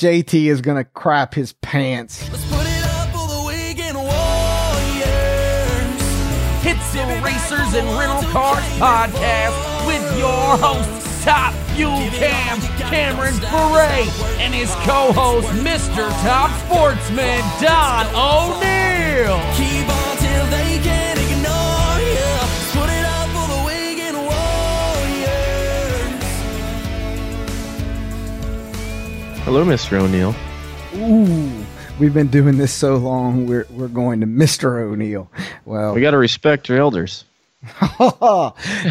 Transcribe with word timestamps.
JT 0.00 0.46
is 0.46 0.62
gonna 0.62 0.84
crap 0.84 1.34
his 1.34 1.52
pants. 1.52 2.22
Hits 6.62 6.92
the 6.94 7.20
Racers 7.22 7.74
and 7.74 7.86
Rental 7.98 8.22
Cars 8.30 8.64
podcast 8.80 9.86
with 9.86 10.18
your 10.18 10.56
host, 10.56 11.22
Top 11.22 11.52
Fuel 11.74 11.98
Cam, 12.12 12.62
Cameron 12.88 13.34
Ferré, 13.34 14.08
and 14.40 14.54
his 14.54 14.70
co-host, 14.86 15.48
Mr. 15.48 16.08
Top 16.22 16.50
Sportsman, 16.64 17.42
Don 17.60 18.06
O'Neill. 18.14 19.99
Hello, 29.50 29.64
Mr. 29.64 29.98
O'Neill. 29.98 30.32
Ooh 30.94 31.66
we've 31.98 32.14
been 32.14 32.28
doing 32.28 32.56
this 32.56 32.72
so 32.72 32.94
long. 32.94 33.48
We're 33.48 33.66
we're 33.70 33.88
going 33.88 34.20
to 34.20 34.26
Mister 34.26 34.78
O'Neill. 34.78 35.28
Well, 35.64 35.92
we 35.92 36.00
got 36.00 36.12
to 36.12 36.18
respect 36.18 36.68
your 36.68 36.78
elders. 36.78 37.24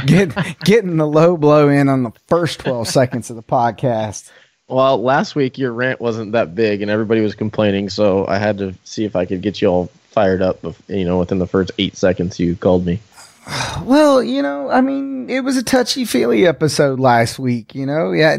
Get, 0.06 0.36
getting 0.66 0.98
the 0.98 1.08
low 1.08 1.38
blow 1.38 1.70
in 1.70 1.88
on 1.88 2.04
the 2.04 2.12
first 2.28 2.60
12 2.60 2.88
seconds 2.90 3.30
of 3.30 3.38
the 3.38 3.42
podcast. 3.42 4.30
Well, 4.68 5.02
last 5.02 5.34
week 5.34 5.58
your 5.58 5.72
rant 5.72 6.02
wasn't 6.02 6.34
that 6.34 6.56
big 6.56 6.82
and 6.82 6.92
everybody 6.92 7.22
was 7.22 7.36
complaining, 7.36 7.90
so 7.90 8.28
I 8.28 8.38
had 8.38 8.58
to 8.58 8.76
see 8.84 9.06
if 9.06 9.16
I 9.16 9.24
could 9.26 9.42
get 9.42 9.62
you 9.62 9.70
all 9.70 9.86
fired 10.12 10.42
up, 10.42 10.60
you 10.90 11.06
know, 11.06 11.20
within 11.20 11.40
the 11.40 11.48
first 11.48 11.72
eight 11.80 11.96
seconds 11.96 12.38
you 12.38 12.58
called 12.58 12.86
me. 12.86 13.00
Well, 13.82 14.22
you 14.22 14.42
know, 14.42 14.70
I 14.70 14.82
mean, 14.82 15.30
it 15.30 15.40
was 15.40 15.56
a 15.56 15.64
touchy 15.64 16.04
feely 16.04 16.46
episode 16.46 17.00
last 17.00 17.40
week, 17.40 17.74
you 17.74 17.86
know, 17.86 18.12
yeah, 18.12 18.38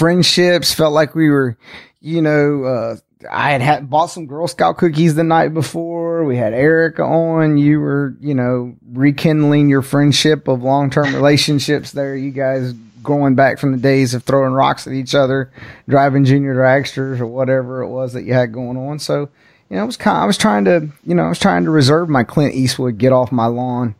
friendships 0.00 0.72
felt 0.72 0.94
like 0.94 1.14
we 1.14 1.28
were, 1.28 1.58
you 2.00 2.22
know, 2.22 2.64
uh, 2.64 2.96
I 3.30 3.50
had, 3.50 3.60
had 3.60 3.90
bought 3.90 4.06
some 4.06 4.24
Girl 4.24 4.48
Scout 4.48 4.78
cookies 4.78 5.14
the 5.14 5.22
night 5.22 5.52
before. 5.52 6.24
We 6.24 6.38
had 6.38 6.54
Erica 6.54 7.02
on. 7.02 7.58
You 7.58 7.80
were, 7.80 8.16
you 8.18 8.34
know, 8.34 8.74
rekindling 8.92 9.68
your 9.68 9.82
friendship 9.82 10.48
of 10.48 10.62
long 10.62 10.88
term 10.88 11.14
relationships 11.14 11.92
there. 11.92 12.16
You 12.16 12.30
guys 12.30 12.72
going 13.02 13.34
back 13.34 13.58
from 13.58 13.72
the 13.72 13.78
days 13.78 14.14
of 14.14 14.22
throwing 14.22 14.54
rocks 14.54 14.86
at 14.86 14.94
each 14.94 15.14
other, 15.14 15.52
driving 15.86 16.24
junior 16.24 16.54
dragsters 16.54 17.20
or 17.20 17.26
whatever 17.26 17.82
it 17.82 17.88
was 17.88 18.14
that 18.14 18.22
you 18.22 18.32
had 18.32 18.54
going 18.54 18.78
on. 18.78 18.98
So, 18.98 19.28
you 19.68 19.76
know, 19.76 19.82
I 19.82 19.84
was 19.84 19.98
kind 19.98 20.16
of, 20.16 20.22
I 20.22 20.26
was 20.26 20.38
trying 20.38 20.64
to, 20.64 20.88
you 21.04 21.14
know, 21.14 21.24
I 21.24 21.28
was 21.28 21.38
trying 21.38 21.64
to 21.64 21.70
reserve 21.70 22.08
my 22.08 22.24
Clint 22.24 22.54
Eastwood 22.54 22.96
get 22.96 23.12
off 23.12 23.30
my 23.32 23.46
lawn. 23.46 23.94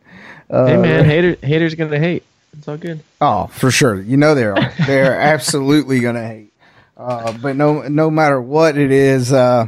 Uh, 0.49 0.65
hey 0.65 0.77
man, 0.77 1.05
hater, 1.05 1.37
haters 1.45 1.75
gonna 1.75 1.99
hate. 1.99 2.23
It's 2.57 2.67
all 2.67 2.77
good. 2.77 3.01
Oh, 3.19 3.47
for 3.47 3.71
sure. 3.71 4.01
You 4.01 4.17
know 4.17 4.35
they 4.35 4.45
are. 4.45 4.73
They're 4.85 5.19
absolutely 5.19 5.99
gonna 5.99 6.27
hate. 6.27 6.53
Uh, 6.97 7.35
but 7.41 7.55
no, 7.55 7.81
no 7.83 8.11
matter 8.11 8.39
what 8.39 8.77
it 8.77 8.91
is, 8.91 9.33
uh, 9.33 9.67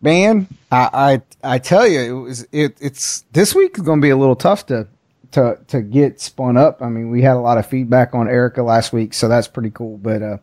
man, 0.00 0.46
I, 0.70 1.20
I, 1.42 1.54
I 1.54 1.58
tell 1.58 1.86
you, 1.86 2.00
it 2.00 2.12
was, 2.12 2.46
it, 2.52 2.76
it's, 2.80 3.24
this 3.32 3.54
week 3.54 3.76
is 3.76 3.82
to 4.00 4.04
be 4.04 4.10
a 4.10 4.16
little 4.16 4.36
tough 4.36 4.66
to, 4.66 4.86
to, 5.32 5.58
to 5.68 5.82
get 5.82 6.20
spun 6.20 6.56
up. 6.56 6.80
I 6.80 6.88
mean, 6.88 7.10
we 7.10 7.22
had 7.22 7.36
a 7.36 7.40
lot 7.40 7.58
of 7.58 7.66
feedback 7.66 8.14
on 8.14 8.28
Erica 8.28 8.62
last 8.62 8.92
week, 8.92 9.14
so 9.14 9.26
that's 9.26 9.48
pretty 9.48 9.70
cool. 9.70 9.98
But, 9.98 10.22
uh, 10.22 10.36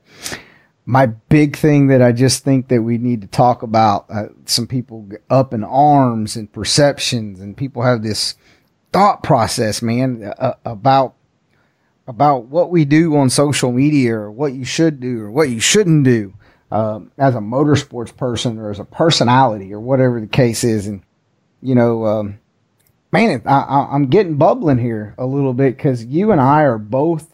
my 0.85 1.05
big 1.05 1.55
thing 1.55 1.87
that 1.87 2.01
I 2.01 2.11
just 2.11 2.43
think 2.43 2.67
that 2.67 2.81
we 2.81 2.97
need 2.97 3.21
to 3.21 3.27
talk 3.27 3.63
about, 3.63 4.07
uh, 4.09 4.29
some 4.45 4.67
people 4.67 5.07
up 5.29 5.53
in 5.53 5.63
arms 5.63 6.35
and 6.35 6.51
perceptions 6.51 7.39
and 7.39 7.55
people 7.55 7.83
have 7.83 8.03
this 8.03 8.35
thought 8.91 9.23
process, 9.23 9.81
man, 9.81 10.33
uh, 10.37 10.55
about 10.65 11.13
about 12.07 12.45
what 12.45 12.71
we 12.71 12.85
do 12.85 13.15
on 13.15 13.29
social 13.29 13.71
media 13.71 14.15
or 14.15 14.31
what 14.31 14.53
you 14.53 14.65
should 14.65 14.99
do 14.99 15.21
or 15.21 15.31
what 15.31 15.49
you 15.49 15.59
shouldn't 15.59 16.03
do 16.03 16.33
um, 16.71 17.11
as 17.17 17.35
a 17.35 17.39
motorsports 17.39 18.15
person 18.15 18.57
or 18.57 18.71
as 18.71 18.79
a 18.79 18.85
personality 18.85 19.73
or 19.73 19.79
whatever 19.79 20.19
the 20.19 20.27
case 20.27 20.63
is. 20.63 20.87
And, 20.87 21.03
you 21.61 21.75
know, 21.75 22.05
um, 22.05 22.39
man, 23.11 23.41
I, 23.45 23.87
I'm 23.91 24.07
getting 24.07 24.37
bubbling 24.37 24.79
here 24.79 25.13
a 25.17 25.25
little 25.25 25.53
bit 25.53 25.75
because 25.75 26.03
you 26.05 26.31
and 26.31 26.41
I 26.41 26.61
are 26.61 26.77
both, 26.77 27.27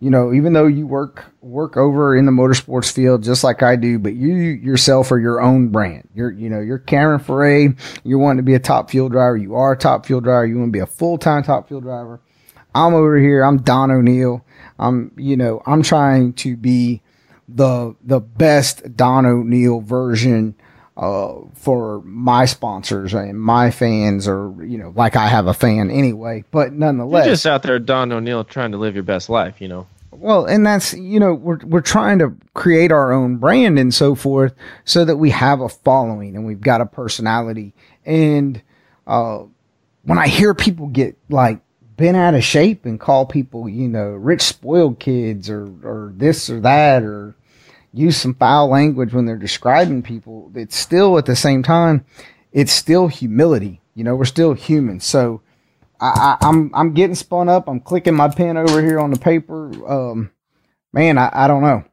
you 0.00 0.10
know, 0.10 0.32
even 0.32 0.52
though 0.52 0.66
you 0.66 0.86
work 0.86 1.24
work 1.40 1.76
over 1.76 2.16
in 2.16 2.26
the 2.26 2.32
motorsports 2.32 2.92
field 2.92 3.22
just 3.22 3.42
like 3.42 3.62
I 3.62 3.76
do, 3.76 3.98
but 3.98 4.14
you 4.14 4.34
yourself 4.34 5.10
are 5.10 5.18
your 5.18 5.40
own 5.40 5.68
brand. 5.68 6.08
You're, 6.14 6.30
you 6.30 6.50
know, 6.50 6.60
you're 6.60 6.78
Cameron 6.78 7.20
Ferré. 7.20 7.78
You're 8.04 8.18
wanting 8.18 8.38
to 8.38 8.42
be 8.42 8.54
a 8.54 8.58
top 8.58 8.90
fuel 8.90 9.08
driver. 9.08 9.36
You 9.36 9.54
are 9.54 9.72
a 9.72 9.76
top 9.76 10.06
fuel 10.06 10.20
driver. 10.20 10.46
You 10.46 10.58
want 10.58 10.68
to 10.68 10.72
be 10.72 10.80
a 10.80 10.86
full 10.86 11.18
time 11.18 11.42
top 11.42 11.68
fuel 11.68 11.80
driver. 11.80 12.20
I'm 12.76 12.92
over 12.94 13.18
here. 13.18 13.42
I'm 13.42 13.58
Don 13.58 13.90
O'Neill. 13.90 14.44
I'm, 14.78 15.10
you 15.16 15.36
know, 15.36 15.62
I'm 15.64 15.82
trying 15.82 16.34
to 16.34 16.56
be 16.56 17.00
the, 17.48 17.96
the 18.04 18.20
best 18.20 18.94
Don 18.94 19.24
O'Neill 19.24 19.80
version, 19.80 20.54
uh, 20.96 21.36
for 21.54 22.02
my 22.04 22.44
sponsors 22.44 23.14
and 23.14 23.40
my 23.40 23.70
fans 23.70 24.28
or, 24.28 24.54
you 24.62 24.76
know, 24.76 24.92
like 24.94 25.16
I 25.16 25.26
have 25.26 25.46
a 25.46 25.54
fan 25.54 25.90
anyway, 25.90 26.44
but 26.50 26.74
nonetheless. 26.74 27.24
You're 27.24 27.34
just 27.34 27.46
out 27.46 27.62
there, 27.62 27.78
Don 27.78 28.12
O'Neill, 28.12 28.44
trying 28.44 28.72
to 28.72 28.78
live 28.78 28.94
your 28.94 29.04
best 29.04 29.30
life, 29.30 29.60
you 29.60 29.68
know. 29.68 29.86
Well, 30.10 30.44
and 30.44 30.66
that's, 30.66 30.92
you 30.92 31.18
know, 31.18 31.32
we're, 31.32 31.58
we're 31.64 31.80
trying 31.80 32.18
to 32.18 32.34
create 32.54 32.92
our 32.92 33.12
own 33.12 33.36
brand 33.36 33.78
and 33.78 33.94
so 33.94 34.14
forth 34.14 34.54
so 34.84 35.04
that 35.04 35.16
we 35.16 35.30
have 35.30 35.60
a 35.60 35.68
following 35.68 36.36
and 36.36 36.46
we've 36.46 36.60
got 36.60 36.82
a 36.82 36.86
personality. 36.86 37.74
And, 38.04 38.60
uh, 39.06 39.44
when 40.04 40.18
I 40.18 40.28
hear 40.28 40.54
people 40.54 40.86
get 40.86 41.16
like 41.28 41.60
been 41.96 42.14
out 42.14 42.34
of 42.34 42.44
shape 42.44 42.84
and 42.84 43.00
call 43.00 43.26
people, 43.26 43.68
you 43.68 43.88
know, 43.88 44.10
rich 44.10 44.42
spoiled 44.42 44.98
kids 44.98 45.48
or, 45.48 45.64
or 45.82 46.12
this 46.16 46.50
or 46.50 46.60
that 46.60 47.02
or 47.02 47.34
use 47.92 48.16
some 48.16 48.34
foul 48.34 48.68
language 48.68 49.12
when 49.12 49.24
they're 49.24 49.36
describing 49.36 50.02
people, 50.02 50.50
it's 50.54 50.76
still 50.76 51.16
at 51.18 51.26
the 51.26 51.36
same 51.36 51.62
time, 51.62 52.04
it's 52.52 52.72
still 52.72 53.08
humility. 53.08 53.80
You 53.94 54.04
know, 54.04 54.14
we're 54.14 54.26
still 54.26 54.52
human. 54.52 55.00
So 55.00 55.40
I, 56.00 56.36
am 56.42 56.48
I'm, 56.48 56.70
I'm 56.74 56.94
getting 56.94 57.14
spun 57.14 57.48
up. 57.48 57.68
I'm 57.68 57.80
clicking 57.80 58.14
my 58.14 58.28
pen 58.28 58.56
over 58.56 58.82
here 58.82 59.00
on 59.00 59.10
the 59.10 59.18
paper. 59.18 59.70
Um, 59.90 60.30
man, 60.92 61.16
I, 61.16 61.30
I 61.32 61.48
don't 61.48 61.62
know. 61.62 61.84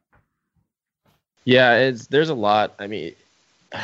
Yeah, 1.45 1.75
it's 1.77 2.07
there's 2.07 2.29
a 2.29 2.35
lot. 2.35 2.73
I 2.79 2.87
mean, 2.87 3.13
I 3.73 3.81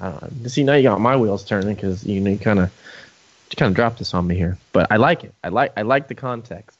don't 0.00 0.42
know. 0.42 0.48
See, 0.48 0.62
now 0.62 0.74
you 0.74 0.82
got 0.82 1.00
my 1.00 1.16
wheels 1.16 1.44
turning 1.44 1.74
because 1.74 2.04
you 2.04 2.20
know 2.20 2.30
you 2.30 2.38
kind 2.38 2.58
of 2.58 2.70
to 3.50 3.56
kind 3.56 3.68
of 3.68 3.76
drop 3.76 3.98
this 3.98 4.14
on 4.14 4.26
me 4.26 4.36
here, 4.36 4.56
but 4.72 4.90
I 4.90 4.96
like 4.96 5.24
it. 5.24 5.34
I 5.44 5.48
like 5.48 5.72
I 5.76 5.82
like 5.82 6.08
the 6.08 6.14
context 6.14 6.78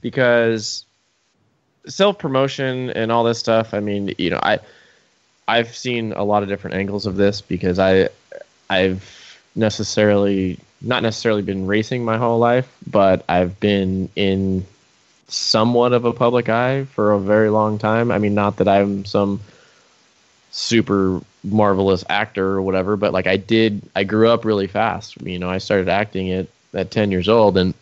because 0.00 0.84
self 1.86 2.18
promotion 2.18 2.90
and 2.90 3.10
all 3.10 3.24
this 3.24 3.38
stuff. 3.38 3.72
I 3.72 3.80
mean, 3.80 4.14
you 4.18 4.30
know, 4.30 4.40
I 4.42 4.58
I've 5.46 5.74
seen 5.74 6.12
a 6.12 6.24
lot 6.24 6.42
of 6.42 6.48
different 6.48 6.76
angles 6.76 7.06
of 7.06 7.16
this 7.16 7.40
because 7.40 7.78
I 7.78 8.08
I've 8.68 9.40
necessarily 9.54 10.58
not 10.80 11.02
necessarily 11.02 11.42
been 11.42 11.66
racing 11.66 12.04
my 12.04 12.18
whole 12.18 12.38
life, 12.38 12.72
but 12.86 13.24
I've 13.28 13.58
been 13.58 14.08
in 14.14 14.66
somewhat 15.28 15.92
of 15.92 16.04
a 16.04 16.12
public 16.12 16.48
eye 16.48 16.84
for 16.84 17.12
a 17.12 17.18
very 17.18 17.50
long 17.50 17.78
time. 17.78 18.10
I 18.10 18.18
mean, 18.18 18.34
not 18.34 18.56
that 18.56 18.68
I'm 18.68 19.04
some 19.04 19.40
super 20.50 21.20
marvelous 21.44 22.04
actor 22.08 22.46
or 22.46 22.62
whatever, 22.62 22.96
but 22.96 23.12
like 23.12 23.26
I 23.26 23.36
did, 23.36 23.82
I 23.94 24.04
grew 24.04 24.28
up 24.28 24.44
really 24.44 24.66
fast. 24.66 25.20
You 25.22 25.38
know, 25.38 25.50
I 25.50 25.58
started 25.58 25.88
acting 25.88 26.30
at 26.30 26.46
at 26.74 26.90
10 26.90 27.10
years 27.10 27.28
old, 27.28 27.56
and 27.56 27.74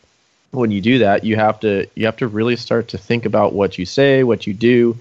when 0.53 0.71
you 0.71 0.81
do 0.81 0.99
that, 0.99 1.25
you 1.25 1.37
have 1.37 1.60
to 1.60 1.87
you 1.94 2.06
have 2.06 2.16
to 2.19 2.28
really 2.28 2.56
start 2.56 2.88
to 2.88 2.99
think 2.99 3.25
about 3.25 3.53
what 3.53 3.78
you 3.78 3.87
say, 3.87 4.22
what 4.22 4.47
you 4.47 4.55
do, 4.55 4.97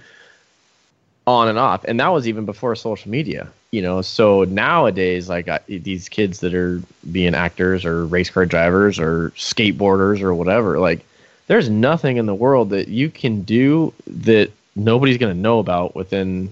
on 1.28 1.48
and 1.48 1.58
off. 1.58 1.84
And 1.86 2.00
that 2.00 2.10
was 2.10 2.28
even 2.28 2.46
before 2.46 2.76
social 2.76 3.12
media. 3.12 3.50
You 3.72 3.82
know, 3.82 4.02
so 4.02 4.46
nowadays, 4.46 5.28
like 5.28 5.50
I, 5.50 5.60
these 5.68 6.08
kids 6.08 6.40
that 6.40 6.54
are 6.54 6.82
being 7.12 7.36
actors 7.36 7.84
or 7.84 8.06
race 8.06 8.30
car 8.30 8.46
drivers 8.46 9.00
or 9.00 9.32
skateboarders 9.32 10.22
or 10.22 10.34
whatever, 10.34 10.80
like 10.80 11.06
there's 11.48 11.70
nothing 11.70 12.18
in 12.18 12.26
the 12.26 12.36
world 12.36 12.70
that 12.70 12.88
you 12.88 13.10
can 13.10 13.42
do 13.42 13.94
that 14.08 14.52
nobody's 14.76 15.18
going 15.18 15.34
to 15.34 15.40
know 15.40 15.60
about 15.60 15.96
within 15.96 16.52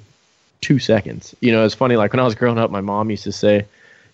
two 0.63 0.79
seconds. 0.79 1.35
You 1.41 1.51
know, 1.51 1.65
it's 1.65 1.75
funny. 1.75 1.95
Like 1.97 2.13
when 2.13 2.19
I 2.19 2.23
was 2.23 2.33
growing 2.33 2.57
up, 2.57 2.71
my 2.71 2.81
mom 2.81 3.11
used 3.11 3.25
to 3.25 3.31
say, 3.31 3.65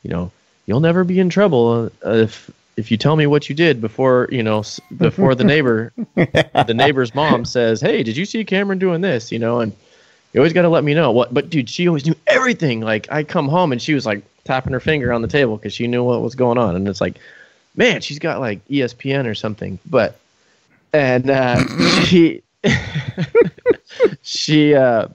you 0.03 0.09
know, 0.09 0.31
you'll 0.65 0.79
never 0.79 1.03
be 1.03 1.19
in 1.19 1.29
trouble 1.29 1.91
uh, 2.06 2.12
if 2.12 2.51
if 2.75 2.91
you 2.91 2.97
tell 2.97 3.15
me 3.15 3.27
what 3.27 3.50
you 3.50 3.56
did 3.56 3.81
before 3.81 4.29
you 4.31 4.41
know 4.41 4.63
before 4.97 5.35
the 5.35 5.44
neighbor 5.44 5.91
the 6.15 6.73
neighbor's 6.73 7.13
mom 7.13 7.45
says, 7.45 7.79
hey, 7.79 8.03
did 8.03 8.18
you 8.18 8.25
see 8.25 8.44
Cameron 8.44 8.79
doing 8.79 9.01
this? 9.01 9.31
You 9.31 9.39
know, 9.39 9.59
and 9.59 9.71
you 10.33 10.39
always 10.39 10.53
got 10.53 10.63
to 10.63 10.69
let 10.69 10.83
me 10.83 10.94
know 10.94 11.12
what. 11.12 11.33
But 11.33 11.50
dude, 11.50 11.69
she 11.69 11.88
always 11.88 12.06
knew 12.06 12.15
everything. 12.27 12.81
Like 12.81 13.07
I 13.12 13.23
come 13.23 13.47
home 13.47 13.71
and 13.71 13.81
she 13.81 13.94
was 13.94 14.06
like 14.06 14.23
tapping 14.44 14.73
her 14.73 14.79
finger 14.79 15.13
on 15.13 15.21
the 15.21 15.27
table 15.27 15.57
because 15.57 15.73
she 15.73 15.88
knew 15.88 16.03
what 16.03 16.21
was 16.21 16.35
going 16.35 16.57
on, 16.57 16.75
and 16.75 16.88
it's 16.88 17.01
like, 17.01 17.15
man, 17.75 18.01
she's 18.01 18.19
got 18.19 18.39
like 18.39 18.65
ESPN 18.68 19.27
or 19.27 19.35
something. 19.35 19.77
But 19.85 20.18
and 20.94 21.29
uh, 21.29 21.63
she 22.06 22.41
she 24.23 24.73
uh, 24.73 25.07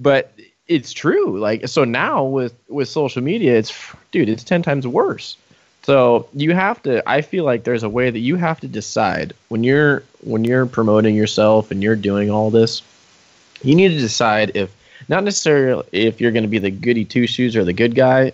but 0.00 0.32
it's 0.74 0.92
true. 0.92 1.38
Like 1.38 1.68
so 1.68 1.84
now 1.84 2.24
with 2.24 2.54
with 2.68 2.88
social 2.88 3.22
media, 3.22 3.56
it's 3.56 3.72
dude, 4.10 4.28
it's 4.28 4.44
ten 4.44 4.62
times 4.62 4.86
worse. 4.86 5.36
So 5.82 6.28
you 6.32 6.54
have 6.54 6.82
to. 6.84 7.08
I 7.08 7.22
feel 7.22 7.44
like 7.44 7.64
there's 7.64 7.82
a 7.82 7.88
way 7.88 8.10
that 8.10 8.18
you 8.18 8.36
have 8.36 8.60
to 8.60 8.68
decide 8.68 9.34
when 9.48 9.64
you're 9.64 10.04
when 10.22 10.44
you're 10.44 10.66
promoting 10.66 11.14
yourself 11.14 11.70
and 11.70 11.82
you're 11.82 11.96
doing 11.96 12.30
all 12.30 12.50
this. 12.50 12.82
You 13.62 13.74
need 13.74 13.88
to 13.88 13.98
decide 13.98 14.52
if 14.54 14.74
not 15.08 15.24
necessarily 15.24 15.84
if 15.92 16.20
you're 16.20 16.30
going 16.30 16.44
to 16.44 16.48
be 16.48 16.58
the 16.58 16.70
goody 16.70 17.04
two 17.04 17.26
shoes 17.26 17.56
or 17.56 17.64
the 17.64 17.72
good 17.72 17.94
guy 17.94 18.32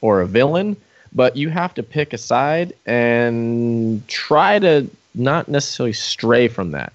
or 0.00 0.20
a 0.20 0.26
villain, 0.26 0.76
but 1.12 1.36
you 1.36 1.48
have 1.48 1.74
to 1.74 1.82
pick 1.82 2.12
a 2.12 2.18
side 2.18 2.74
and 2.84 4.06
try 4.08 4.58
to 4.58 4.88
not 5.14 5.48
necessarily 5.48 5.92
stray 5.92 6.48
from 6.48 6.72
that. 6.72 6.92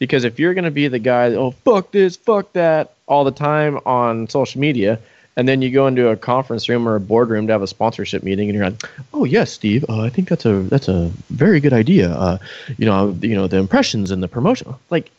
Because 0.00 0.24
if 0.24 0.40
you're 0.40 0.54
going 0.54 0.64
to 0.64 0.72
be 0.72 0.88
the 0.88 0.98
guy, 0.98 1.26
oh, 1.34 1.52
fuck 1.52 1.92
this, 1.92 2.16
fuck 2.16 2.52
that, 2.54 2.94
all 3.06 3.22
the 3.22 3.30
time 3.30 3.78
on 3.86 4.28
social 4.28 4.60
media, 4.60 4.98
and 5.36 5.48
then 5.48 5.62
you 5.62 5.70
go 5.70 5.86
into 5.86 6.08
a 6.08 6.16
conference 6.16 6.68
room 6.68 6.88
or 6.88 6.96
a 6.96 7.00
boardroom 7.00 7.46
to 7.46 7.52
have 7.52 7.62
a 7.62 7.66
sponsorship 7.66 8.22
meeting, 8.22 8.48
and 8.48 8.56
you're 8.56 8.68
like, 8.68 8.82
"Oh 9.14 9.24
yes, 9.24 9.52
Steve, 9.52 9.84
uh, 9.88 10.00
I 10.00 10.08
think 10.08 10.28
that's 10.28 10.44
a 10.44 10.62
that's 10.62 10.88
a 10.88 11.10
very 11.28 11.60
good 11.60 11.72
idea." 11.72 12.10
Uh, 12.10 12.38
you 12.78 12.86
know, 12.86 13.16
you 13.20 13.34
know 13.34 13.46
the 13.46 13.58
impressions 13.58 14.10
and 14.10 14.22
the 14.22 14.28
promotion. 14.28 14.74
Like, 14.90 15.10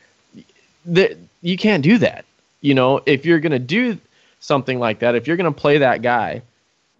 the, 0.86 1.18
you 1.42 1.57
can't 1.57 1.84
do 1.84 1.98
that. 2.00 2.25
You 2.62 2.74
know, 2.74 3.01
if 3.06 3.25
you're 3.25 3.39
gonna 3.39 3.60
do 3.60 3.98
something 4.42 4.80
like 4.80 5.00
that, 5.00 5.16
if 5.16 5.27
you're 5.27 5.38
gonna 5.38 5.51
play 5.51 5.77
that 5.77 6.01
guy, 6.01 6.42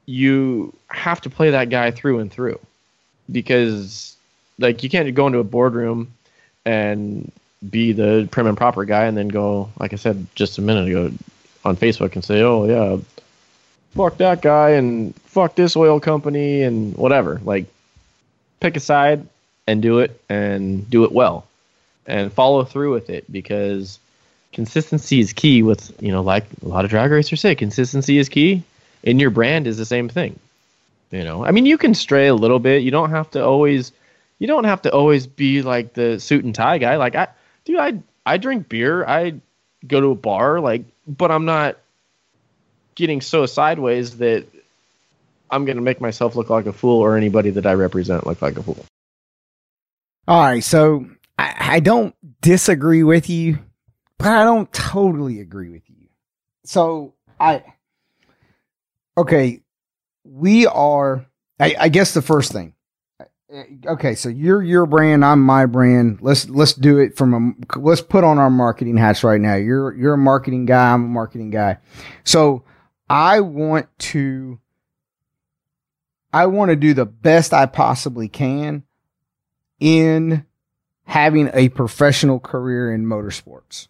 you 0.06 0.74
have 0.88 1.22
to 1.22 1.30
play 1.30 1.50
that 1.50 1.70
guy 1.70 1.92
through 1.92 2.20
and 2.20 2.32
through, 2.32 2.60
because 3.32 4.16
like 4.58 4.84
you 4.84 4.90
can't 4.90 5.14
go 5.16 5.28
into 5.28 5.40
a 5.40 5.44
boardroom 5.44 6.14
and 6.66 7.32
be 7.68 7.92
the 7.92 8.28
prim 8.32 8.48
and 8.48 8.58
proper 8.58 8.86
guy 8.86 9.06
and 9.06 9.18
then 9.18 9.28
go, 9.28 9.70
like 9.80 9.94
I 9.94 9.98
said 9.98 10.26
just 10.36 10.58
a 10.58 10.62
minute 10.62 10.88
ago, 10.88 11.12
on 11.64 11.78
Facebook 11.78 12.14
and 12.14 12.24
say, 12.24 12.42
"Oh 12.42 12.66
yeah, 12.66 12.98
fuck 13.96 14.18
that 14.18 14.42
guy 14.42 14.72
and 14.72 15.16
fuck 15.26 15.56
this 15.56 15.76
oil 15.76 16.00
company 16.00 16.64
and 16.64 16.96
whatever." 16.96 17.40
Like, 17.44 17.66
pick 18.60 18.76
a 18.76 18.80
side 18.80 19.28
and 19.68 19.82
do 19.82 20.00
it 20.00 20.20
and 20.30 20.90
do 20.90 21.04
it 21.04 21.12
well, 21.12 21.46
and 22.08 22.34
follow 22.34 22.64
through 22.64 22.94
with 22.94 23.10
it 23.10 23.32
because 23.32 24.00
consistency 24.54 25.20
is 25.20 25.34
key. 25.34 25.64
With 25.64 25.94
you 26.02 26.12
know, 26.12 26.22
like 26.22 26.46
a 26.64 26.68
lot 26.68 26.86
of 26.86 26.90
drag 26.90 27.12
racers 27.12 27.42
say, 27.42 27.56
consistency 27.56 28.18
is 28.18 28.30
key. 28.30 28.64
In 29.04 29.20
your 29.20 29.32
brand 29.32 29.66
is 29.66 29.78
the 29.78 29.86
same 29.86 30.10
thing. 30.10 30.40
You 31.12 31.24
know, 31.24 31.44
I 31.44 31.52
mean, 31.52 31.66
you 31.66 31.78
can 31.78 31.94
stray 31.94 32.28
a 32.28 32.36
little 32.36 32.60
bit. 32.60 32.84
You 32.84 32.92
don't 32.92 33.10
have 33.10 33.32
to 33.32 33.44
always. 33.44 33.92
You 34.40 34.48
don't 34.48 34.64
have 34.64 34.82
to 34.84 34.92
always 34.92 35.28
be 35.28 35.62
like 35.62 35.94
the 35.94 36.20
suit 36.20 36.44
and 36.44 36.56
tie 36.56 36.80
guy. 36.80 36.96
Like 36.96 37.16
I, 37.16 37.28
dude, 37.66 37.80
I 37.80 38.02
I 38.26 38.38
drink 38.38 38.70
beer. 38.70 39.06
I 39.06 39.36
go 39.88 40.02
to 40.02 40.08
a 40.08 40.16
bar. 40.16 40.60
Like 40.60 40.86
but 41.08 41.32
I'm 41.32 41.46
not 41.46 41.78
getting 42.96 43.22
so 43.22 43.46
sideways 43.46 44.18
that 44.18 44.46
I'm 45.50 45.66
going 45.66 45.78
to 45.78 45.84
make 45.84 46.00
myself 46.00 46.36
look 46.36 46.50
like 46.50 46.66
a 46.66 46.74
fool 46.74 47.02
or 47.02 47.18
anybody 47.18 47.50
that 47.52 47.66
I 47.66 47.74
represent 47.74 48.26
look 48.26 48.42
like 48.42 48.58
a 48.58 48.64
fool. 48.64 48.86
All 50.28 50.42
right. 50.42 50.64
So 50.64 51.06
I, 51.38 51.56
I 51.76 51.80
don't 51.80 52.16
disagree 52.42 53.04
with 53.04 53.30
you, 53.30 53.60
but 54.18 54.28
I 54.28 54.44
don't 54.44 54.72
totally 54.72 55.42
agree 55.42 55.70
with 55.70 55.90
you. 55.90 56.08
So 56.64 57.14
I, 57.40 57.64
okay, 59.18 59.62
we 60.24 60.68
are, 60.68 61.26
I, 61.60 61.76
I 61.80 61.90
guess 61.90 62.14
the 62.14 62.22
first 62.22 62.52
thing, 62.52 62.74
Uh, 63.54 63.64
okay, 63.86 64.16
so 64.16 64.30
you're 64.30 64.64
your 64.64 64.86
brand, 64.86 65.26
I'm 65.26 65.42
my 65.42 65.66
brand. 65.66 66.20
Let's 66.22 66.48
let's 66.48 66.74
do 66.74 67.00
it 67.00 67.18
from 67.18 67.34
a 67.74 67.80
let's 67.80 68.02
put 68.02 68.24
on 68.24 68.38
our 68.38 68.50
marketing 68.50 68.96
hats 68.96 69.24
right 69.24 69.42
now. 69.42 69.56
You're 69.56 69.94
you're 69.94 70.14
a 70.14 70.18
marketing 70.18 70.66
guy, 70.66 70.94
I'm 70.94 71.04
a 71.04 71.08
marketing 71.08 71.50
guy. 71.50 71.78
So 72.24 72.64
I 73.10 73.42
want 73.42 73.88
to 74.00 74.60
I 76.32 76.46
want 76.46 76.70
to 76.70 76.78
do 76.78 76.94
the 76.94 77.06
best 77.06 77.54
I 77.54 77.66
possibly 77.66 78.30
can 78.30 78.84
in 79.82 80.46
having 81.04 81.50
a 81.54 81.70
professional 81.70 82.40
career 82.40 82.94
in 82.94 83.06
motorsports. 83.06 83.90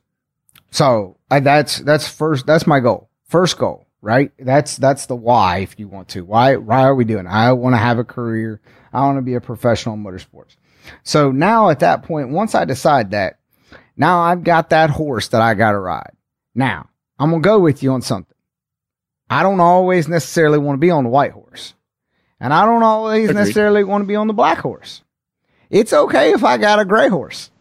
So 0.71 1.17
I, 1.29 1.39
that's 1.39 1.77
that's 1.79 2.07
first 2.07 2.47
that's 2.47 2.65
my 2.65 2.79
goal. 2.79 3.09
First 3.25 3.59
goal, 3.59 3.85
right? 4.01 4.31
That's 4.39 4.77
that's 4.77 5.05
the 5.05 5.15
why 5.15 5.57
if 5.57 5.77
you 5.77 5.87
want 5.87 6.07
to. 6.09 6.25
Why 6.25 6.55
why 6.55 6.81
are 6.81 6.95
we 6.95 7.05
doing? 7.05 7.27
I 7.27 7.51
want 7.51 7.73
to 7.73 7.79
have 7.79 7.99
a 7.99 8.03
career 8.03 8.59
I 8.93 9.01
want 9.01 9.17
to 9.17 9.21
be 9.21 9.35
a 9.35 9.41
professional 9.41 9.95
in 9.95 10.03
motorsports. 10.03 10.55
So 11.03 11.31
now 11.31 11.69
at 11.69 11.79
that 11.79 12.03
point, 12.03 12.29
once 12.29 12.55
I 12.55 12.65
decide 12.65 13.11
that, 13.11 13.39
now 13.95 14.21
I've 14.21 14.43
got 14.43 14.71
that 14.71 14.89
horse 14.89 15.29
that 15.29 15.41
I 15.41 15.53
got 15.53 15.71
to 15.71 15.79
ride. 15.79 16.11
Now 16.55 16.89
I'm 17.19 17.29
going 17.29 17.41
to 17.41 17.47
go 17.47 17.59
with 17.59 17.83
you 17.83 17.91
on 17.91 18.01
something. 18.01 18.35
I 19.29 19.43
don't 19.43 19.59
always 19.59 20.07
necessarily 20.07 20.57
want 20.57 20.77
to 20.77 20.81
be 20.81 20.91
on 20.91 21.03
the 21.03 21.09
white 21.09 21.31
horse 21.31 21.73
and 22.41 22.53
I 22.53 22.65
don't 22.65 22.83
always 22.83 23.29
Agreed. 23.29 23.39
necessarily 23.39 23.83
want 23.83 24.01
to 24.01 24.07
be 24.07 24.15
on 24.15 24.27
the 24.27 24.33
black 24.33 24.57
horse. 24.57 25.03
It's 25.69 25.93
okay 25.93 26.33
if 26.33 26.43
I 26.43 26.57
got 26.57 26.79
a 26.79 26.85
gray 26.85 27.07
horse. 27.07 27.51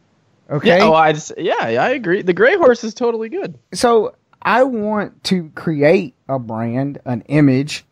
Okay. 0.50 0.79
Yeah, 0.79 0.85
oh, 0.85 0.94
I 0.94 1.12
just, 1.12 1.33
yeah, 1.38 1.55
I 1.61 1.91
agree. 1.91 2.23
The 2.23 2.33
gray 2.33 2.56
horse 2.56 2.83
is 2.83 2.94
totally 2.94 3.29
good. 3.29 3.56
So 3.73 4.17
I 4.43 4.65
want 4.65 5.23
to 5.25 5.50
create 5.50 6.17
a 6.29 6.38
brand, 6.38 6.99
an 7.05 7.21
image 7.29 7.85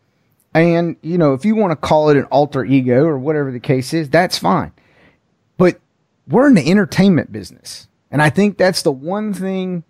and, 0.53 0.95
you 1.01 1.17
know, 1.17 1.33
if 1.33 1.45
you 1.45 1.55
want 1.55 1.71
to 1.71 1.75
call 1.75 2.09
it 2.09 2.17
an 2.17 2.25
alter 2.25 2.65
ego 2.65 3.05
or 3.05 3.17
whatever 3.19 3.51
the 3.51 3.59
case 3.59 3.93
is, 3.93 4.09
that's 4.09 4.37
fine. 4.37 4.71
But 5.57 5.79
we're 6.27 6.47
in 6.47 6.55
the 6.55 6.69
entertainment 6.69 7.31
business. 7.31 7.87
And 8.11 8.21
I 8.21 8.29
think 8.29 8.57
that's 8.57 8.81
the 8.81 8.91
one 8.91 9.33
thing 9.33 9.83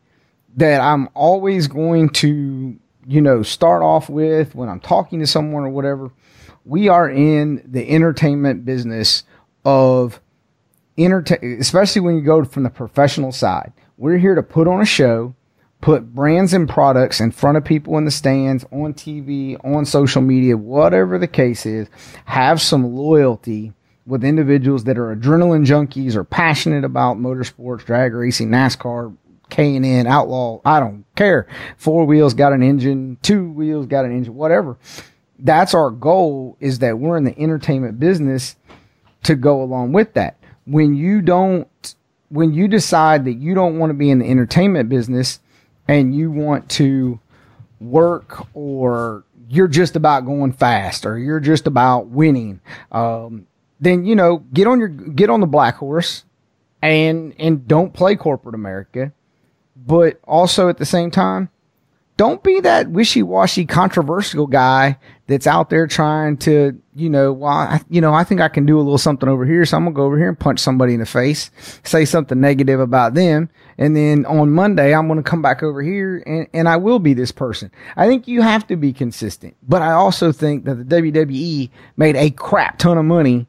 that 0.57 0.81
I'm 0.81 1.09
always 1.13 1.67
going 1.67 2.09
to, 2.09 2.77
you 3.07 3.21
know, 3.21 3.43
start 3.43 3.81
off 3.81 4.09
with 4.09 4.55
when 4.55 4.67
I'm 4.67 4.81
talking 4.81 5.19
to 5.19 5.27
someone 5.27 5.63
or 5.63 5.69
whatever. 5.69 6.11
We 6.65 6.89
are 6.89 7.09
in 7.09 7.63
the 7.65 7.89
entertainment 7.89 8.65
business 8.65 9.23
of 9.63 10.19
entertain, 10.97 11.57
especially 11.59 12.01
when 12.01 12.15
you 12.15 12.21
go 12.21 12.43
from 12.43 12.63
the 12.63 12.69
professional 12.69 13.31
side. 13.31 13.71
We're 13.97 14.17
here 14.17 14.35
to 14.35 14.43
put 14.43 14.67
on 14.67 14.81
a 14.81 14.85
show 14.85 15.35
put 15.81 16.13
brands 16.13 16.53
and 16.53 16.67
products 16.67 17.19
in 17.19 17.31
front 17.31 17.57
of 17.57 17.63
people 17.63 17.97
in 17.97 18.05
the 18.05 18.11
stands, 18.11 18.65
on 18.71 18.93
TV, 18.93 19.57
on 19.63 19.85
social 19.85 20.21
media, 20.21 20.57
whatever 20.57 21.17
the 21.17 21.27
case 21.27 21.65
is, 21.65 21.87
have 22.25 22.61
some 22.61 22.95
loyalty 22.95 23.73
with 24.05 24.23
individuals 24.23 24.85
that 24.85 24.97
are 24.97 25.15
adrenaline 25.15 25.65
junkies 25.65 26.15
or 26.15 26.23
passionate 26.23 26.83
about 26.83 27.17
motorsports, 27.17 27.85
drag 27.85 28.13
racing, 28.13 28.49
NASCAR, 28.49 29.15
K&N, 29.49 30.07
outlaw, 30.07 30.59
I 30.65 30.79
don't 30.79 31.05
care. 31.15 31.47
Four 31.77 32.05
wheels 32.05 32.33
got 32.33 32.53
an 32.53 32.63
engine, 32.63 33.17
two 33.21 33.49
wheels 33.51 33.85
got 33.85 34.05
an 34.05 34.11
engine, 34.11 34.35
whatever. 34.35 34.77
That's 35.37 35.73
our 35.73 35.91
goal 35.91 36.57
is 36.59 36.79
that 36.79 36.99
we're 36.99 37.17
in 37.17 37.23
the 37.23 37.39
entertainment 37.39 37.99
business 37.99 38.55
to 39.23 39.35
go 39.35 39.61
along 39.61 39.93
with 39.93 40.13
that. 40.13 40.37
When 40.65 40.95
you 40.95 41.21
don't, 41.21 41.95
when 42.29 42.53
you 42.53 42.67
decide 42.67 43.25
that 43.25 43.33
you 43.33 43.55
don't 43.55 43.79
want 43.79 43.89
to 43.91 43.95
be 43.95 44.09
in 44.09 44.19
the 44.19 44.29
entertainment 44.29 44.89
business, 44.89 45.39
and 45.89 46.13
you 46.13 46.29
want 46.29 46.69
to 46.69 47.19
work 47.81 48.45
or 48.53 49.23
you're 49.49 49.67
just 49.67 49.95
about 49.95 50.23
going 50.23 50.53
fast 50.53 51.03
or 51.03 51.17
you're 51.17 51.39
just 51.39 51.65
about 51.65 52.07
winning, 52.07 52.61
um, 52.91 53.47
then 53.79 54.05
you 54.05 54.15
know 54.15 54.37
get 54.53 54.67
on 54.67 54.79
your 54.79 54.87
get 54.87 55.31
on 55.31 55.39
the 55.39 55.47
black 55.47 55.75
horse 55.77 56.25
and 56.81 57.33
and 57.39 57.67
don't 57.67 57.93
play 57.93 58.15
corporate 58.15 58.53
America, 58.53 59.11
but 59.75 60.19
also 60.25 60.69
at 60.69 60.77
the 60.77 60.85
same 60.85 61.09
time 61.09 61.49
don't 62.17 62.43
be 62.43 62.59
that 62.59 62.89
wishy-washy 62.89 63.65
controversial 63.65 64.45
guy 64.45 64.97
that's 65.29 65.45
out 65.45 65.69
there 65.69 65.85
trying 65.85 66.37
to, 66.37 66.81
you 66.95 67.07
know, 67.07 67.31
well, 67.31 67.51
I, 67.51 67.81
you 67.87 68.01
know, 68.01 68.15
I 68.15 68.23
think 68.23 68.41
I 68.41 68.49
can 68.49 68.65
do 68.65 68.77
a 68.77 68.81
little 68.81 68.97
something 68.97 69.29
over 69.29 69.45
here. 69.45 69.63
So 69.63 69.77
I'm 69.77 69.83
going 69.83 69.93
to 69.93 69.97
go 69.97 70.05
over 70.05 70.17
here 70.17 70.27
and 70.27 70.39
punch 70.39 70.59
somebody 70.59 70.95
in 70.95 70.99
the 70.99 71.05
face, 71.05 71.51
say 71.83 72.03
something 72.03 72.41
negative 72.41 72.79
about 72.79 73.13
them. 73.13 73.47
And 73.77 73.95
then 73.95 74.25
on 74.25 74.49
Monday, 74.49 74.93
I'm 74.93 75.07
going 75.07 75.21
to 75.21 75.29
come 75.29 75.43
back 75.43 75.61
over 75.61 75.83
here 75.83 76.23
and, 76.25 76.47
and 76.51 76.67
I 76.67 76.77
will 76.77 76.97
be 76.97 77.13
this 77.13 77.31
person. 77.31 77.69
I 77.95 78.07
think 78.07 78.27
you 78.27 78.41
have 78.41 78.65
to 78.67 78.75
be 78.75 78.91
consistent, 78.91 79.55
but 79.61 79.83
I 79.83 79.91
also 79.91 80.31
think 80.31 80.65
that 80.65 80.89
the 80.89 80.95
WWE 80.95 81.69
made 81.95 82.15
a 82.15 82.31
crap 82.31 82.79
ton 82.79 82.97
of 82.97 83.05
money 83.05 83.45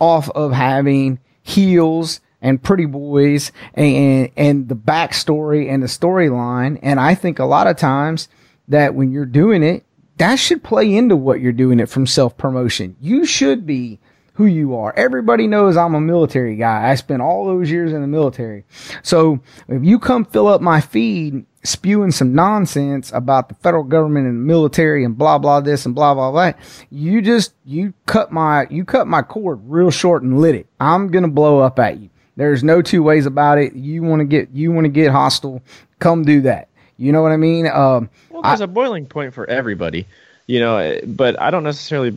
off 0.00 0.30
of 0.30 0.52
having 0.52 1.20
heels 1.42 2.20
and 2.40 2.62
Pretty 2.62 2.86
Boys 2.86 3.52
and 3.74 4.30
and 4.36 4.68
the 4.68 4.76
backstory 4.76 5.70
and 5.70 5.82
the 5.82 5.88
storyline. 5.88 6.78
And 6.82 6.98
I 6.98 7.14
think 7.14 7.38
a 7.38 7.44
lot 7.44 7.66
of 7.66 7.76
times 7.76 8.28
that 8.68 8.94
when 8.94 9.12
you're 9.12 9.26
doing 9.26 9.62
it, 9.62 9.85
that 10.18 10.36
should 10.36 10.62
play 10.62 10.94
into 10.94 11.16
what 11.16 11.40
you're 11.40 11.52
doing 11.52 11.80
it 11.80 11.88
from 11.88 12.06
self 12.06 12.36
promotion. 12.36 12.96
You 13.00 13.24
should 13.24 13.66
be 13.66 13.98
who 14.34 14.46
you 14.46 14.76
are. 14.76 14.92
Everybody 14.96 15.46
knows 15.46 15.76
I'm 15.76 15.94
a 15.94 16.00
military 16.00 16.56
guy. 16.56 16.90
I 16.90 16.94
spent 16.94 17.22
all 17.22 17.46
those 17.46 17.70
years 17.70 17.92
in 17.92 18.02
the 18.02 18.06
military. 18.06 18.64
So 19.02 19.40
if 19.66 19.82
you 19.82 19.98
come 19.98 20.26
fill 20.26 20.46
up 20.46 20.60
my 20.60 20.80
feed 20.80 21.46
spewing 21.64 22.12
some 22.12 22.34
nonsense 22.34 23.10
about 23.12 23.48
the 23.48 23.54
federal 23.56 23.82
government 23.82 24.26
and 24.26 24.36
the 24.36 24.44
military 24.46 25.04
and 25.04 25.16
blah 25.16 25.38
blah 25.38 25.60
this 25.60 25.86
and 25.86 25.94
blah 25.94 26.14
blah 26.14 26.30
blah, 26.30 26.52
you 26.90 27.22
just 27.22 27.54
you 27.64 27.94
cut 28.04 28.30
my 28.30 28.66
you 28.70 28.84
cut 28.84 29.06
my 29.06 29.22
cord 29.22 29.60
real 29.64 29.90
short 29.90 30.22
and 30.22 30.40
lit 30.40 30.54
it. 30.54 30.66
I'm 30.78 31.08
gonna 31.08 31.28
blow 31.28 31.60
up 31.60 31.78
at 31.78 31.98
you. 31.98 32.10
There's 32.36 32.62
no 32.62 32.82
two 32.82 33.02
ways 33.02 33.24
about 33.24 33.58
it. 33.58 33.74
You 33.74 34.02
want 34.02 34.20
to 34.20 34.26
get 34.26 34.50
you 34.52 34.70
want 34.70 34.84
to 34.84 34.90
get 34.90 35.10
hostile, 35.10 35.62
come 35.98 36.24
do 36.24 36.42
that. 36.42 36.68
You 36.98 37.12
know 37.12 37.22
what 37.22 37.32
I 37.32 37.36
mean? 37.36 37.66
Um, 37.66 38.08
well, 38.36 38.50
there's 38.50 38.60
I, 38.60 38.64
a 38.64 38.68
boiling 38.68 39.06
point 39.06 39.34
for 39.34 39.48
everybody, 39.48 40.06
you 40.46 40.60
know. 40.60 41.00
But 41.06 41.40
I 41.40 41.50
don't 41.50 41.64
necessarily 41.64 42.14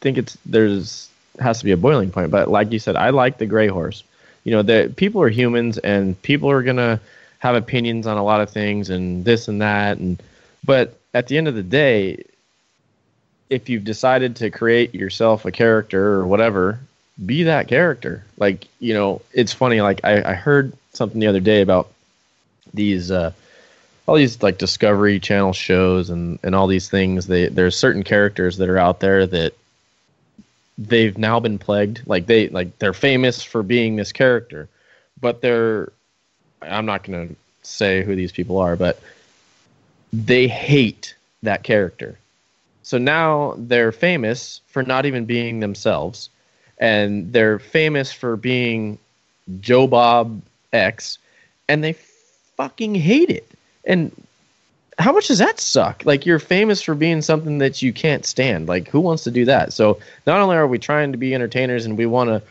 think 0.00 0.18
it's 0.18 0.36
there's 0.46 1.08
has 1.38 1.58
to 1.60 1.64
be 1.64 1.72
a 1.72 1.76
boiling 1.76 2.10
point. 2.10 2.30
But 2.30 2.48
like 2.48 2.72
you 2.72 2.78
said, 2.78 2.96
I 2.96 3.10
like 3.10 3.38
the 3.38 3.46
gray 3.46 3.68
horse. 3.68 4.02
You 4.44 4.52
know, 4.52 4.62
that 4.62 4.96
people 4.96 5.22
are 5.22 5.28
humans 5.28 5.78
and 5.78 6.20
people 6.22 6.50
are 6.50 6.62
gonna 6.62 7.00
have 7.42 7.56
opinions 7.56 8.06
on 8.06 8.16
a 8.16 8.22
lot 8.22 8.40
of 8.40 8.50
things 8.50 8.88
and 8.88 9.24
this 9.24 9.48
and 9.48 9.60
that 9.60 9.98
and 9.98 10.22
but 10.64 10.96
at 11.12 11.26
the 11.26 11.36
end 11.36 11.48
of 11.48 11.56
the 11.56 11.62
day 11.62 12.24
if 13.50 13.68
you've 13.68 13.82
decided 13.82 14.36
to 14.36 14.48
create 14.48 14.94
yourself 14.94 15.44
a 15.44 15.50
character 15.50 16.14
or 16.14 16.24
whatever 16.24 16.78
be 17.26 17.42
that 17.42 17.66
character 17.66 18.24
like 18.38 18.68
you 18.78 18.94
know 18.94 19.20
it's 19.32 19.52
funny 19.52 19.80
like 19.80 20.00
i, 20.04 20.22
I 20.22 20.34
heard 20.34 20.72
something 20.92 21.20
the 21.20 21.26
other 21.26 21.40
day 21.40 21.62
about 21.62 21.90
these 22.72 23.10
uh 23.10 23.32
all 24.06 24.16
these 24.16 24.42
like 24.42 24.58
discovery 24.58 25.20
channel 25.20 25.52
shows 25.52 26.10
and 26.10 26.38
and 26.42 26.54
all 26.54 26.66
these 26.66 26.88
things 26.88 27.26
they 27.26 27.48
there's 27.48 27.76
certain 27.76 28.02
characters 28.02 28.56
that 28.58 28.68
are 28.68 28.78
out 28.78 29.00
there 29.00 29.26
that 29.26 29.54
they've 30.78 31.18
now 31.18 31.38
been 31.38 31.58
plagued 31.58 32.02
like 32.06 32.26
they 32.26 32.48
like 32.48 32.78
they're 32.78 32.92
famous 32.92 33.42
for 33.42 33.62
being 33.62 33.96
this 33.96 34.12
character 34.12 34.68
but 35.20 35.40
they're 35.40 35.92
I'm 36.62 36.86
not 36.86 37.04
going 37.04 37.28
to 37.28 37.36
say 37.62 38.02
who 38.02 38.14
these 38.14 38.32
people 38.32 38.58
are, 38.58 38.76
but 38.76 39.00
they 40.12 40.48
hate 40.48 41.14
that 41.42 41.62
character. 41.62 42.18
So 42.82 42.98
now 42.98 43.54
they're 43.56 43.92
famous 43.92 44.60
for 44.68 44.82
not 44.82 45.06
even 45.06 45.24
being 45.24 45.60
themselves, 45.60 46.28
and 46.78 47.32
they're 47.32 47.58
famous 47.58 48.12
for 48.12 48.36
being 48.36 48.98
Joe 49.60 49.86
Bob 49.86 50.42
X, 50.72 51.18
and 51.68 51.82
they 51.82 51.94
fucking 52.56 52.94
hate 52.94 53.30
it. 53.30 53.48
And 53.84 54.12
how 54.98 55.12
much 55.12 55.28
does 55.28 55.38
that 55.38 55.58
suck? 55.58 56.04
Like 56.04 56.26
you're 56.26 56.38
famous 56.38 56.82
for 56.82 56.94
being 56.94 57.22
something 57.22 57.58
that 57.58 57.82
you 57.82 57.92
can't 57.92 58.24
stand. 58.24 58.68
Like 58.68 58.88
who 58.88 59.00
wants 59.00 59.24
to 59.24 59.30
do 59.30 59.44
that? 59.46 59.72
So 59.72 59.98
not 60.26 60.40
only 60.40 60.56
are 60.56 60.66
we 60.66 60.78
trying 60.78 61.12
to 61.12 61.18
be 61.18 61.34
entertainers 61.34 61.86
and 61.86 61.98
we 61.98 62.06
want 62.06 62.28
to 62.28 62.42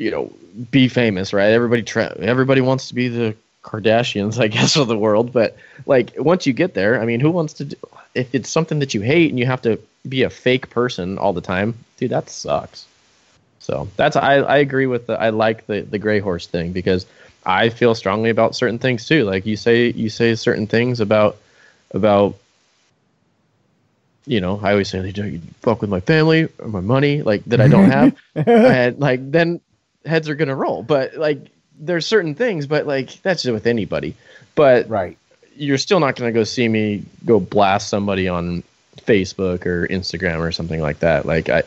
you 0.00 0.10
know, 0.10 0.32
be 0.70 0.88
famous, 0.88 1.32
right? 1.32 1.50
Everybody 1.50 1.84
everybody 2.20 2.62
wants 2.62 2.88
to 2.88 2.94
be 2.94 3.08
the 3.08 3.36
Kardashians, 3.62 4.40
I 4.40 4.48
guess, 4.48 4.74
of 4.76 4.88
the 4.88 4.96
world. 4.98 5.32
But 5.32 5.56
like 5.86 6.14
once 6.16 6.46
you 6.46 6.52
get 6.54 6.74
there, 6.74 7.00
I 7.00 7.04
mean, 7.04 7.20
who 7.20 7.30
wants 7.30 7.52
to? 7.54 7.66
Do, 7.66 7.76
if 8.14 8.34
it's 8.34 8.48
something 8.48 8.80
that 8.80 8.94
you 8.94 9.02
hate 9.02 9.30
and 9.30 9.38
you 9.38 9.46
have 9.46 9.62
to 9.62 9.78
be 10.08 10.22
a 10.22 10.30
fake 10.30 10.70
person 10.70 11.18
all 11.18 11.32
the 11.32 11.42
time, 11.42 11.74
dude, 11.98 12.10
that 12.10 12.30
sucks. 12.30 12.86
So 13.60 13.88
that's 13.96 14.16
I 14.16 14.36
I 14.36 14.56
agree 14.56 14.86
with 14.86 15.06
the 15.06 15.20
I 15.20 15.30
like 15.30 15.66
the 15.66 15.82
the 15.82 15.98
gray 15.98 16.18
horse 16.18 16.46
thing 16.46 16.72
because 16.72 17.04
I 17.44 17.70
feel 17.70 17.94
strongly 17.94 18.30
about 18.30 18.54
certain 18.54 18.78
things 18.78 19.06
too. 19.06 19.24
Like 19.24 19.46
you 19.46 19.56
say 19.56 19.90
you 19.90 20.10
say 20.10 20.34
certain 20.34 20.66
things 20.66 21.00
about 21.00 21.36
about 21.92 22.36
you 24.26 24.40
know, 24.40 24.60
I 24.62 24.72
always 24.72 24.88
say, 24.88 25.00
they 25.00 25.12
don't 25.12 25.32
you 25.32 25.40
fuck 25.62 25.80
with 25.80 25.90
my 25.90 26.00
family 26.00 26.48
or 26.58 26.68
my 26.68 26.80
money, 26.80 27.22
like 27.22 27.44
that 27.46 27.60
I 27.60 27.68
don't 27.68 27.90
have. 27.90 28.16
and 28.34 28.98
like 28.98 29.30
then 29.30 29.60
heads 30.04 30.28
are 30.28 30.34
gonna 30.34 30.54
roll. 30.54 30.82
But 30.82 31.16
like 31.16 31.40
there's 31.78 32.06
certain 32.06 32.34
things, 32.34 32.66
but 32.66 32.86
like 32.86 33.20
that's 33.22 33.42
just 33.42 33.52
with 33.52 33.66
anybody. 33.66 34.14
But 34.54 34.88
right, 34.88 35.16
you're 35.56 35.78
still 35.78 36.00
not 36.00 36.16
gonna 36.16 36.32
go 36.32 36.44
see 36.44 36.68
me 36.68 37.04
go 37.24 37.40
blast 37.40 37.88
somebody 37.88 38.28
on 38.28 38.62
Facebook 38.98 39.66
or 39.66 39.88
Instagram 39.88 40.38
or 40.40 40.52
something 40.52 40.80
like 40.80 41.00
that. 41.00 41.26
Like 41.26 41.48
I 41.48 41.62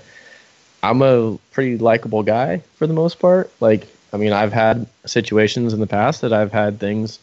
I'm 0.84 1.02
a 1.02 1.38
pretty 1.52 1.78
likable 1.78 2.24
guy 2.24 2.60
for 2.76 2.88
the 2.88 2.94
most 2.94 3.20
part. 3.20 3.52
Like 3.60 3.88
I 4.14 4.18
mean 4.18 4.32
I've 4.32 4.54
had 4.54 4.88
situations 5.06 5.74
in 5.74 5.80
the 5.80 5.88
past 5.88 6.22
that 6.22 6.32
I've 6.32 6.52
had 6.52 6.80
things 6.80 7.20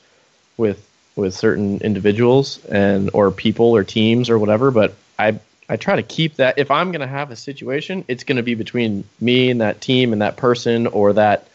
with 0.56 0.87
with 1.16 1.35
certain 1.35 1.80
individuals 1.80 2.64
and 2.66 3.11
or 3.12 3.30
people 3.30 3.76
or 3.76 3.85
teams 3.85 4.28
or 4.28 4.38
whatever, 4.38 4.70
but 4.70 4.94
I 5.18 5.38
I 5.68 5.76
try 5.76 5.97
to 5.97 6.02
keep 6.02 6.37
that. 6.37 6.59
If 6.59 6.70
I'm 6.73 6.90
going 6.90 7.00
to 7.00 7.06
have 7.06 7.30
a 7.30 7.37
situation, 7.37 8.04
it's 8.09 8.25
going 8.25 8.37
to 8.37 8.42
be 8.42 8.56
between 8.56 9.04
me 9.20 9.50
and 9.50 9.61
that 9.61 9.80
team 9.80 10.12
and 10.12 10.20
that 10.20 10.37
person 10.37 10.88
or 10.88 11.12
that 11.12 11.47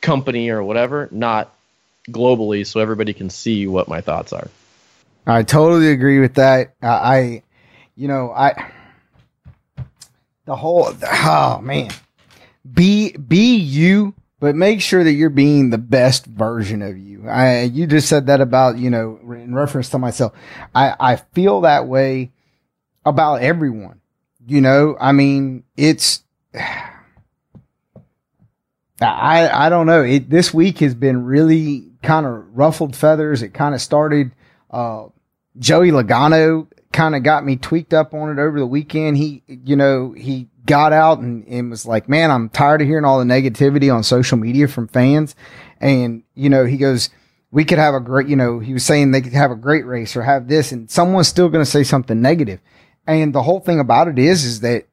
company 0.00 0.48
or 0.48 0.62
whatever, 0.62 1.08
not 1.10 1.52
globally, 2.08 2.66
so 2.66 2.80
everybody 2.80 3.12
can 3.12 3.28
see 3.28 3.66
what 3.66 3.86
my 3.86 4.00
thoughts 4.00 4.32
are. 4.32 4.48
I 5.26 5.42
totally 5.42 5.90
agree 5.90 6.20
with 6.20 6.34
that. 6.34 6.74
I, 6.80 6.88
I 6.88 7.42
you 7.94 8.08
know, 8.08 8.32
I 8.32 8.70
the 10.46 10.56
whole 10.56 10.90
oh 11.02 11.60
man, 11.62 11.90
be 12.72 13.12
be 13.16 13.56
you, 13.56 14.14
but 14.40 14.54
make 14.54 14.80
sure 14.80 15.02
that 15.04 15.12
you're 15.12 15.30
being 15.30 15.70
the 15.70 15.78
best 15.78 16.26
version 16.26 16.82
of 16.82 16.96
you. 16.96 17.28
I 17.28 17.62
you 17.62 17.86
just 17.86 18.08
said 18.08 18.26
that 18.26 18.40
about 18.40 18.78
you 18.78 18.90
know 18.90 19.18
in 19.22 19.54
reference 19.54 19.88
to 19.90 19.98
myself. 19.98 20.32
I 20.74 20.94
I 20.98 21.16
feel 21.16 21.62
that 21.62 21.86
way 21.86 22.30
about 23.04 23.42
everyone. 23.42 24.00
You 24.46 24.60
know, 24.60 24.96
I 24.98 25.12
mean, 25.12 25.64
it's, 25.76 26.22
I, 29.00 29.66
I 29.66 29.68
don't 29.68 29.86
know. 29.86 30.02
It, 30.02 30.30
this 30.30 30.54
week 30.54 30.78
has 30.78 30.94
been 30.94 31.24
really 31.24 31.90
kind 32.02 32.26
of 32.26 32.56
ruffled 32.56 32.96
feathers. 32.96 33.42
It 33.42 33.50
kind 33.50 33.74
of 33.74 33.80
started, 33.80 34.32
uh, 34.70 35.06
Joey 35.58 35.90
Logano 35.90 36.66
kind 36.92 37.14
of 37.14 37.22
got 37.22 37.44
me 37.44 37.56
tweaked 37.56 37.92
up 37.92 38.14
on 38.14 38.30
it 38.30 38.40
over 38.40 38.58
the 38.58 38.66
weekend. 38.66 39.16
He, 39.16 39.42
you 39.46 39.76
know, 39.76 40.12
he 40.12 40.48
got 40.68 40.92
out 40.92 41.18
and, 41.18 41.44
and 41.48 41.70
was 41.70 41.86
like, 41.86 42.08
man, 42.08 42.30
I'm 42.30 42.48
tired 42.50 42.82
of 42.82 42.86
hearing 42.86 43.04
all 43.04 43.18
the 43.18 43.24
negativity 43.24 43.92
on 43.92 44.04
social 44.04 44.38
media 44.38 44.68
from 44.68 44.86
fans. 44.86 45.34
And, 45.80 46.22
you 46.34 46.50
know, 46.50 46.64
he 46.64 46.76
goes, 46.76 47.10
we 47.50 47.64
could 47.64 47.78
have 47.78 47.94
a 47.94 48.00
great, 48.00 48.28
you 48.28 48.36
know, 48.36 48.60
he 48.60 48.74
was 48.74 48.84
saying 48.84 49.10
they 49.10 49.22
could 49.22 49.32
have 49.32 49.50
a 49.50 49.56
great 49.56 49.86
race 49.86 50.14
or 50.14 50.22
have 50.22 50.46
this 50.46 50.70
and 50.70 50.88
someone's 50.90 51.26
still 51.26 51.48
going 51.48 51.64
to 51.64 51.70
say 51.70 51.82
something 51.82 52.20
negative. 52.20 52.60
And 53.06 53.34
the 53.34 53.42
whole 53.42 53.60
thing 53.60 53.80
about 53.80 54.06
it 54.06 54.18
is, 54.18 54.44
is 54.44 54.60
that, 54.60 54.86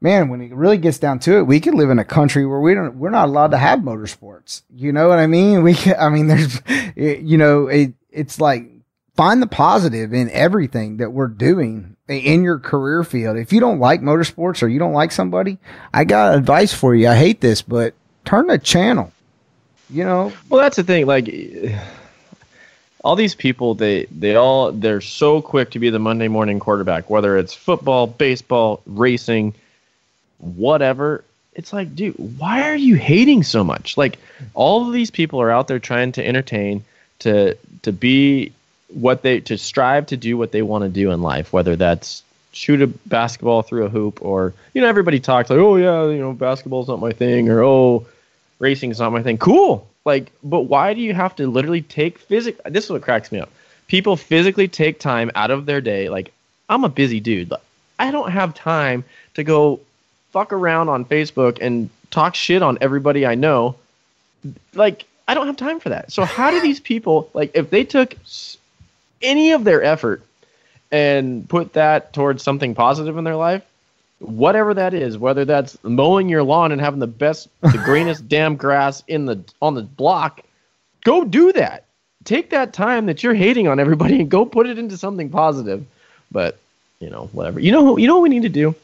man, 0.00 0.28
when 0.28 0.42
it 0.42 0.52
really 0.52 0.76
gets 0.76 0.98
down 0.98 1.18
to 1.20 1.38
it, 1.38 1.46
we 1.46 1.60
could 1.60 1.74
live 1.74 1.88
in 1.88 1.98
a 1.98 2.04
country 2.04 2.44
where 2.44 2.60
we 2.60 2.74
don't, 2.74 2.96
we're 2.96 3.08
not 3.08 3.28
allowed 3.28 3.52
to 3.52 3.58
have 3.58 3.78
motorsports. 3.78 4.62
You 4.68 4.92
know 4.92 5.08
what 5.08 5.18
I 5.18 5.26
mean? 5.26 5.62
We 5.62 5.74
I 5.98 6.10
mean, 6.10 6.26
there's, 6.26 6.60
you 6.94 7.38
know, 7.38 7.68
it, 7.68 7.94
it's 8.10 8.38
like 8.38 8.68
find 9.16 9.40
the 9.40 9.46
positive 9.46 10.12
in 10.12 10.30
everything 10.30 10.98
that 10.98 11.12
we're 11.12 11.28
doing 11.28 11.91
in 12.18 12.42
your 12.42 12.58
career 12.58 13.04
field. 13.04 13.36
If 13.36 13.52
you 13.52 13.60
don't 13.60 13.78
like 13.78 14.00
motorsports 14.00 14.62
or 14.62 14.68
you 14.68 14.78
don't 14.78 14.92
like 14.92 15.12
somebody, 15.12 15.58
I 15.92 16.04
got 16.04 16.34
advice 16.34 16.72
for 16.72 16.94
you. 16.94 17.08
I 17.08 17.14
hate 17.14 17.40
this, 17.40 17.62
but 17.62 17.94
turn 18.24 18.46
the 18.46 18.58
channel. 18.58 19.12
You 19.90 20.04
know? 20.04 20.32
Well, 20.48 20.60
that's 20.60 20.76
the 20.76 20.84
thing. 20.84 21.06
Like, 21.06 21.28
all 23.04 23.16
these 23.16 23.34
people 23.34 23.74
they 23.74 24.04
they 24.06 24.36
all 24.36 24.72
they're 24.72 25.00
so 25.00 25.42
quick 25.42 25.70
to 25.72 25.78
be 25.78 25.90
the 25.90 25.98
Monday 25.98 26.28
morning 26.28 26.60
quarterback, 26.60 27.10
whether 27.10 27.36
it's 27.36 27.54
football, 27.54 28.06
baseball, 28.06 28.80
racing, 28.86 29.54
whatever. 30.38 31.24
It's 31.54 31.72
like, 31.72 31.94
dude, 31.94 32.14
why 32.38 32.68
are 32.70 32.76
you 32.76 32.94
hating 32.96 33.42
so 33.42 33.62
much? 33.62 33.96
Like 33.96 34.18
all 34.54 34.86
of 34.86 34.92
these 34.92 35.10
people 35.10 35.40
are 35.42 35.50
out 35.50 35.68
there 35.68 35.78
trying 35.78 36.12
to 36.12 36.26
entertain, 36.26 36.84
to 37.20 37.56
to 37.82 37.92
be 37.92 38.52
what 38.94 39.22
they 39.22 39.40
to 39.40 39.58
strive 39.58 40.06
to 40.06 40.16
do 40.16 40.36
what 40.36 40.52
they 40.52 40.62
want 40.62 40.82
to 40.84 40.88
do 40.88 41.10
in 41.10 41.22
life, 41.22 41.52
whether 41.52 41.76
that's 41.76 42.22
shoot 42.52 42.82
a 42.82 42.86
basketball 42.86 43.62
through 43.62 43.86
a 43.86 43.88
hoop 43.88 44.20
or 44.22 44.52
you 44.74 44.82
know 44.82 44.88
everybody 44.88 45.20
talks 45.20 45.50
like, 45.50 45.58
"Oh 45.58 45.76
yeah, 45.76 46.06
you 46.06 46.18
know, 46.18 46.32
basketball's 46.32 46.88
not 46.88 47.00
my 47.00 47.12
thing," 47.12 47.48
or 47.48 47.62
"Oh, 47.62 48.06
racing's 48.58 49.00
not 49.00 49.12
my 49.12 49.22
thing." 49.22 49.38
Cool. 49.38 49.86
Like, 50.04 50.32
but 50.42 50.62
why 50.62 50.94
do 50.94 51.00
you 51.00 51.14
have 51.14 51.36
to 51.36 51.46
literally 51.46 51.82
take 51.82 52.18
physic? 52.18 52.60
This 52.64 52.84
is 52.84 52.90
what 52.90 53.02
cracks 53.02 53.30
me 53.30 53.38
up. 53.38 53.50
People 53.86 54.16
physically 54.16 54.68
take 54.68 54.98
time 54.98 55.30
out 55.34 55.50
of 55.50 55.66
their 55.66 55.80
day. 55.80 56.08
Like, 56.08 56.32
I'm 56.68 56.84
a 56.84 56.88
busy 56.88 57.20
dude. 57.20 57.52
I 57.98 58.10
don't 58.10 58.30
have 58.30 58.54
time 58.54 59.04
to 59.34 59.44
go 59.44 59.80
fuck 60.32 60.52
around 60.52 60.88
on 60.88 61.04
Facebook 61.04 61.58
and 61.60 61.88
talk 62.10 62.34
shit 62.34 62.62
on 62.62 62.78
everybody 62.80 63.26
I 63.26 63.34
know. 63.34 63.76
Like, 64.74 65.04
I 65.28 65.34
don't 65.34 65.46
have 65.46 65.56
time 65.56 65.78
for 65.78 65.90
that. 65.90 66.10
So 66.10 66.24
how 66.24 66.50
do 66.50 66.60
these 66.60 66.80
people 66.80 67.30
like 67.32 67.52
if 67.54 67.70
they 67.70 67.84
took 67.84 68.16
any 69.22 69.52
of 69.52 69.64
their 69.64 69.82
effort 69.82 70.22
and 70.90 71.48
put 71.48 71.72
that 71.72 72.12
towards 72.12 72.42
something 72.42 72.74
positive 72.74 73.16
in 73.16 73.24
their 73.24 73.36
life, 73.36 73.64
whatever 74.18 74.74
that 74.74 74.94
is, 74.94 75.16
whether 75.18 75.44
that's 75.44 75.76
mowing 75.82 76.28
your 76.28 76.42
lawn 76.42 76.72
and 76.72 76.80
having 76.80 77.00
the 77.00 77.06
best, 77.06 77.48
the 77.60 77.78
greenest 77.84 78.28
damn 78.28 78.56
grass 78.56 79.02
in 79.08 79.26
the 79.26 79.42
on 79.60 79.74
the 79.74 79.82
block, 79.82 80.42
go 81.04 81.24
do 81.24 81.52
that. 81.52 81.84
Take 82.24 82.50
that 82.50 82.72
time 82.72 83.06
that 83.06 83.22
you're 83.22 83.34
hating 83.34 83.66
on 83.66 83.80
everybody 83.80 84.20
and 84.20 84.30
go 84.30 84.44
put 84.44 84.66
it 84.66 84.78
into 84.78 84.96
something 84.96 85.30
positive. 85.30 85.84
But 86.30 86.58
you 87.00 87.10
know, 87.10 87.28
whatever. 87.32 87.58
You 87.58 87.72
know, 87.72 87.96
you 87.96 88.06
know 88.06 88.14
what 88.14 88.22
we 88.22 88.28
need 88.28 88.42
to 88.42 88.48
do. 88.48 88.74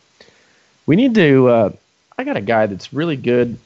We 0.86 0.96
need 0.96 1.14
to. 1.14 1.48
Uh, 1.48 1.72
I 2.16 2.24
got 2.24 2.36
a 2.36 2.40
guy 2.40 2.66
that's 2.66 2.92
really 2.92 3.16
good. 3.16 3.58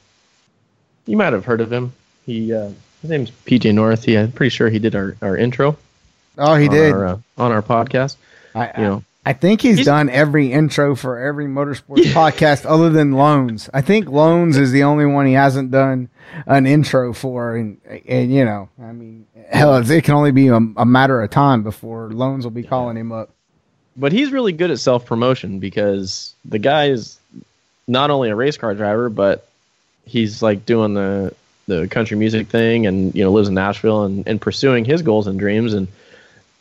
You 1.07 1.17
might 1.17 1.33
have 1.33 1.45
heard 1.45 1.59
of 1.59 1.73
him. 1.73 1.93
He 2.25 2.53
uh, 2.53 2.69
his 3.01 3.09
name's 3.09 3.31
PJ 3.31 3.73
North. 3.73 4.03
He, 4.03 4.17
I'm 4.17 4.31
pretty 4.31 4.51
sure 4.51 4.69
he 4.69 4.79
did 4.79 4.95
our, 4.95 5.17
our 5.21 5.35
intro. 5.35 5.77
Oh, 6.37 6.55
he 6.55 6.67
on 6.67 6.73
did 6.73 6.93
our, 6.93 7.05
uh, 7.05 7.17
on 7.37 7.51
our 7.51 7.61
podcast. 7.61 8.15
I, 8.55 8.71
you 8.77 8.83
know, 8.83 9.03
I 9.25 9.33
think 9.33 9.61
he's, 9.61 9.77
he's, 9.77 9.85
done 9.85 10.09
every 10.09 10.51
intro 10.51 10.95
for 10.95 11.17
every 11.17 11.45
motorsports 11.45 12.03
podcast 12.13 12.65
other 12.65 12.89
than 12.89 13.13
Loans. 13.13 13.69
I 13.73 13.81
think 13.81 14.09
Loans 14.09 14.57
is 14.57 14.71
the 14.71 14.83
only 14.83 15.05
one 15.05 15.25
he 15.25 15.33
hasn't 15.33 15.71
done 15.71 16.09
an 16.45 16.65
intro 16.65 17.13
for, 17.13 17.55
and 17.55 17.79
and 18.07 18.33
you 18.33 18.43
know, 18.45 18.69
I 18.81 18.91
mean, 18.91 19.25
hell, 19.49 19.75
it 19.75 20.03
can 20.03 20.15
only 20.15 20.31
be 20.31 20.47
a, 20.47 20.55
a 20.55 20.85
matter 20.85 21.21
of 21.21 21.29
time 21.29 21.63
before 21.63 22.09
Loans 22.09 22.43
will 22.43 22.51
be 22.51 22.63
calling 22.63 22.97
him 22.97 23.11
up. 23.11 23.29
But 23.95 24.11
he's 24.11 24.31
really 24.31 24.53
good 24.53 24.71
at 24.71 24.79
self 24.79 25.05
promotion 25.05 25.59
because 25.59 26.33
the 26.43 26.59
guy 26.59 26.87
is 26.87 27.19
not 27.87 28.09
only 28.09 28.29
a 28.29 28.35
race 28.35 28.57
car 28.57 28.73
driver, 28.73 29.09
but 29.09 29.47
he's 30.05 30.41
like 30.41 30.65
doing 30.65 30.95
the 30.95 31.33
the 31.67 31.87
country 31.87 32.17
music 32.17 32.47
thing, 32.47 32.87
and 32.87 33.15
you 33.15 33.23
know 33.23 33.31
lives 33.31 33.47
in 33.47 33.53
Nashville 33.53 34.03
and, 34.03 34.27
and 34.27 34.41
pursuing 34.41 34.83
his 34.83 35.01
goals 35.01 35.27
and 35.27 35.39
dreams, 35.39 35.73
and 35.73 35.87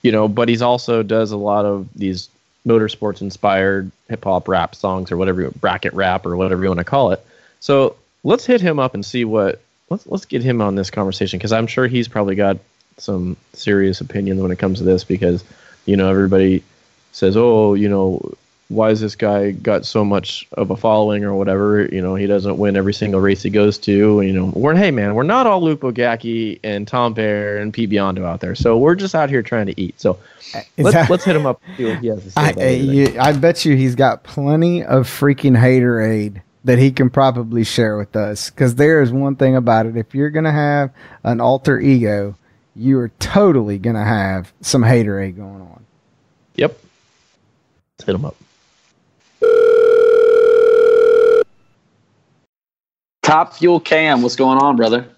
you 0.03 0.13
know, 0.13 0.29
but 0.29 0.49
he's 0.49 0.63
also 0.63 1.03
does 1.03 1.33
a 1.33 1.37
lot 1.37 1.65
of 1.65 1.89
these 1.95 2.29
motorsports 2.67 3.21
inspired 3.21 3.91
hip 4.09 4.25
hop 4.25 4.49
rap 4.49 4.75
songs 4.75 5.11
or 5.11 5.17
whatever 5.17 5.51
bracket 5.53 5.93
rap 5.95 6.27
or 6.27 6.37
whatever 6.37 6.63
you 6.63 6.69
want 6.69 6.79
to 6.79 6.85
call 6.85 7.13
it. 7.13 7.25
So 7.61 7.97
let's 8.25 8.47
hit 8.47 8.61
him 8.61 8.79
up 8.79 8.95
and 8.95 9.05
see 9.05 9.25
what 9.25 9.61
let's 9.91 10.07
let's 10.07 10.25
get 10.25 10.43
him 10.43 10.61
on 10.61 10.75
this 10.75 10.91
conversation 10.91 11.39
because 11.39 11.53
I'm 11.53 11.67
sure 11.67 11.87
he's 11.87 12.09
probably 12.09 12.35
got 12.35 12.59
some 12.99 13.37
serious 13.53 14.01
opinions 14.01 14.41
when 14.41 14.51
it 14.51 14.59
comes 14.59 14.79
to 14.79 14.85
this 14.85 15.05
because 15.05 15.45
you 15.87 15.97
know 15.97 16.11
everybody 16.11 16.63
says 17.13 17.37
oh 17.37 17.75
you 17.75 17.89
know 17.89 18.35
why 18.73 18.91
is 18.91 19.01
this 19.01 19.15
guy 19.15 19.51
got 19.51 19.85
so 19.85 20.05
much 20.05 20.47
of 20.53 20.71
a 20.71 20.77
following 20.77 21.25
or 21.25 21.35
whatever? 21.35 21.85
You 21.85 22.01
know 22.01 22.15
he 22.15 22.27
doesn't 22.27 22.59
win 22.59 22.77
every 22.77 22.95
single 22.95 23.21
race 23.21 23.43
he 23.43 23.51
goes 23.51 23.79
to. 23.79 24.21
You 24.21 24.33
know 24.33 24.53
we're 24.55 24.75
hey 24.75 24.91
man 24.91 25.15
we're 25.15 25.23
not 25.23 25.47
all 25.47 25.63
Luke 25.63 25.81
Bogacki 25.81 26.61
and 26.65 26.87
Tom 26.87 27.15
Baer 27.15 27.59
and 27.59 27.73
Pete 27.73 27.91
Biondo 27.91 28.25
out 28.25 28.41
there. 28.41 28.55
So 28.55 28.79
we're 28.79 28.95
just 28.95 29.15
out 29.15 29.29
here 29.29 29.43
trying 29.43 29.67
to 29.67 29.81
eat. 29.81 30.01
So 30.01 30.19
let's, 30.77 30.95
that, 30.95 31.11
let's 31.11 31.25
hit 31.25 31.37
him 31.37 31.47
up 31.47 31.61
see 31.77 31.85
what 31.85 31.99
he 31.99 32.07
has 32.09 32.23
to 32.25 32.31
say 32.31 32.41
I, 32.41 32.69
you, 32.71 33.17
I 33.19 33.33
bet 33.33 33.65
you 33.65 33.77
he's 33.77 33.95
got 33.95 34.23
plenty 34.23 34.85
of 34.85 35.07
freaking 35.07 35.57
haterade 35.57 36.43
that 36.65 36.79
he 36.79 36.93
can 36.93 37.11
probably 37.11 37.65
share 37.65 37.99
with 37.99 38.15
us. 38.15 38.51
Because 38.51 38.77
there 38.77 39.03
is 39.03 39.11
one 39.11 39.35
thing 39.35 39.57
about 39.57 39.87
it. 39.87 39.97
If 39.97 40.15
you're 40.15 40.31
going 40.31 40.45
to 40.45 40.53
have 40.53 40.93
an 41.25 41.41
alter 41.41 41.81
ego 41.81 42.37
you 42.75 42.99
are 42.99 43.11
totally 43.19 43.79
going 43.79 43.97
to 43.97 44.05
have 44.05 44.53
some 44.61 44.83
haterade 44.83 45.37
going 45.37 45.61
on. 45.61 45.85
Yep. 46.57 46.79
Let's 47.99 48.07
hit 48.07 48.15
him 48.15 48.25
up. 48.25 48.37
Top 53.23 53.55
Fuel 53.55 53.81
Cam, 53.81 54.21
what's 54.21 54.37
going 54.37 54.59
on, 54.59 54.77
brother? 54.77 55.09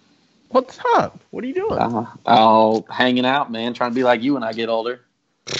What's 0.50 0.78
up? 0.94 1.18
What 1.30 1.42
are 1.42 1.46
you 1.46 1.54
doing? 1.54 1.72
Uh, 1.72 2.06
oh, 2.26 2.84
hanging 2.90 3.24
out, 3.24 3.50
man. 3.50 3.72
Trying 3.74 3.90
to 3.90 3.94
be 3.94 4.04
like 4.04 4.22
you 4.22 4.34
when 4.34 4.44
I 4.44 4.52
get 4.52 4.68
older. 4.68 5.00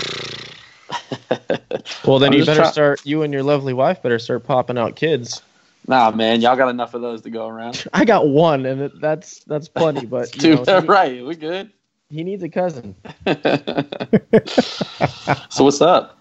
well, 2.07 2.19
then 2.19 2.33
I'm 2.33 2.39
you 2.39 2.45
better 2.45 2.61
try- 2.61 2.71
start. 2.71 3.05
You 3.05 3.23
and 3.23 3.33
your 3.33 3.43
lovely 3.43 3.73
wife 3.73 4.03
better 4.03 4.19
start 4.19 4.45
popping 4.45 4.77
out 4.79 4.95
kids. 4.95 5.43
Nah, 5.89 6.11
man, 6.11 6.43
y'all 6.43 6.55
got 6.55 6.69
enough 6.69 6.95
of 6.95 7.01
those 7.01 7.23
to 7.23 7.31
go 7.31 7.49
around. 7.49 7.87
I 7.95 8.05
got 8.05 8.29
one, 8.29 8.67
and 8.67 8.93
that's 9.01 9.43
that's 9.45 9.69
plenty. 9.69 10.07
But 10.15 10.31
Dude, 10.33 10.67
know, 10.67 10.81
right, 10.83 11.25
we 11.25 11.35
good. 11.37 11.73
He 12.11 12.23
needs 12.23 12.43
a 12.43 12.49
cousin. 12.51 12.95
so 15.49 15.65
what's 15.65 15.81
up? 15.81 16.19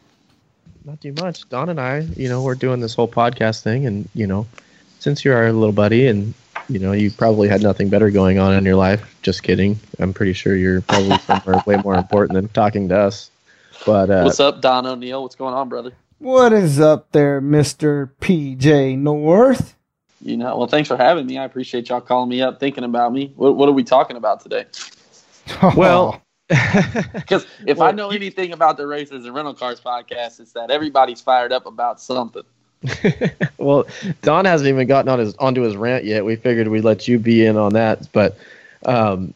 Not 0.85 1.01
too 1.01 1.13
much. 1.19 1.47
Don 1.49 1.69
and 1.69 1.79
I, 1.79 1.99
you 2.15 2.27
know, 2.27 2.41
we're 2.41 2.55
doing 2.55 2.79
this 2.79 2.95
whole 2.95 3.07
podcast 3.07 3.61
thing, 3.61 3.85
and 3.85 4.09
you 4.15 4.25
know, 4.25 4.47
since 5.03 5.25
you're 5.25 5.35
our 5.35 5.51
little 5.51 5.73
buddy, 5.73 6.07
and 6.07 6.33
you 6.69 6.79
know, 6.79 6.93
you 6.93 7.11
probably 7.11 7.49
had 7.49 7.61
nothing 7.61 7.89
better 7.89 8.09
going 8.09 8.39
on 8.39 8.53
in 8.53 8.63
your 8.63 8.77
life. 8.77 9.17
Just 9.21 9.43
kidding. 9.43 9.77
I'm 9.99 10.13
pretty 10.13 10.31
sure 10.31 10.55
you're 10.55 10.79
probably 10.81 11.17
somewhere 11.27 11.61
way 11.65 11.75
more 11.75 11.95
important 11.95 12.35
than 12.35 12.47
talking 12.47 12.87
to 12.87 12.97
us. 12.97 13.29
But 13.85 14.09
uh, 14.09 14.21
what's 14.23 14.39
up, 14.39 14.61
Don 14.61 14.85
O'Neill? 14.85 15.21
What's 15.21 15.35
going 15.35 15.53
on, 15.53 15.67
brother? 15.67 15.91
What 16.19 16.53
is 16.53 16.79
up 16.79 17.11
there, 17.11 17.41
Mister 17.41 18.13
PJ 18.21 18.97
North? 18.97 19.75
You 20.21 20.37
know, 20.37 20.57
well, 20.57 20.67
thanks 20.67 20.87
for 20.87 20.95
having 20.95 21.25
me. 21.25 21.37
I 21.37 21.43
appreciate 21.43 21.89
y'all 21.89 21.99
calling 21.99 22.29
me 22.29 22.41
up, 22.41 22.61
thinking 22.61 22.85
about 22.85 23.11
me. 23.11 23.33
What, 23.35 23.57
what 23.57 23.67
are 23.67 23.73
we 23.73 23.83
talking 23.83 24.17
about 24.17 24.41
today? 24.41 24.65
Well, 25.75 26.21
because 26.47 27.45
if 27.67 27.79
well, 27.79 27.89
I 27.89 27.91
know 27.91 28.11
anything 28.11 28.53
about 28.53 28.77
the 28.77 28.87
Racers 28.87 29.25
and 29.25 29.35
Rental 29.35 29.53
Cars 29.53 29.81
podcast, 29.81 30.39
it's 30.39 30.53
that 30.53 30.71
everybody's 30.71 31.19
fired 31.19 31.51
up 31.51 31.65
about 31.65 31.99
something. 31.99 32.43
well, 33.57 33.85
Don 34.21 34.45
hasn't 34.45 34.67
even 34.67 34.87
gotten 34.87 35.09
on 35.09 35.19
his 35.19 35.35
onto 35.35 35.61
his 35.61 35.75
rant 35.75 36.05
yet. 36.05 36.25
We 36.25 36.35
figured 36.35 36.67
we'd 36.67 36.83
let 36.83 37.07
you 37.07 37.19
be 37.19 37.45
in 37.45 37.57
on 37.57 37.73
that, 37.73 38.11
but 38.11 38.37
um, 38.85 39.33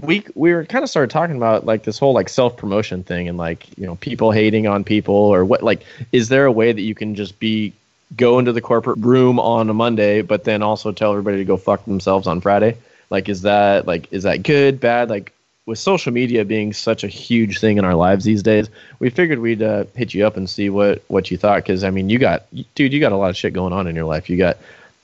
we 0.00 0.24
we 0.34 0.52
were 0.52 0.64
kind 0.64 0.82
of 0.82 0.90
started 0.90 1.10
talking 1.10 1.36
about 1.36 1.66
like 1.66 1.84
this 1.84 1.98
whole 1.98 2.14
like 2.14 2.28
self 2.28 2.56
promotion 2.56 3.02
thing 3.02 3.28
and 3.28 3.36
like 3.36 3.66
you 3.78 3.86
know 3.86 3.96
people 3.96 4.30
hating 4.30 4.66
on 4.66 4.84
people 4.84 5.14
or 5.14 5.44
what 5.44 5.62
like 5.62 5.82
is 6.12 6.28
there 6.28 6.46
a 6.46 6.52
way 6.52 6.72
that 6.72 6.82
you 6.82 6.94
can 6.94 7.14
just 7.14 7.38
be 7.38 7.72
go 8.16 8.38
into 8.38 8.52
the 8.52 8.60
corporate 8.60 8.98
room 8.98 9.38
on 9.38 9.70
a 9.70 9.74
Monday, 9.74 10.22
but 10.22 10.44
then 10.44 10.62
also 10.62 10.92
tell 10.92 11.12
everybody 11.12 11.38
to 11.38 11.44
go 11.44 11.56
fuck 11.56 11.84
themselves 11.84 12.26
on 12.26 12.40
Friday? 12.40 12.76
Like, 13.08 13.28
is 13.28 13.42
that 13.42 13.86
like 13.86 14.12
is 14.12 14.22
that 14.24 14.42
good, 14.42 14.80
bad? 14.80 15.10
Like, 15.10 15.32
with 15.70 15.78
social 15.78 16.12
media 16.12 16.44
being 16.44 16.72
such 16.72 17.04
a 17.04 17.06
huge 17.06 17.60
thing 17.60 17.78
in 17.78 17.84
our 17.84 17.94
lives 17.94 18.24
these 18.24 18.42
days, 18.42 18.68
we 18.98 19.08
figured 19.08 19.38
we'd 19.38 19.62
uh, 19.62 19.84
hit 19.94 20.12
you 20.12 20.26
up 20.26 20.36
and 20.36 20.50
see 20.50 20.68
what 20.68 21.04
what 21.06 21.30
you 21.30 21.36
thought. 21.38 21.62
Because 21.62 21.84
I 21.84 21.90
mean, 21.90 22.10
you 22.10 22.18
got 22.18 22.44
dude, 22.74 22.92
you 22.92 22.98
got 22.98 23.12
a 23.12 23.16
lot 23.16 23.30
of 23.30 23.36
shit 23.36 23.52
going 23.52 23.72
on 23.72 23.86
in 23.86 23.94
your 23.94 24.04
life. 24.04 24.28
You 24.28 24.36
got 24.36 24.58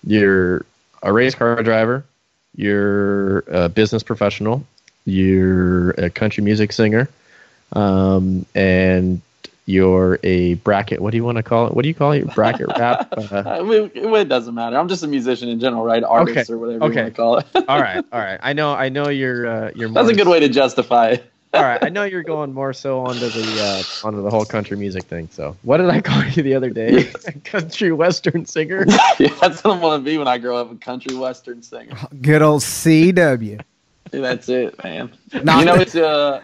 you're 0.04 0.66
a 1.04 1.12
race 1.12 1.36
car 1.36 1.62
driver, 1.62 2.04
you're 2.56 3.38
a 3.48 3.68
business 3.68 4.02
professional, 4.02 4.66
you're 5.04 5.90
a 5.92 6.10
country 6.10 6.42
music 6.42 6.72
singer, 6.72 7.08
um, 7.72 8.44
and 8.56 9.22
you're 9.66 10.20
a 10.22 10.54
bracket. 10.54 11.00
What 11.00 11.10
do 11.10 11.16
you 11.16 11.24
want 11.24 11.36
to 11.36 11.42
call 11.42 11.66
it? 11.66 11.74
What 11.74 11.82
do 11.82 11.88
you 11.88 11.94
call 11.94 12.12
it? 12.12 12.32
Bracket 12.34 12.68
rap? 12.78 13.12
Uh, 13.12 13.42
I 13.44 13.62
mean, 13.62 13.90
it 13.94 14.28
doesn't 14.28 14.54
matter. 14.54 14.78
I'm 14.78 14.88
just 14.88 15.02
a 15.02 15.08
musician 15.08 15.48
in 15.48 15.60
general, 15.60 15.84
right? 15.84 16.02
Artist 16.02 16.48
okay. 16.48 16.52
or 16.52 16.58
whatever 16.58 16.84
okay. 16.84 16.94
you 16.94 17.02
want 17.02 17.14
to 17.14 17.20
call 17.20 17.38
it. 17.38 17.46
all 17.68 17.80
right, 17.80 18.04
all 18.12 18.20
right. 18.20 18.38
I 18.42 18.52
know, 18.52 18.72
I 18.72 18.88
know 18.88 19.08
you're. 19.08 19.46
Uh, 19.46 19.70
you're. 19.74 19.88
That's 19.88 20.08
a 20.08 20.14
good 20.14 20.28
way 20.28 20.40
to 20.40 20.48
justify 20.48 21.10
it. 21.10 21.32
all 21.52 21.62
right, 21.62 21.82
I 21.82 21.88
know 21.88 22.04
you're 22.04 22.22
going 22.22 22.54
more 22.54 22.72
so 22.72 23.00
onto 23.00 23.28
the 23.28 23.60
uh, 23.60 24.06
onto 24.06 24.22
the 24.22 24.30
whole 24.30 24.44
country 24.44 24.76
music 24.76 25.02
thing. 25.04 25.28
So, 25.32 25.56
what 25.62 25.78
did 25.78 25.90
I 25.90 26.00
call 26.00 26.24
you 26.24 26.44
the 26.44 26.54
other 26.54 26.70
day? 26.70 27.04
country 27.44 27.90
western 27.90 28.46
singer. 28.46 28.84
yeah, 29.18 29.34
that's 29.40 29.64
what 29.64 29.78
I 29.78 29.80
want 29.80 30.04
to 30.04 30.08
be 30.08 30.16
when 30.16 30.28
I 30.28 30.38
grow 30.38 30.56
up—a 30.58 30.76
country 30.76 31.16
western 31.16 31.62
singer. 31.62 31.96
Good 32.22 32.42
old 32.42 32.62
CW. 32.62 33.60
That's 34.12 34.48
it, 34.48 34.82
man. 34.84 35.10
Not 35.42 35.58
you 35.58 35.64
know, 35.64 35.74
it's 35.74 35.96
uh 35.96 36.42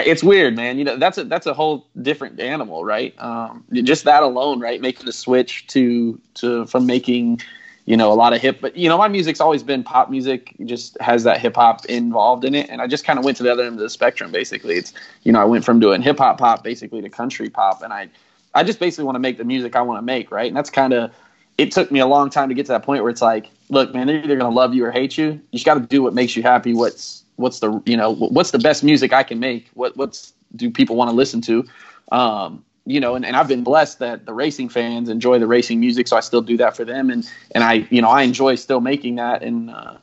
it's 0.00 0.22
weird, 0.22 0.56
man. 0.56 0.78
You 0.78 0.84
know, 0.84 0.96
that's 0.96 1.18
a 1.18 1.24
that's 1.24 1.46
a 1.46 1.54
whole 1.54 1.86
different 2.00 2.38
animal, 2.40 2.84
right? 2.84 3.14
Um, 3.18 3.64
just 3.72 4.04
that 4.04 4.22
alone, 4.22 4.60
right? 4.60 4.80
Making 4.80 5.06
the 5.06 5.12
switch 5.12 5.66
to 5.68 6.20
to 6.34 6.66
from 6.66 6.86
making, 6.86 7.40
you 7.86 7.96
know, 7.96 8.12
a 8.12 8.14
lot 8.14 8.32
of 8.32 8.40
hip, 8.40 8.58
but 8.60 8.76
you 8.76 8.88
know, 8.88 8.96
my 8.96 9.08
music's 9.08 9.40
always 9.40 9.62
been 9.62 9.82
pop 9.82 10.10
music. 10.10 10.54
Just 10.64 10.96
has 11.00 11.24
that 11.24 11.40
hip 11.40 11.56
hop 11.56 11.84
involved 11.86 12.44
in 12.44 12.54
it, 12.54 12.70
and 12.70 12.80
I 12.80 12.86
just 12.86 13.04
kind 13.04 13.18
of 13.18 13.24
went 13.24 13.36
to 13.38 13.42
the 13.42 13.52
other 13.52 13.64
end 13.64 13.74
of 13.74 13.80
the 13.80 13.90
spectrum. 13.90 14.30
Basically, 14.32 14.76
it's 14.76 14.92
you 15.22 15.32
know, 15.32 15.40
I 15.40 15.44
went 15.44 15.64
from 15.64 15.80
doing 15.80 16.02
hip 16.02 16.18
hop 16.18 16.38
pop 16.38 16.62
basically 16.62 17.02
to 17.02 17.08
country 17.08 17.50
pop, 17.50 17.82
and 17.82 17.92
I 17.92 18.08
I 18.54 18.64
just 18.64 18.78
basically 18.78 19.04
want 19.04 19.16
to 19.16 19.20
make 19.20 19.38
the 19.38 19.44
music 19.44 19.76
I 19.76 19.82
want 19.82 19.98
to 19.98 20.02
make, 20.02 20.30
right? 20.30 20.46
And 20.46 20.56
that's 20.56 20.70
kind 20.70 20.92
of 20.92 21.12
it 21.58 21.72
took 21.72 21.90
me 21.90 22.00
a 22.00 22.06
long 22.06 22.30
time 22.30 22.48
to 22.48 22.54
get 22.54 22.66
to 22.66 22.72
that 22.72 22.82
point 22.82 23.02
where 23.02 23.10
it's 23.10 23.22
like, 23.22 23.50
look, 23.68 23.92
man, 23.92 24.06
they're 24.06 24.22
either 24.22 24.36
gonna 24.36 24.54
love 24.54 24.74
you 24.74 24.84
or 24.84 24.90
hate 24.90 25.18
you. 25.18 25.26
You 25.26 25.40
just 25.52 25.66
got 25.66 25.74
to 25.74 25.80
do 25.80 26.02
what 26.02 26.14
makes 26.14 26.36
you 26.36 26.42
happy. 26.42 26.72
What's 26.72 27.21
what's 27.36 27.60
the 27.60 27.82
you 27.86 27.96
know 27.96 28.14
what's 28.14 28.50
the 28.50 28.58
best 28.58 28.84
music 28.84 29.12
I 29.12 29.22
can 29.22 29.38
make? 29.38 29.68
What 29.74 29.96
what's 29.96 30.32
do 30.56 30.70
people 30.70 30.96
want 30.96 31.10
to 31.10 31.16
listen 31.16 31.40
to? 31.42 31.64
Um, 32.10 32.64
you 32.84 32.98
know, 32.98 33.14
and, 33.14 33.24
and 33.24 33.36
I've 33.36 33.48
been 33.48 33.62
blessed 33.62 34.00
that 34.00 34.26
the 34.26 34.34
racing 34.34 34.68
fans 34.68 35.08
enjoy 35.08 35.38
the 35.38 35.46
racing 35.46 35.78
music, 35.78 36.08
so 36.08 36.16
I 36.16 36.20
still 36.20 36.42
do 36.42 36.56
that 36.56 36.76
for 36.76 36.84
them, 36.84 37.10
and 37.10 37.28
and 37.54 37.64
I 37.64 37.86
you 37.90 38.02
know 38.02 38.10
I 38.10 38.22
enjoy 38.22 38.56
still 38.56 38.80
making 38.80 39.16
that, 39.16 39.42
and 39.42 39.70
uh, 39.70 39.94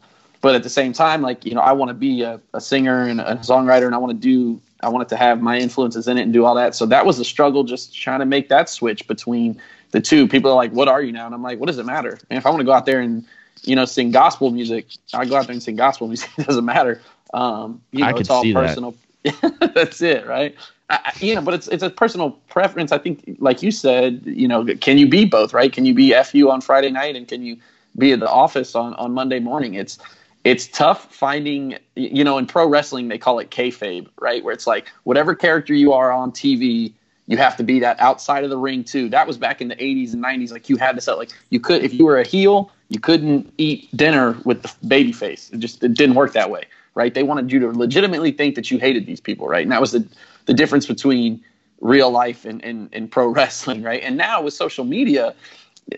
but 0.42 0.56
at 0.56 0.64
the 0.64 0.70
same 0.70 0.94
time, 0.94 1.22
like 1.22 1.46
you 1.46 1.54
know, 1.54 1.62
I 1.62 1.74
want 1.74 1.90
to 1.90 1.94
be 1.94 2.22
a, 2.22 2.40
a 2.54 2.62
singer 2.62 3.04
and 3.04 3.20
a 3.20 3.36
songwriter, 3.38 3.86
and 3.86 3.94
I 3.94 3.98
want 3.98 4.12
to 4.12 4.18
do 4.18 4.62
I 4.82 4.90
wanted 4.90 5.10
to 5.10 5.18
have 5.18 5.42
my 5.42 5.58
influences 5.58 6.08
in 6.08 6.18
it 6.18 6.22
and 6.22 6.32
do 6.32 6.46
all 6.46 6.56
that. 6.56 6.76
So 6.76 6.86
that 6.86 7.06
was 7.06 7.20
a 7.20 7.26
struggle, 7.26 7.64
just 7.64 7.94
trying 7.94 8.20
to 8.20 8.26
make 8.26 8.48
that 8.50 8.70
switch 8.70 9.08
between 9.08 9.62
the 9.92 10.00
two. 10.00 10.28
People 10.28 10.52
are 10.52 10.56
like, 10.56 10.72
"What 10.72 10.88
are 10.88 11.02
you 11.02 11.12
now?" 11.12 11.26
And 11.26 11.36
I'm 11.36 11.44
like, 11.44 11.60
"What 11.60 11.68
does 11.68 11.78
it 11.78 11.86
matter?" 11.86 12.18
And 12.30 12.38
if 12.38 12.46
I 12.46 12.50
want 12.50 12.62
to 12.62 12.66
go 12.66 12.72
out 12.72 12.86
there 12.86 13.02
and 13.02 13.26
you 13.64 13.76
know 13.76 13.86
sing 13.86 14.12
gospel 14.12 14.52
music, 14.52 14.88
I 15.14 15.26
go 15.26 15.36
out 15.36 15.48
there 15.48 15.54
and 15.54 15.64
sing 15.64 15.76
gospel 15.76 16.08
music. 16.08 16.30
It 16.38 16.48
doesn't 16.48 16.66
matter. 16.66 17.02
Um, 17.34 17.82
you 17.92 18.00
know, 18.00 18.16
I 18.16 18.20
it's 18.20 18.30
all 18.30 18.44
personal. 18.52 18.96
That. 19.24 19.72
That's 19.76 20.02
it, 20.02 20.26
right? 20.26 20.56
I, 20.90 21.14
you 21.20 21.36
know, 21.36 21.42
but 21.42 21.54
it's 21.54 21.68
it's 21.68 21.84
a 21.84 21.90
personal 21.90 22.32
preference. 22.50 22.92
I 22.92 22.98
think, 22.98 23.38
like 23.40 23.62
you 23.62 23.72
said, 23.72 24.22
you 24.26 24.48
know, 24.48 24.66
can 24.82 24.98
you 24.98 25.08
be 25.08 25.26
both, 25.26 25.54
right? 25.54 25.72
Can 25.72 25.86
you 25.86 25.94
be 25.94 26.14
fu 26.24 26.50
on 26.50 26.62
Friday 26.62 26.90
night 26.90 27.16
and 27.16 27.28
can 27.28 27.44
you 27.44 27.58
be 27.98 28.12
at 28.12 28.20
the 28.20 28.30
office 28.30 28.76
on 28.76 28.94
on 28.96 29.14
Monday 29.14 29.40
morning? 29.40 29.76
It's 29.76 30.00
it's 30.44 30.68
tough 30.68 31.14
finding, 31.14 31.78
you 31.96 32.24
know, 32.24 32.38
in 32.38 32.48
pro 32.48 32.68
wrestling 32.68 33.08
they 33.08 33.18
call 33.18 33.40
it 33.40 33.52
kayfabe, 33.52 34.08
right? 34.20 34.44
Where 34.44 34.54
it's 34.54 34.66
like 34.66 34.92
whatever 35.04 35.36
character 35.36 35.74
you 35.74 35.94
are 35.94 36.12
on 36.12 36.32
TV, 36.32 36.94
you 37.28 37.38
have 37.38 37.58
to 37.58 37.64
be 37.64 37.80
that 37.82 38.00
outside 38.00 38.44
of 38.44 38.50
the 38.50 38.58
ring 38.58 38.84
too. 38.84 39.10
That 39.10 39.28
was 39.28 39.38
back 39.38 39.62
in 39.62 39.68
the 39.68 39.76
80s 39.76 40.14
and 40.14 40.24
90s. 40.24 40.52
Like 40.52 40.70
you 40.70 40.78
had 40.78 40.96
to 40.96 41.02
set 41.02 41.18
like 41.18 41.30
you 41.52 41.60
could 41.60 41.84
if 41.84 41.94
you 41.94 42.06
were 42.06 42.18
a 42.18 42.26
heel, 42.26 42.72
you 42.90 43.00
couldn't 43.00 43.54
eat 43.58 43.96
dinner 43.96 44.38
with 44.46 44.64
the 44.64 44.74
baby 44.88 45.12
face. 45.12 45.50
It 45.52 45.60
just 45.60 45.84
it 45.84 45.94
didn't 45.94 46.16
work 46.16 46.34
that 46.34 46.50
way 46.50 46.66
right? 47.00 47.14
They 47.14 47.24
wanted 47.24 47.50
you 47.50 47.60
to 47.60 47.72
legitimately 47.72 48.32
think 48.34 48.56
that 48.56 48.70
you 48.70 48.78
hated 48.78 49.06
these 49.06 49.22
people, 49.22 49.48
right? 49.48 49.64
And 49.64 49.72
that 49.72 49.80
was 49.80 49.94
the, 49.94 50.06
the 50.48 50.54
difference 50.54 50.86
between 50.86 51.42
real 51.80 52.12
life 52.12 52.44
and, 52.44 52.62
and, 52.64 52.90
and 52.92 53.10
pro 53.10 53.28
wrestling, 53.38 53.84
right? 53.84 54.02
And 54.04 54.18
now 54.18 54.42
with 54.42 54.54
social 54.54 54.84
media, 54.84 55.34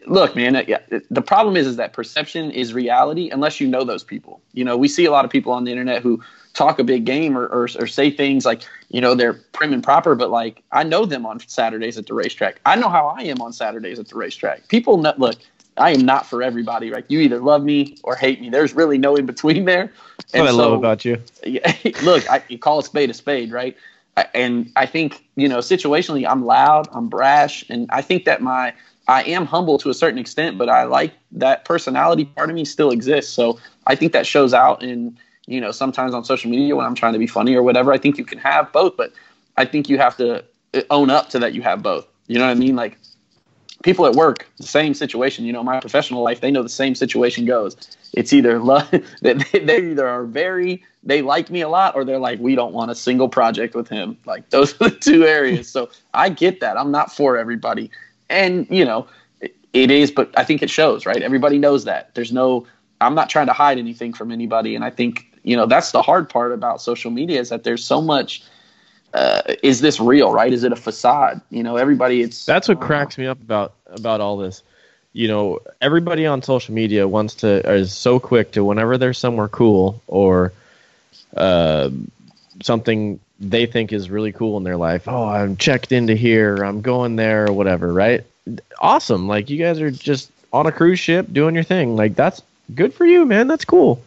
look, 0.05 0.35
man, 0.35 0.63
yeah, 0.67 0.77
the 1.09 1.21
problem 1.21 1.57
is 1.57 1.65
is 1.65 1.75
that 1.77 1.93
perception 1.93 2.51
is 2.51 2.73
reality 2.73 3.31
unless 3.31 3.59
you 3.59 3.67
know 3.67 3.83
those 3.83 4.03
people. 4.03 4.41
You 4.53 4.63
know, 4.63 4.77
we 4.77 4.87
see 4.87 5.05
a 5.05 5.11
lot 5.11 5.25
of 5.25 5.31
people 5.31 5.51
on 5.51 5.63
the 5.63 5.71
internet 5.71 6.03
who 6.03 6.21
talk 6.53 6.77
a 6.77 6.83
big 6.83 7.05
game 7.05 7.37
or, 7.37 7.47
or, 7.47 7.63
or 7.79 7.87
say 7.87 8.11
things 8.11 8.45
like, 8.45 8.61
you 8.89 9.01
know, 9.01 9.15
they're 9.15 9.33
prim 9.53 9.73
and 9.73 9.83
proper, 9.83 10.13
but 10.15 10.29
like 10.29 10.61
I 10.71 10.83
know 10.83 11.05
them 11.05 11.25
on 11.25 11.39
Saturdays 11.39 11.97
at 11.97 12.05
the 12.05 12.13
racetrack. 12.13 12.61
I 12.65 12.75
know 12.75 12.89
how 12.89 13.07
I 13.07 13.23
am 13.23 13.41
on 13.41 13.53
Saturdays 13.53 13.97
at 13.97 14.07
the 14.07 14.15
racetrack. 14.15 14.67
People 14.67 14.97
know, 14.97 15.13
look, 15.17 15.35
I 15.81 15.91
am 15.91 16.01
not 16.01 16.25
for 16.25 16.43
everybody. 16.43 16.91
Right? 16.91 17.05
You 17.07 17.19
either 17.19 17.39
love 17.39 17.63
me 17.63 17.97
or 18.03 18.15
hate 18.15 18.39
me. 18.39 18.49
There's 18.49 18.73
really 18.73 18.97
no 18.97 19.15
in 19.15 19.25
between 19.25 19.65
there. 19.65 19.91
That's 20.17 20.33
and 20.33 20.43
what 20.43 20.51
so, 20.51 20.59
I 20.59 20.65
love 20.65 20.73
about 20.73 21.05
you. 21.05 21.17
look, 22.03 22.29
I, 22.29 22.43
you 22.47 22.59
call 22.59 22.79
a 22.79 22.83
spade 22.83 23.09
a 23.09 23.13
spade, 23.13 23.51
right? 23.51 23.75
And 24.33 24.71
I 24.75 24.85
think 24.85 25.25
you 25.35 25.47
know, 25.47 25.59
situationally, 25.59 26.29
I'm 26.29 26.45
loud, 26.45 26.87
I'm 26.91 27.07
brash, 27.07 27.65
and 27.69 27.89
I 27.91 28.01
think 28.01 28.25
that 28.25 28.41
my 28.41 28.73
I 29.07 29.23
am 29.23 29.45
humble 29.45 29.77
to 29.79 29.89
a 29.89 29.93
certain 29.93 30.19
extent, 30.19 30.57
but 30.57 30.69
I 30.69 30.83
like 30.83 31.13
that 31.33 31.65
personality 31.65 32.25
part 32.25 32.49
of 32.49 32.55
me 32.55 32.65
still 32.65 32.91
exists. 32.91 33.33
So 33.33 33.59
I 33.87 33.95
think 33.95 34.13
that 34.13 34.27
shows 34.27 34.53
out 34.53 34.83
in 34.83 35.17
you 35.47 35.59
know 35.59 35.71
sometimes 35.71 36.13
on 36.13 36.23
social 36.23 36.51
media 36.51 36.75
when 36.75 36.85
I'm 36.85 36.95
trying 36.95 37.13
to 37.13 37.19
be 37.19 37.27
funny 37.27 37.55
or 37.55 37.63
whatever. 37.63 37.91
I 37.91 37.97
think 37.97 38.17
you 38.17 38.25
can 38.25 38.37
have 38.39 38.71
both, 38.71 38.95
but 38.97 39.13
I 39.57 39.65
think 39.65 39.89
you 39.89 39.97
have 39.97 40.15
to 40.17 40.43
uh, 40.73 40.81
own 40.89 41.09
up 41.09 41.29
to 41.29 41.39
that 41.39 41.53
you 41.53 41.61
have 41.63 41.81
both. 41.81 42.07
You 42.27 42.37
know 42.37 42.45
what 42.45 42.51
I 42.51 42.55
mean? 42.55 42.75
Like 42.75 42.97
people 43.83 44.05
at 44.05 44.13
work, 44.13 44.47
the 44.57 44.63
same 44.63 44.93
situation. 44.93 45.45
You 45.45 45.53
know, 45.53 45.63
my 45.63 45.79
professional 45.79 46.23
life, 46.23 46.41
they 46.41 46.51
know 46.51 46.63
the 46.63 46.69
same 46.69 46.95
situation 46.95 47.45
goes. 47.45 47.75
It's 48.13 48.33
either 48.33 48.59
love 48.71 48.89
they, 49.21 49.35
either 49.53 50.07
are 50.07 50.25
very 50.25 50.83
they 51.03 51.21
like 51.21 51.49
me 51.49 51.61
a 51.61 51.69
lot, 51.69 51.95
or 51.95 52.05
they're 52.05 52.19
like 52.19 52.39
we 52.39 52.55
don't 52.55 52.73
want 52.73 52.91
a 52.91 52.95
single 52.95 53.29
project 53.29 53.75
with 53.75 53.87
him. 53.87 54.17
Like 54.25 54.49
those 54.49 54.73
are 54.81 54.89
the 54.89 54.95
two 54.95 55.25
areas. 55.25 55.69
So 55.69 55.89
I 56.13 56.29
get 56.29 56.59
that. 56.59 56.77
I'm 56.77 56.91
not 56.91 57.15
for 57.15 57.37
everybody, 57.37 57.89
and 58.29 58.67
you 58.69 58.85
know, 58.85 59.07
it, 59.39 59.55
it 59.73 59.91
is. 59.91 60.11
But 60.11 60.31
I 60.37 60.43
think 60.43 60.61
it 60.61 60.69
shows, 60.69 61.05
right? 61.05 61.21
Everybody 61.21 61.57
knows 61.57 61.85
that. 61.85 62.13
There's 62.15 62.31
no. 62.31 62.67
I'm 62.99 63.15
not 63.15 63.29
trying 63.29 63.47
to 63.47 63.53
hide 63.53 63.79
anything 63.79 64.13
from 64.13 64.31
anybody, 64.31 64.75
and 64.75 64.85
I 64.85 64.91
think 64.91 65.25
you 65.43 65.55
know 65.55 65.65
that's 65.65 65.91
the 65.91 66.01
hard 66.01 66.29
part 66.29 66.51
about 66.51 66.81
social 66.81 67.11
media 67.11 67.39
is 67.39 67.49
that 67.49 67.63
there's 67.63 67.83
so 67.83 68.01
much 68.01 68.43
uh, 69.13 69.41
is 69.63 69.81
this 69.81 69.99
real 69.99 70.31
right? 70.31 70.51
Is 70.51 70.63
it 70.63 70.71
a 70.71 70.75
facade? 70.75 71.41
You 71.49 71.63
know 71.63 71.77
everybody 71.77 72.21
it's 72.21 72.45
that's 72.45 72.67
what 72.67 72.79
cracks 72.79 73.17
me 73.17 73.27
up 73.27 73.41
about 73.41 73.73
about 73.87 74.21
all 74.21 74.37
this. 74.37 74.63
You 75.13 75.27
know 75.27 75.59
everybody 75.81 76.25
on 76.25 76.41
social 76.41 76.73
media 76.73 77.07
wants 77.07 77.35
to 77.35 77.69
is 77.69 77.93
so 77.93 78.19
quick 78.19 78.51
to 78.53 78.63
whenever 78.63 78.97
there's 78.97 79.17
somewhere 79.17 79.47
cool 79.47 80.01
or 80.07 80.53
uh, 81.35 81.89
something 82.61 83.19
they 83.39 83.65
think 83.65 83.91
is 83.91 84.09
really 84.09 84.31
cool 84.31 84.55
in 84.57 84.63
their 84.63 84.77
life 84.77 85.07
oh 85.07 85.27
i'm 85.27 85.57
checked 85.57 85.91
into 85.91 86.13
here 86.13 86.57
i'm 86.57 86.79
going 86.81 87.15
there 87.15 87.47
or 87.47 87.53
whatever 87.53 87.91
right? 87.91 88.23
Awesome. 88.79 89.27
Like 89.27 89.49
you 89.49 89.57
guys 89.57 89.79
are 89.81 89.91
just 89.91 90.31
on 90.53 90.65
a 90.65 90.71
cruise 90.71 90.99
ship 90.99 91.27
doing 91.31 91.55
your 91.55 91.63
thing. 91.63 91.95
Like 91.95 92.15
that's 92.15 92.41
good 92.73 92.93
for 92.93 93.05
you 93.05 93.25
man. 93.25 93.47
That's 93.47 93.65
cool. 93.65 94.03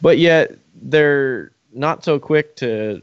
But 0.00 0.18
yet 0.18 0.52
they're 0.82 1.50
not 1.72 2.04
so 2.04 2.18
quick 2.18 2.56
to 2.56 3.02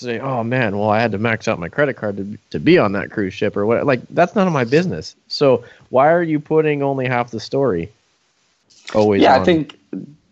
say, 0.00 0.18
"Oh 0.18 0.44
man, 0.44 0.78
well 0.78 0.90
I 0.90 1.00
had 1.00 1.12
to 1.12 1.18
max 1.18 1.48
out 1.48 1.58
my 1.58 1.68
credit 1.68 1.94
card 1.94 2.16
to 2.16 2.38
to 2.50 2.58
be 2.58 2.78
on 2.78 2.92
that 2.92 3.10
cruise 3.10 3.34
ship 3.34 3.56
or 3.56 3.66
what." 3.66 3.86
Like 3.86 4.00
that's 4.10 4.34
none 4.34 4.46
of 4.46 4.52
my 4.52 4.64
business. 4.64 5.16
So 5.28 5.64
why 5.90 6.12
are 6.12 6.22
you 6.22 6.40
putting 6.40 6.82
only 6.82 7.06
half 7.06 7.30
the 7.30 7.40
story? 7.40 7.90
Always. 8.94 9.22
Yeah, 9.22 9.34
on? 9.34 9.40
I 9.40 9.44
think 9.44 9.78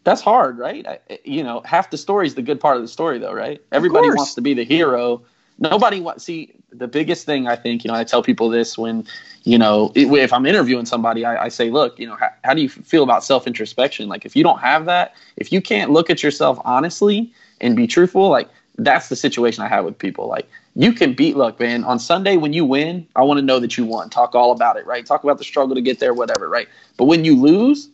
that's 0.05 0.20
hard, 0.20 0.59
right? 0.59 0.87
I, 0.87 1.18
you 1.24 1.42
know, 1.42 1.62
half 1.64 1.90
the 1.90 1.98
story 1.98 2.27
is 2.27 2.35
the 2.35 2.42
good 2.42 2.61
part 2.61 2.77
of 2.77 2.83
the 2.83 2.88
story, 2.88 3.18
though, 3.18 3.33
right? 3.33 3.61
Everybody 3.72 4.09
wants 4.09 4.35
to 4.35 4.40
be 4.40 4.55
the 4.55 4.64
hero. 4.64 5.22
Nobody 5.59 6.00
wants. 6.00 6.24
See, 6.24 6.53
the 6.72 6.88
biggest 6.88 7.24
thing 7.27 7.46
I 7.46 7.57
think, 7.57 7.85
you 7.85 7.88
know, 7.88 7.96
I 7.96 8.05
tell 8.05 8.22
people 8.22 8.48
this 8.50 8.77
when, 8.77 9.07
you 9.44 9.57
know, 9.57 9.92
if 9.94 10.33
I'm 10.33 10.44
interviewing 10.46 10.85
somebody, 10.85 11.24
I, 11.24 11.44
I 11.44 11.48
say, 11.48 11.70
look, 11.70 11.98
you 11.98 12.07
know, 12.07 12.16
how, 12.16 12.31
how 12.42 12.55
do 12.55 12.61
you 12.61 12.68
feel 12.68 13.03
about 13.03 13.24
self 13.24 13.46
introspection? 13.46 14.09
Like, 14.09 14.27
if 14.27 14.37
you 14.37 14.42
don't 14.42 14.61
have 14.61 14.85
that, 14.87 15.14
if 15.37 15.53
you 15.53 15.61
can't 15.61 15.90
look 15.90 16.11
at 16.11 16.22
yourself 16.22 16.61
honestly 16.64 17.33
and 17.61 17.74
be 17.74 17.87
truthful, 17.87 18.29
like 18.29 18.48
that's 18.77 19.09
the 19.09 19.17
situation 19.17 19.63
I 19.63 19.69
have 19.69 19.85
with 19.85 19.99
people. 19.99 20.27
Like 20.29 20.49
you 20.75 20.93
can 20.93 21.15
beat 21.15 21.37
luck, 21.37 21.61
man. 21.61 21.85
On 21.85 21.99
Sunday 21.99 22.37
when 22.37 22.53
you 22.53 22.65
win, 22.65 23.07
I 23.15 23.23
want 23.23 23.39
to 23.39 23.43
know 23.43 23.61
that 23.61 23.77
you 23.77 23.85
won. 23.85 24.11
Talk 24.11 24.35
all 24.35 24.53
about 24.53 24.77
it, 24.77 24.87
right? 24.87 25.05
Talk 25.07 25.23
about 25.25 25.39
the 25.39 25.45
struggle 25.45 25.75
to 25.75 25.83
get 25.83 26.01
there, 26.01 26.15
whatever, 26.15 26.49
right? 26.49 26.69
But 26.97 27.05
when 27.05 27.25
you 27.25 27.41
lose, 27.41 27.89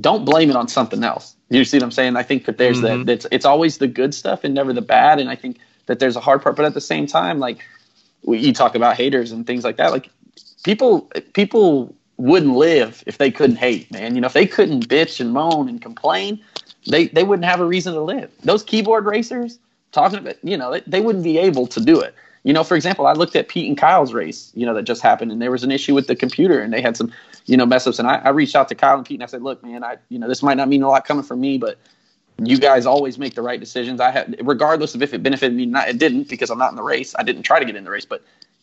don't 0.00 0.24
blame 0.24 0.50
it 0.50 0.56
on 0.56 0.68
something 0.68 1.04
else. 1.04 1.36
You 1.50 1.64
see 1.64 1.76
what 1.76 1.84
I'm 1.84 1.90
saying? 1.90 2.16
I 2.16 2.22
think 2.22 2.46
that 2.46 2.58
there's 2.58 2.80
mm-hmm. 2.80 3.04
that 3.04 3.12
it's 3.12 3.26
it's 3.30 3.44
always 3.44 3.78
the 3.78 3.86
good 3.86 4.14
stuff 4.14 4.44
and 4.44 4.54
never 4.54 4.72
the 4.72 4.82
bad. 4.82 5.20
And 5.20 5.28
I 5.28 5.36
think 5.36 5.58
that 5.86 5.98
there's 5.98 6.16
a 6.16 6.20
hard 6.20 6.42
part, 6.42 6.56
but 6.56 6.64
at 6.64 6.74
the 6.74 6.80
same 6.80 7.06
time, 7.06 7.38
like 7.38 7.64
you 8.26 8.52
talk 8.52 8.74
about 8.74 8.96
haters 8.96 9.30
and 9.30 9.46
things 9.46 9.64
like 9.64 9.76
that, 9.76 9.92
like 9.92 10.10
people 10.64 11.02
people 11.34 11.94
wouldn't 12.16 12.56
live 12.56 13.04
if 13.06 13.18
they 13.18 13.30
couldn't 13.30 13.56
hate, 13.56 13.90
man. 13.92 14.14
You 14.14 14.20
know, 14.20 14.26
if 14.26 14.32
they 14.32 14.46
couldn't 14.46 14.88
bitch 14.88 15.20
and 15.20 15.32
moan 15.32 15.68
and 15.68 15.80
complain, 15.80 16.40
they 16.86 17.08
they 17.08 17.24
wouldn't 17.24 17.46
have 17.46 17.60
a 17.60 17.66
reason 17.66 17.94
to 17.94 18.00
live. 18.00 18.30
Those 18.42 18.62
keyboard 18.62 19.04
racers, 19.04 19.58
talking 19.94 20.18
about, 20.18 20.36
you 20.42 20.56
know, 20.56 20.78
they, 20.86 21.00
wouldn't 21.00 21.24
be 21.24 21.38
able 21.38 21.66
to 21.68 21.80
do 21.80 22.00
it. 22.00 22.14
You 22.42 22.52
know, 22.52 22.62
for 22.62 22.74
example, 22.76 23.06
I 23.06 23.14
looked 23.14 23.36
at 23.36 23.48
Pete 23.48 23.68
and 23.68 23.78
Kyle's 23.78 24.12
race, 24.12 24.52
you 24.54 24.66
know, 24.66 24.74
that 24.74 24.82
just 24.82 25.00
happened, 25.00 25.32
and 25.32 25.40
there 25.40 25.50
was 25.50 25.64
an 25.64 25.70
issue 25.70 25.94
with 25.94 26.08
the 26.08 26.16
computer, 26.16 26.60
and 26.60 26.72
they 26.72 26.82
had 26.82 26.96
some, 26.96 27.10
you 27.46 27.56
know, 27.56 27.64
mess 27.64 27.86
ups. 27.86 27.98
And 27.98 28.06
I, 28.06 28.16
I 28.16 28.28
reached 28.30 28.54
out 28.54 28.68
to 28.68 28.74
Kyle 28.74 28.98
and 28.98 29.06
Pete, 29.06 29.16
and 29.16 29.22
I 29.22 29.26
said, 29.26 29.42
look, 29.42 29.62
man, 29.62 29.82
I, 29.82 29.96
you 30.10 30.18
know, 30.18 30.28
this 30.28 30.42
might 30.42 30.58
not 30.58 30.68
mean 30.68 30.82
a 30.82 30.88
lot 30.88 31.06
coming 31.06 31.24
from 31.24 31.40
me, 31.40 31.56
but 31.56 31.78
you 32.38 32.58
guys 32.58 32.84
always 32.84 33.18
make 33.18 33.34
the 33.34 33.42
right 33.42 33.58
decisions. 33.58 34.00
I 34.00 34.10
had, 34.10 34.36
regardless 34.42 34.94
of 34.94 35.02
if 35.02 35.14
it 35.14 35.22
benefited 35.22 35.56
me, 35.56 35.64
not, 35.64 35.88
it 35.88 35.98
didn't 35.98 36.28
because 36.28 36.50
I'm 36.50 36.58
not 36.58 36.70
in 36.70 36.76
the 36.76 36.82
race. 36.82 37.14
I 37.18 37.22
didn't 37.22 37.44
try 37.44 37.58
to 37.58 37.64
get 37.64 37.76
in 37.76 37.84
the 37.84 37.90
race, 37.90 38.04
but 38.04 38.22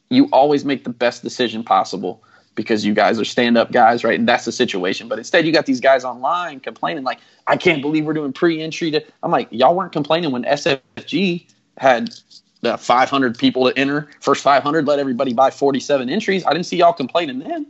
you 0.10 0.26
always 0.32 0.64
make 0.64 0.84
the 0.84 0.90
best 0.90 1.24
decision 1.24 1.64
possible 1.64 2.22
because 2.56 2.86
you 2.86 2.94
guys 2.94 3.20
are 3.20 3.26
stand 3.26 3.58
up 3.58 3.72
guys, 3.72 4.04
right? 4.04 4.20
And 4.20 4.28
that's 4.28 4.46
the 4.46 4.52
situation. 4.52 5.08
But 5.08 5.18
instead, 5.18 5.46
you 5.46 5.54
got 5.54 5.66
these 5.66 5.80
guys 5.80 6.04
online 6.04 6.60
complaining, 6.60 7.04
like, 7.04 7.20
I 7.48 7.58
can't 7.58 7.82
believe 7.82 8.06
we're 8.06 8.14
doing 8.14 8.34
pre 8.34 8.62
entry. 8.62 8.92
To 8.92 9.04
I'm 9.24 9.32
like, 9.32 9.48
y'all 9.52 9.76
weren't 9.76 9.92
complaining 9.92 10.32
when 10.32 10.44
SFG 10.44 11.46
had 11.78 12.14
uh, 12.64 12.78
500 12.78 13.38
people 13.38 13.70
to 13.70 13.78
enter. 13.78 14.10
First 14.20 14.44
500 14.44 14.86
let 14.86 15.00
everybody 15.00 15.34
buy 15.34 15.50
47 15.52 16.10
entries. 16.10 16.46
I 16.46 16.54
didn't 16.54 16.66
see 16.66 16.78
y'all 16.78 16.94
complaining 16.94 17.40
then. 17.40 17.68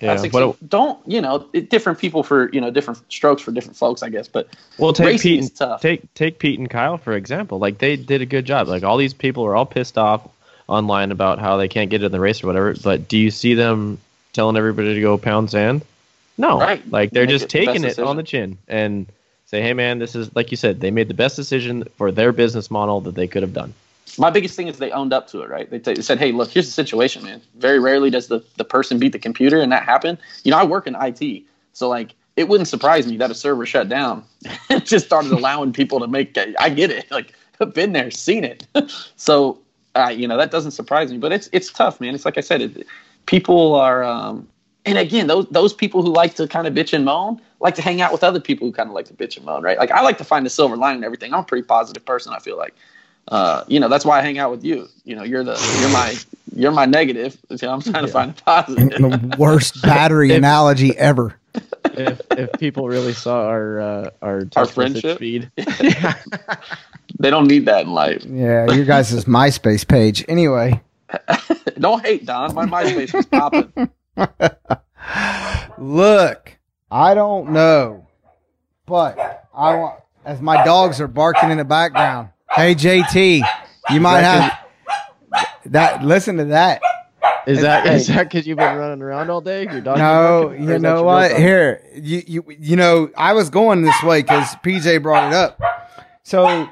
Yeah, 0.00 0.20
but 0.32 0.68
don't 0.68 0.98
you 1.06 1.20
know 1.20 1.48
different 1.68 2.00
people 2.00 2.24
for 2.24 2.50
you 2.52 2.60
know 2.60 2.72
different 2.72 3.00
strokes 3.08 3.40
for 3.40 3.52
different 3.52 3.76
folks, 3.76 4.02
I 4.02 4.08
guess. 4.08 4.26
But 4.26 4.48
well, 4.76 4.92
take 4.92 5.20
Pete 5.20 5.42
and, 5.42 5.54
tough. 5.54 5.80
take 5.80 6.12
take 6.14 6.40
Pete 6.40 6.58
and 6.58 6.68
Kyle 6.68 6.98
for 6.98 7.12
example. 7.12 7.60
Like 7.60 7.78
they 7.78 7.94
did 7.94 8.20
a 8.20 8.26
good 8.26 8.44
job. 8.44 8.66
Like 8.66 8.82
all 8.82 8.96
these 8.96 9.14
people 9.14 9.46
are 9.46 9.54
all 9.54 9.64
pissed 9.64 9.96
off 9.96 10.28
online 10.66 11.12
about 11.12 11.38
how 11.38 11.56
they 11.56 11.68
can't 11.68 11.88
get 11.88 12.02
in 12.02 12.10
the 12.10 12.18
race 12.18 12.42
or 12.42 12.48
whatever. 12.48 12.74
But 12.82 13.06
do 13.06 13.16
you 13.16 13.30
see 13.30 13.54
them 13.54 13.98
telling 14.32 14.56
everybody 14.56 14.94
to 14.94 15.00
go 15.00 15.18
pound 15.18 15.50
sand? 15.50 15.84
No, 16.38 16.58
right. 16.58 16.88
Like 16.90 17.10
they're 17.10 17.26
Make 17.26 17.30
just 17.30 17.48
taking 17.48 17.84
it 17.84 17.98
on 17.98 18.16
the 18.16 18.22
chin 18.22 18.58
and 18.68 19.06
Say, 19.52 19.60
hey 19.60 19.74
man, 19.74 19.98
this 19.98 20.14
is 20.14 20.34
like 20.34 20.50
you 20.50 20.56
said, 20.56 20.80
they 20.80 20.90
made 20.90 21.08
the 21.08 21.14
best 21.14 21.36
decision 21.36 21.84
for 21.96 22.10
their 22.10 22.32
business 22.32 22.70
model 22.70 23.02
that 23.02 23.16
they 23.16 23.26
could 23.26 23.42
have 23.42 23.52
done. 23.52 23.74
My 24.16 24.30
biggest 24.30 24.56
thing 24.56 24.66
is 24.66 24.78
they 24.78 24.90
owned 24.90 25.12
up 25.12 25.28
to 25.28 25.42
it, 25.42 25.50
right? 25.50 25.68
They, 25.68 25.78
t- 25.78 26.00
said, 26.00 26.18
hey, 26.18 26.32
look, 26.32 26.50
here's 26.50 26.64
the 26.64 26.72
situation, 26.72 27.22
man. 27.22 27.42
Very 27.56 27.78
rarely 27.78 28.08
does 28.08 28.28
the, 28.28 28.42
the 28.56 28.64
person 28.64 28.98
beat 28.98 29.12
the 29.12 29.18
computer, 29.18 29.60
and 29.60 29.70
that 29.70 29.84
happen. 29.84 30.16
You 30.44 30.52
know, 30.52 30.56
I 30.56 30.64
work 30.64 30.86
in 30.86 30.96
IT, 30.98 31.42
so 31.74 31.90
like 31.90 32.14
it 32.36 32.48
wouldn't 32.48 32.66
surprise 32.66 33.06
me 33.06 33.18
that 33.18 33.30
a 33.30 33.34
server 33.34 33.66
shut 33.66 33.90
down 33.90 34.24
and 34.70 34.86
just 34.86 35.04
started 35.04 35.32
allowing 35.32 35.74
people 35.74 36.00
to 36.00 36.06
make. 36.06 36.34
I 36.58 36.70
get 36.70 36.90
it, 36.90 37.10
like 37.10 37.34
I've 37.60 37.74
been 37.74 37.92
there, 37.92 38.10
seen 38.10 38.44
it. 38.44 38.66
so 39.16 39.58
uh, 39.94 40.08
you 40.08 40.26
know 40.26 40.38
that 40.38 40.50
doesn't 40.50 40.70
surprise 40.70 41.12
me, 41.12 41.18
but 41.18 41.30
it's 41.30 41.50
it's 41.52 41.70
tough, 41.70 42.00
man. 42.00 42.14
It's 42.14 42.24
like 42.24 42.38
I 42.38 42.40
said, 42.42 42.62
it, 42.62 42.86
people 43.26 43.74
are 43.74 44.02
um, 44.04 44.48
and 44.84 44.98
again, 44.98 45.26
those 45.26 45.46
those 45.48 45.72
people 45.72 46.02
who 46.02 46.12
like 46.12 46.34
to 46.34 46.48
kind 46.48 46.66
of 46.66 46.74
bitch 46.74 46.92
and 46.92 47.04
moan 47.04 47.40
like 47.60 47.74
to 47.76 47.82
hang 47.82 48.00
out 48.00 48.12
with 48.12 48.24
other 48.24 48.40
people 48.40 48.66
who 48.66 48.72
kind 48.72 48.88
of 48.88 48.94
like 48.94 49.06
to 49.06 49.14
bitch 49.14 49.36
and 49.36 49.46
moan, 49.46 49.62
right? 49.62 49.78
Like 49.78 49.90
I 49.90 50.02
like 50.02 50.18
to 50.18 50.24
find 50.24 50.44
the 50.44 50.50
silver 50.50 50.76
lining 50.76 50.98
in 50.98 51.04
everything. 51.04 51.32
I'm 51.32 51.40
a 51.40 51.44
pretty 51.44 51.66
positive 51.66 52.04
person. 52.04 52.32
I 52.32 52.40
feel 52.40 52.58
like, 52.58 52.74
uh, 53.28 53.64
you 53.68 53.78
know, 53.78 53.88
that's 53.88 54.04
why 54.04 54.18
I 54.18 54.22
hang 54.22 54.38
out 54.38 54.50
with 54.50 54.64
you. 54.64 54.88
You 55.04 55.14
know, 55.14 55.22
you're 55.22 55.44
the 55.44 55.52
you're 55.80 55.90
my 55.90 56.16
you're 56.54 56.72
my 56.72 56.86
negative. 56.86 57.38
I'm 57.50 57.58
trying 57.58 57.82
yeah. 57.82 58.00
to 58.00 58.08
find 58.08 58.30
a 58.30 58.42
positive. 58.42 58.90
the 58.90 59.36
worst 59.38 59.80
battery 59.82 60.34
analogy 60.34 60.96
ever. 60.98 61.36
If 61.84 62.20
if 62.32 62.52
people 62.58 62.88
really 62.88 63.12
saw 63.12 63.46
our 63.46 63.80
uh, 63.80 64.10
our 64.22 64.42
our 64.56 64.66
friendship 64.66 65.18
feed, 65.18 65.50
they 65.56 67.30
don't 67.30 67.46
need 67.46 67.66
that 67.66 67.84
in 67.84 67.92
life. 67.92 68.24
Yeah, 68.24 68.70
your 68.72 68.84
guys' 68.84 69.24
MySpace 69.26 69.86
page. 69.86 70.24
Anyway, 70.28 70.80
don't 71.78 72.04
hate 72.04 72.26
Don. 72.26 72.54
My 72.54 72.66
MySpace 72.66 73.12
was 73.14 73.26
popping. 73.26 73.72
Look, 75.78 76.58
I 76.90 77.14
don't 77.14 77.50
know, 77.50 78.06
but 78.86 79.46
I 79.54 79.74
want 79.76 80.00
as 80.24 80.40
my 80.40 80.64
dogs 80.64 81.00
are 81.00 81.08
barking 81.08 81.50
in 81.50 81.58
the 81.58 81.64
background. 81.64 82.28
Hey 82.50 82.74
JT, 82.74 83.42
you 83.90 84.00
might 84.00 84.20
have 84.20 84.58
that. 85.66 86.04
Listen 86.04 86.36
to 86.36 86.44
that. 86.46 86.82
Is 87.46 87.60
that 87.62 87.86
is 87.86 88.06
that 88.06 88.24
because 88.24 88.46
you've 88.46 88.58
been 88.58 88.76
running 88.76 89.02
around 89.02 89.30
all 89.30 89.40
day? 89.40 89.64
Your 89.64 89.80
dog. 89.80 89.98
No, 89.98 90.50
you 90.52 90.78
know 90.78 91.02
what? 91.02 91.36
Here, 91.36 91.84
you 91.94 92.22
you 92.26 92.44
you 92.58 92.76
know, 92.76 93.10
I 93.16 93.32
was 93.32 93.50
going 93.50 93.82
this 93.82 94.00
way 94.02 94.22
because 94.22 94.54
PJ 94.56 95.02
brought 95.02 95.32
it 95.32 95.34
up. 95.34 95.60
So, 96.22 96.68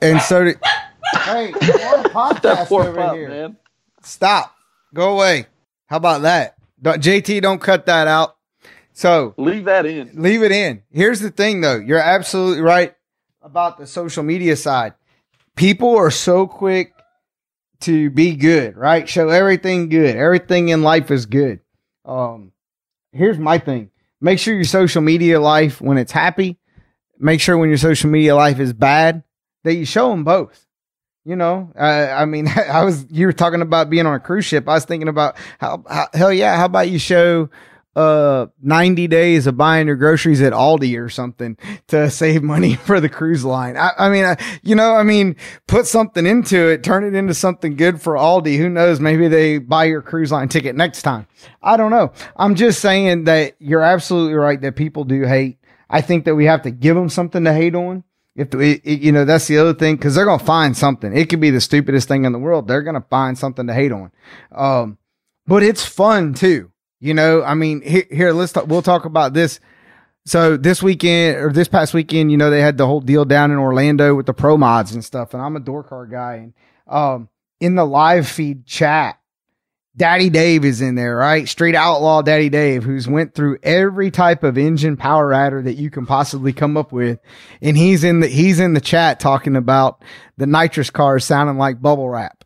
and 0.00 0.20
so 0.20 0.44
did. 0.44 0.58
Hey, 1.12 1.52
podcast 1.52 2.72
over 2.72 2.94
pup, 2.94 3.14
here. 3.14 3.28
Man. 3.28 3.56
Stop. 4.02 4.54
Go 4.94 5.14
away. 5.14 5.46
How 5.86 5.96
about 5.96 6.22
that? 6.22 6.56
JT, 6.82 7.40
don't 7.42 7.60
cut 7.60 7.86
that 7.86 8.08
out. 8.08 8.36
So 8.92 9.34
leave 9.38 9.64
that 9.64 9.86
in. 9.86 10.10
Leave 10.14 10.42
it 10.42 10.52
in. 10.52 10.82
Here's 10.90 11.20
the 11.20 11.30
thing 11.30 11.60
though. 11.60 11.76
You're 11.76 11.98
absolutely 11.98 12.62
right 12.62 12.94
about 13.40 13.78
the 13.78 13.86
social 13.86 14.22
media 14.22 14.56
side. 14.56 14.94
People 15.56 15.96
are 15.96 16.10
so 16.10 16.46
quick 16.46 16.94
to 17.80 18.10
be 18.10 18.34
good, 18.36 18.76
right? 18.76 19.08
Show 19.08 19.28
everything 19.28 19.88
good. 19.88 20.16
Everything 20.16 20.68
in 20.68 20.82
life 20.82 21.10
is 21.10 21.26
good. 21.26 21.60
Um, 22.04 22.52
here's 23.12 23.38
my 23.38 23.58
thing. 23.58 23.90
make 24.20 24.38
sure 24.38 24.54
your 24.54 24.64
social 24.64 25.02
media 25.02 25.40
life 25.40 25.80
when 25.80 25.98
it's 25.98 26.12
happy, 26.12 26.58
make 27.18 27.40
sure 27.40 27.58
when 27.58 27.68
your 27.68 27.78
social 27.78 28.10
media 28.10 28.36
life 28.36 28.60
is 28.60 28.72
bad 28.72 29.24
that 29.64 29.74
you 29.74 29.84
show 29.84 30.10
them 30.10 30.24
both. 30.24 30.66
You 31.24 31.36
know, 31.36 31.70
uh, 31.78 31.82
I 31.82 32.24
mean, 32.24 32.48
I 32.56 32.84
was 32.84 33.06
you 33.10 33.26
were 33.26 33.32
talking 33.32 33.62
about 33.62 33.90
being 33.90 34.06
on 34.06 34.14
a 34.14 34.20
cruise 34.20 34.44
ship. 34.44 34.68
I 34.68 34.74
was 34.74 34.84
thinking 34.84 35.08
about 35.08 35.36
how, 35.58 35.84
how 35.88 36.08
hell 36.12 36.32
yeah, 36.32 36.56
how 36.56 36.66
about 36.66 36.88
you 36.90 36.98
show 36.98 37.48
uh 37.94 38.46
90 38.62 39.06
days 39.06 39.46
of 39.46 39.58
buying 39.58 39.86
your 39.86 39.96
groceries 39.96 40.40
at 40.40 40.54
Aldi 40.54 40.98
or 40.98 41.10
something 41.10 41.58
to 41.88 42.08
save 42.22 42.42
money 42.42 42.74
for 42.74 43.00
the 43.00 43.08
cruise 43.08 43.44
line. 43.44 43.76
I, 43.76 43.90
I 43.98 44.08
mean, 44.08 44.24
I, 44.24 44.38
you 44.62 44.74
know, 44.74 44.94
I 44.94 45.02
mean, 45.02 45.36
put 45.66 45.86
something 45.86 46.24
into 46.24 46.70
it, 46.70 46.82
turn 46.82 47.04
it 47.04 47.14
into 47.14 47.34
something 47.34 47.76
good 47.76 48.00
for 48.00 48.14
Aldi. 48.14 48.56
Who 48.56 48.70
knows? 48.70 48.98
Maybe 48.98 49.28
they 49.28 49.58
buy 49.58 49.84
your 49.84 50.00
cruise 50.00 50.32
line 50.32 50.48
ticket 50.48 50.74
next 50.74 51.02
time. 51.02 51.26
I 51.62 51.76
don't 51.76 51.90
know. 51.90 52.12
I'm 52.34 52.54
just 52.54 52.80
saying 52.80 53.24
that 53.24 53.56
you're 53.58 53.82
absolutely 53.82 54.34
right 54.34 54.60
that 54.62 54.74
people 54.74 55.04
do 55.04 55.24
hate. 55.24 55.58
I 55.90 56.00
think 56.00 56.24
that 56.24 56.34
we 56.34 56.46
have 56.46 56.62
to 56.62 56.70
give 56.70 56.96
them 56.96 57.10
something 57.10 57.44
to 57.44 57.52
hate 57.52 57.74
on. 57.74 58.04
If 58.34 58.54
it, 58.54 58.80
it, 58.84 59.00
you 59.00 59.12
know, 59.12 59.24
that's 59.24 59.46
the 59.46 59.58
other 59.58 59.74
thing 59.74 59.96
because 59.96 60.14
they're 60.14 60.24
gonna 60.24 60.42
find 60.42 60.76
something. 60.76 61.14
It 61.14 61.28
could 61.28 61.40
be 61.40 61.50
the 61.50 61.60
stupidest 61.60 62.08
thing 62.08 62.24
in 62.24 62.32
the 62.32 62.38
world. 62.38 62.66
They're 62.66 62.82
gonna 62.82 63.04
find 63.10 63.36
something 63.36 63.66
to 63.66 63.74
hate 63.74 63.92
on. 63.92 64.10
Um, 64.50 64.98
but 65.46 65.62
it's 65.62 65.84
fun 65.84 66.34
too. 66.34 66.70
You 67.00 67.14
know, 67.14 67.42
I 67.42 67.54
mean, 67.54 67.82
here, 67.82 68.06
here 68.10 68.32
let's 68.32 68.52
talk. 68.52 68.68
We'll 68.68 68.82
talk 68.82 69.04
about 69.04 69.34
this. 69.34 69.60
So 70.24 70.56
this 70.56 70.82
weekend 70.82 71.36
or 71.36 71.52
this 71.52 71.66
past 71.66 71.94
weekend, 71.94 72.30
you 72.30 72.36
know, 72.36 72.48
they 72.48 72.60
had 72.60 72.78
the 72.78 72.86
whole 72.86 73.00
deal 73.00 73.24
down 73.24 73.50
in 73.50 73.58
Orlando 73.58 74.14
with 74.14 74.26
the 74.26 74.32
pro 74.32 74.56
mods 74.56 74.92
and 74.92 75.04
stuff. 75.04 75.34
And 75.34 75.42
I'm 75.42 75.56
a 75.56 75.60
door 75.60 75.82
car 75.82 76.06
guy, 76.06 76.34
and 76.34 76.54
um, 76.86 77.28
in 77.60 77.74
the 77.74 77.84
live 77.84 78.28
feed 78.28 78.66
chat, 78.66 79.18
Daddy 79.94 80.30
Dave 80.30 80.64
is 80.64 80.80
in 80.80 80.94
there, 80.94 81.16
right? 81.16 81.46
Street 81.46 81.74
Outlaw 81.74 82.22
Daddy 82.22 82.48
Dave, 82.48 82.82
who's 82.82 83.06
went 83.06 83.34
through 83.34 83.58
every 83.62 84.10
type 84.10 84.42
of 84.42 84.56
engine 84.56 84.96
power 84.96 85.34
adder 85.34 85.60
that 85.62 85.74
you 85.74 85.90
can 85.90 86.06
possibly 86.06 86.52
come 86.52 86.76
up 86.78 86.92
with. 86.92 87.18
And 87.60 87.76
he's 87.76 88.02
in 88.02 88.20
the, 88.20 88.28
he's 88.28 88.58
in 88.58 88.72
the 88.72 88.80
chat 88.80 89.20
talking 89.20 89.54
about 89.54 90.02
the 90.38 90.46
nitrous 90.46 90.88
cars 90.88 91.26
sounding 91.26 91.58
like 91.58 91.82
bubble 91.82 92.08
wrap, 92.08 92.44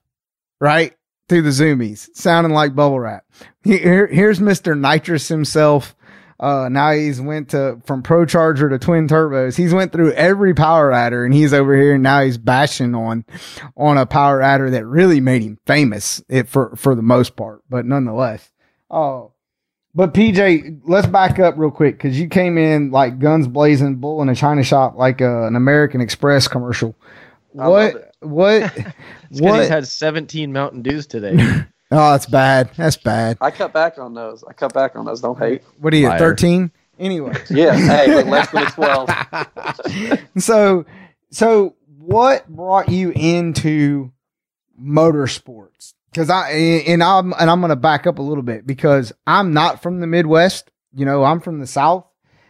right? 0.61 0.95
Through 1.29 1.43
the 1.43 1.51
zoomies, 1.51 2.09
sounding 2.15 2.53
like 2.53 2.75
bubble 2.75 2.99
wrap. 2.99 3.25
Here, 3.63 4.09
here's 4.09 4.41
Mr. 4.41 4.79
Nitrous 4.79 5.29
himself 5.29 5.95
uh, 6.39 6.69
now 6.71 6.93
he's 6.93 7.21
went 7.21 7.51
to 7.51 7.81
from 7.85 8.03
Pro 8.03 8.27
Charger 8.27 8.69
to 8.69 8.79
twin 8.79 9.09
turbos. 9.09 9.57
He's 9.57 9.73
went 9.73 9.93
through 9.93 10.13
every 10.13 10.55
power 10.55 10.93
adder 10.93 11.25
and 11.25 11.33
he's 11.33 11.55
over 11.55 11.75
here 11.75 11.95
and 11.95 12.03
now 12.03 12.23
he's 12.23 12.39
bashing 12.39 12.95
on, 12.95 13.25
on 13.77 13.97
a 13.97 14.07
power 14.07 14.43
adder 14.43 14.71
that 14.71 14.85
really 14.85 15.21
made 15.21 15.43
him 15.43 15.59
famous 15.67 16.23
it 16.29 16.49
for, 16.49 16.77
for 16.77 16.95
the 16.95 17.03
most 17.03 17.37
part, 17.37 17.63
but 17.69 17.87
nonetheless. 17.87 18.51
Oh, 18.91 19.33
but 19.95 20.13
PJ, 20.13 20.83
let's 20.85 21.07
back 21.07 21.39
up 21.39 21.57
real 21.57 21.71
quick 21.71 21.97
because 21.97 22.21
you 22.21 22.29
came 22.29 22.59
in 22.59 22.91
like 22.91 23.19
guns 23.19 23.49
blazing, 23.49 23.97
bull 23.97 24.21
in 24.21 24.29
a 24.29 24.35
china 24.35 24.63
shop 24.63 24.97
like 24.97 25.23
uh, 25.23 25.47
an 25.47 25.57
American 25.57 26.03
Express 26.03 26.49
commercial. 26.49 26.95
What? 27.53 28.13
What? 28.21 28.77
what? 29.31 29.61
He's 29.61 29.69
had 29.69 29.89
17 29.89 30.53
Mountain 30.53 30.83
Dews 30.83 31.07
today. 31.07 31.65
Oh, 31.91 32.13
that's 32.13 32.27
bad. 32.27 32.71
That's 32.77 32.97
bad. 32.97 33.39
I 33.41 33.51
cut 33.51 33.73
back 33.73 33.99
on 33.99 34.15
those. 34.15 34.43
I 34.45 34.53
cut 34.53 34.75
back 34.75 34.97
on 34.97 35.05
those. 35.05 35.21
Don't 35.21 35.39
hate. 35.39 35.63
What 35.79 35.93
are 35.95 35.97
you, 35.97 36.09
13? 36.09 36.71
Anyway. 36.99 37.35
yeah. 37.51 37.77
Hey, 37.77 38.07
but 38.09 38.27
less 38.27 38.51
than 38.51 38.67
12. 38.67 40.29
so, 40.39 40.85
so 41.31 41.77
what 41.99 42.49
brought 42.49 42.89
you 42.89 43.11
into 43.11 44.13
motorsports? 44.81 45.95
Cause 46.15 46.31
I, 46.31 46.51
and 46.51 47.03
I'm, 47.03 47.35
and 47.39 47.51
I'm 47.51 47.61
going 47.61 47.71
to 47.71 47.77
back 47.77 48.07
up 48.07 48.19
a 48.19 48.23
little 48.23 48.43
bit 48.43 48.67
because 48.67 49.13
I'm 49.27 49.53
not 49.53 49.83
from 49.83 50.01
the 50.01 50.07
Midwest. 50.07 50.71
You 50.95 51.05
know, 51.05 51.25
I'm 51.25 51.41
from 51.41 51.61
the 51.61 51.67
South. 51.67 52.07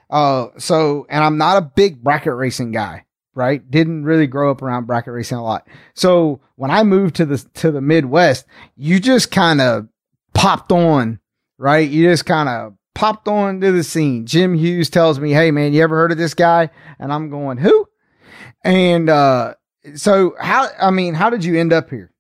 Uh, 0.09 0.49
so, 0.57 1.05
and 1.11 1.25
I'm 1.25 1.37
not 1.37 1.57
a 1.57 1.62
big 1.62 2.03
bracket 2.03 2.35
racing 2.35 2.70
guy 2.70 3.06
right? 3.37 3.70
Didn't 3.70 4.05
really 4.05 4.27
grow 4.27 4.51
up 4.51 4.62
around 4.62 4.87
bracket 4.87 5.12
racing 5.12 5.38
a 5.38 5.44
lot. 5.44 5.68
So 5.94 6.40
when 6.57 6.70
I 6.70 6.83
moved 6.83 7.14
to 7.16 7.27
the 7.27 7.38
to 7.55 7.70
the 7.70 7.81
Midwest, 7.81 8.46
you 8.77 8.99
just 8.99 9.31
kind 9.31 9.61
of 9.61 9.87
popped 10.35 10.72
on, 10.72 11.20
right? 11.59 11.88
You 11.88 12.09
just 12.09 12.27
kind 12.27 12.49
of 12.49 12.75
popped 12.94 13.29
on 13.29 13.61
to 13.61 13.70
the 13.70 13.85
scene. 13.85 14.27
Jim 14.27 14.55
Hughes 14.55 14.90
tells 14.90 15.20
me, 15.20 15.33
"Hey 15.33 15.51
man, 15.51 15.75
you 15.75 15.83
ever 15.83 15.94
heard 15.94 16.12
of 16.12 16.18
this 16.18 16.35
guy?" 16.35 16.70
And 16.99 17.12
I'm 17.12 17.31
going, 17.31 17.59
"Who?" 17.59 17.87
And 18.64 19.09
uh 19.09 19.55
so 19.94 20.35
how 20.40 20.68
I 20.81 20.90
mean, 20.90 21.14
how 21.14 21.31
did 21.31 21.44
you 21.44 21.59
end 21.59 21.72
up 21.72 21.90
here? 21.90 22.11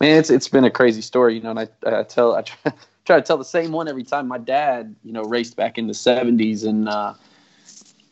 Man, 0.00 0.18
it's 0.18 0.30
it's 0.30 0.48
been 0.48 0.64
a 0.64 0.70
crazy 0.70 1.00
story, 1.02 1.34
you 1.34 1.42
know, 1.42 1.50
and 1.50 1.58
I, 1.58 1.68
I 1.86 2.02
tell 2.02 2.34
I 2.34 2.42
try, 2.42 2.72
try 3.06 3.16
to 3.16 3.22
tell 3.22 3.38
the 3.38 3.44
same 3.44 3.72
one 3.72 3.88
every 3.88 4.04
time. 4.04 4.28
My 4.28 4.38
dad, 4.38 4.94
you 5.02 5.12
know, 5.12 5.22
raced 5.22 5.56
back 5.56 5.78
in 5.78 5.86
the 5.86 5.94
70s 5.94 6.66
and 6.66 6.88
uh 6.88 7.14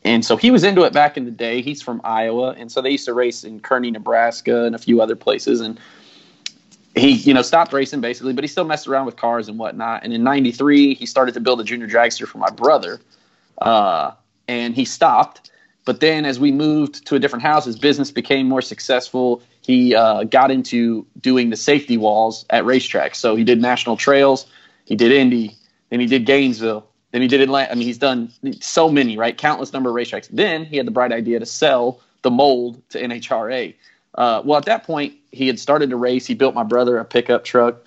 and 0.03 0.23
so 0.23 0.37
he 0.37 0.49
was 0.49 0.63
into 0.63 0.83
it 0.83 0.93
back 0.93 1.17
in 1.17 1.25
the 1.25 1.31
day. 1.31 1.61
He's 1.61 1.81
from 1.81 1.99
Iowa, 2.03 2.55
and 2.57 2.71
so 2.71 2.81
they 2.81 2.91
used 2.91 3.05
to 3.05 3.13
race 3.13 3.43
in 3.43 3.59
Kearney, 3.59 3.91
Nebraska, 3.91 4.63
and 4.63 4.73
a 4.73 4.77
few 4.77 5.01
other 5.01 5.15
places. 5.15 5.59
And 5.59 5.79
he, 6.95 7.11
you 7.11 7.33
know, 7.33 7.41
stopped 7.41 7.73
racing 7.73 8.01
basically, 8.01 8.33
but 8.33 8.43
he 8.43 8.47
still 8.47 8.65
messed 8.65 8.87
around 8.87 9.05
with 9.05 9.17
cars 9.17 9.49
and 9.49 9.59
whatnot. 9.59 10.03
And 10.03 10.13
in 10.13 10.23
'93, 10.23 10.93
he 10.95 11.05
started 11.05 11.33
to 11.33 11.39
build 11.39 11.59
a 11.59 11.63
junior 11.63 11.87
dragster 11.87 12.27
for 12.27 12.37
my 12.37 12.49
brother, 12.49 13.01
uh, 13.61 14.11
and 14.47 14.75
he 14.75 14.85
stopped. 14.85 15.51
But 15.85 15.99
then, 16.01 16.25
as 16.25 16.39
we 16.39 16.51
moved 16.51 17.05
to 17.07 17.15
a 17.15 17.19
different 17.19 17.43
house, 17.43 17.65
his 17.65 17.77
business 17.77 18.11
became 18.11 18.47
more 18.47 18.61
successful. 18.61 19.41
He 19.61 19.95
uh, 19.95 20.23
got 20.23 20.49
into 20.49 21.05
doing 21.19 21.49
the 21.49 21.55
safety 21.55 21.97
walls 21.97 22.45
at 22.49 22.63
racetracks. 22.63 23.15
So 23.15 23.35
he 23.35 23.43
did 23.43 23.61
national 23.61 23.97
trails, 23.97 24.47
he 24.85 24.95
did 24.95 25.11
Indy, 25.11 25.55
then 25.89 25.99
he 25.99 26.05
did 26.05 26.25
Gainesville, 26.25 26.88
then 27.11 27.21
he 27.21 27.27
did 27.27 27.41
Atlanta. 27.41 27.71
I 27.71 27.75
mean, 27.75 27.87
he's 27.87 27.97
done 27.97 28.31
so 28.59 28.89
many, 28.89 29.17
right? 29.17 29.37
Countless 29.37 29.73
number 29.73 29.89
of 29.89 29.95
racetracks. 29.95 30.27
Then 30.31 30.65
he 30.65 30.77
had 30.77 30.85
the 30.85 30.91
bright 30.91 31.11
idea 31.11 31.39
to 31.39 31.45
sell 31.45 32.01
the 32.21 32.31
mold 32.31 32.81
to 32.89 33.01
NHRA. 33.01 33.73
Uh, 34.15 34.41
well, 34.43 34.57
at 34.57 34.65
that 34.65 34.83
point, 34.83 35.15
he 35.31 35.47
had 35.47 35.59
started 35.59 35.89
to 35.89 35.95
race. 35.95 36.25
He 36.25 36.33
built 36.33 36.53
my 36.53 36.63
brother 36.63 36.97
a 36.97 37.05
pickup 37.05 37.43
truck, 37.43 37.77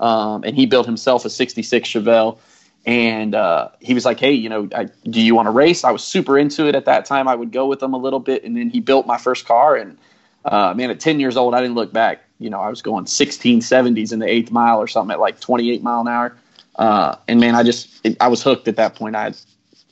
um, 0.00 0.44
and 0.44 0.56
he 0.56 0.66
built 0.66 0.86
himself 0.86 1.24
a 1.24 1.30
'66 1.30 1.88
Chevelle. 1.88 2.38
And 2.84 3.34
uh, 3.36 3.68
he 3.80 3.94
was 3.94 4.04
like, 4.04 4.18
"Hey, 4.18 4.32
you 4.32 4.48
know, 4.48 4.68
I, 4.74 4.88
do 5.04 5.20
you 5.20 5.34
want 5.34 5.46
to 5.46 5.50
race?" 5.50 5.84
I 5.84 5.92
was 5.92 6.02
super 6.02 6.36
into 6.36 6.66
it 6.66 6.74
at 6.74 6.86
that 6.86 7.04
time. 7.04 7.28
I 7.28 7.34
would 7.34 7.52
go 7.52 7.66
with 7.66 7.82
him 7.82 7.94
a 7.94 7.98
little 7.98 8.20
bit, 8.20 8.42
and 8.42 8.56
then 8.56 8.70
he 8.70 8.80
built 8.80 9.06
my 9.06 9.18
first 9.18 9.46
car. 9.46 9.76
And 9.76 9.96
uh, 10.44 10.74
man, 10.74 10.90
at 10.90 10.98
10 10.98 11.20
years 11.20 11.36
old, 11.36 11.54
I 11.54 11.60
didn't 11.60 11.76
look 11.76 11.92
back. 11.92 12.24
You 12.40 12.50
know, 12.50 12.60
I 12.60 12.68
was 12.68 12.82
going 12.82 13.04
1670s 13.04 14.12
in 14.12 14.18
the 14.18 14.26
eighth 14.28 14.50
mile 14.50 14.78
or 14.78 14.88
something 14.88 15.12
at 15.12 15.20
like 15.20 15.38
28 15.38 15.82
mile 15.82 16.00
an 16.00 16.08
hour. 16.08 16.36
Uh, 16.76 17.16
and 17.28 17.40
man, 17.40 17.54
I 17.54 17.62
just 17.62 18.04
it, 18.04 18.16
I 18.20 18.28
was 18.28 18.42
hooked 18.42 18.68
at 18.68 18.76
that 18.76 18.94
point. 18.94 19.16
I 19.16 19.32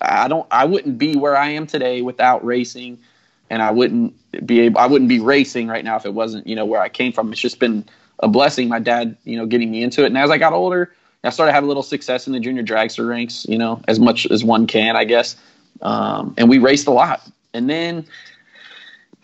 I 0.01 0.29
don't 0.29 0.47
I 0.51 0.65
wouldn't 0.65 0.99
be 0.99 1.17
where 1.17 1.37
I 1.37 1.51
am 1.51 1.67
today 1.67 2.03
without 2.03 2.45
racing, 2.45 2.99
and 3.51 3.63
I 3.63 3.71
wouldn't 3.71 4.15
be 4.47 4.61
able 4.61 4.81
I 4.81 4.87
wouldn't 4.87 5.09
be 5.09 5.21
racing 5.21 5.69
right 5.69 5.85
now 5.85 5.97
if 5.97 6.07
it 6.07 6.15
wasn't 6.15 6.47
you 6.47 6.57
know 6.57 6.65
where 6.65 6.81
I 6.81 6.89
came 6.89 7.13
from. 7.13 7.33
It's 7.33 7.41
just 7.41 7.59
been 7.59 7.85
a 8.21 8.29
blessing. 8.29 8.69
My 8.69 8.79
dad 8.79 9.17
you 9.25 9.37
know 9.37 9.47
getting 9.47 9.71
me 9.71 9.83
into 9.83 10.05
it, 10.05 10.07
and 10.07 10.19
as 10.19 10.31
I 10.31 10.39
got 10.39 10.53
older, 10.53 10.95
I 11.23 11.31
started 11.31 11.53
having 11.53 11.67
a 11.67 11.69
little 11.69 11.83
success 11.83 12.27
in 12.27 12.33
the 12.33 12.41
junior 12.41 12.63
dragster 12.63 13.07
ranks. 13.07 13.45
You 13.49 13.59
know, 13.59 13.83
as 13.87 14.01
much 14.01 14.27
as 14.31 14.43
one 14.43 14.67
can, 14.67 14.97
I 14.97 15.05
guess. 15.05 15.37
Um, 15.83 16.35
and 16.37 16.49
we 16.49 16.59
raced 16.59 16.87
a 16.87 16.93
lot, 16.93 17.23
and 17.53 17.69
then 17.69 18.07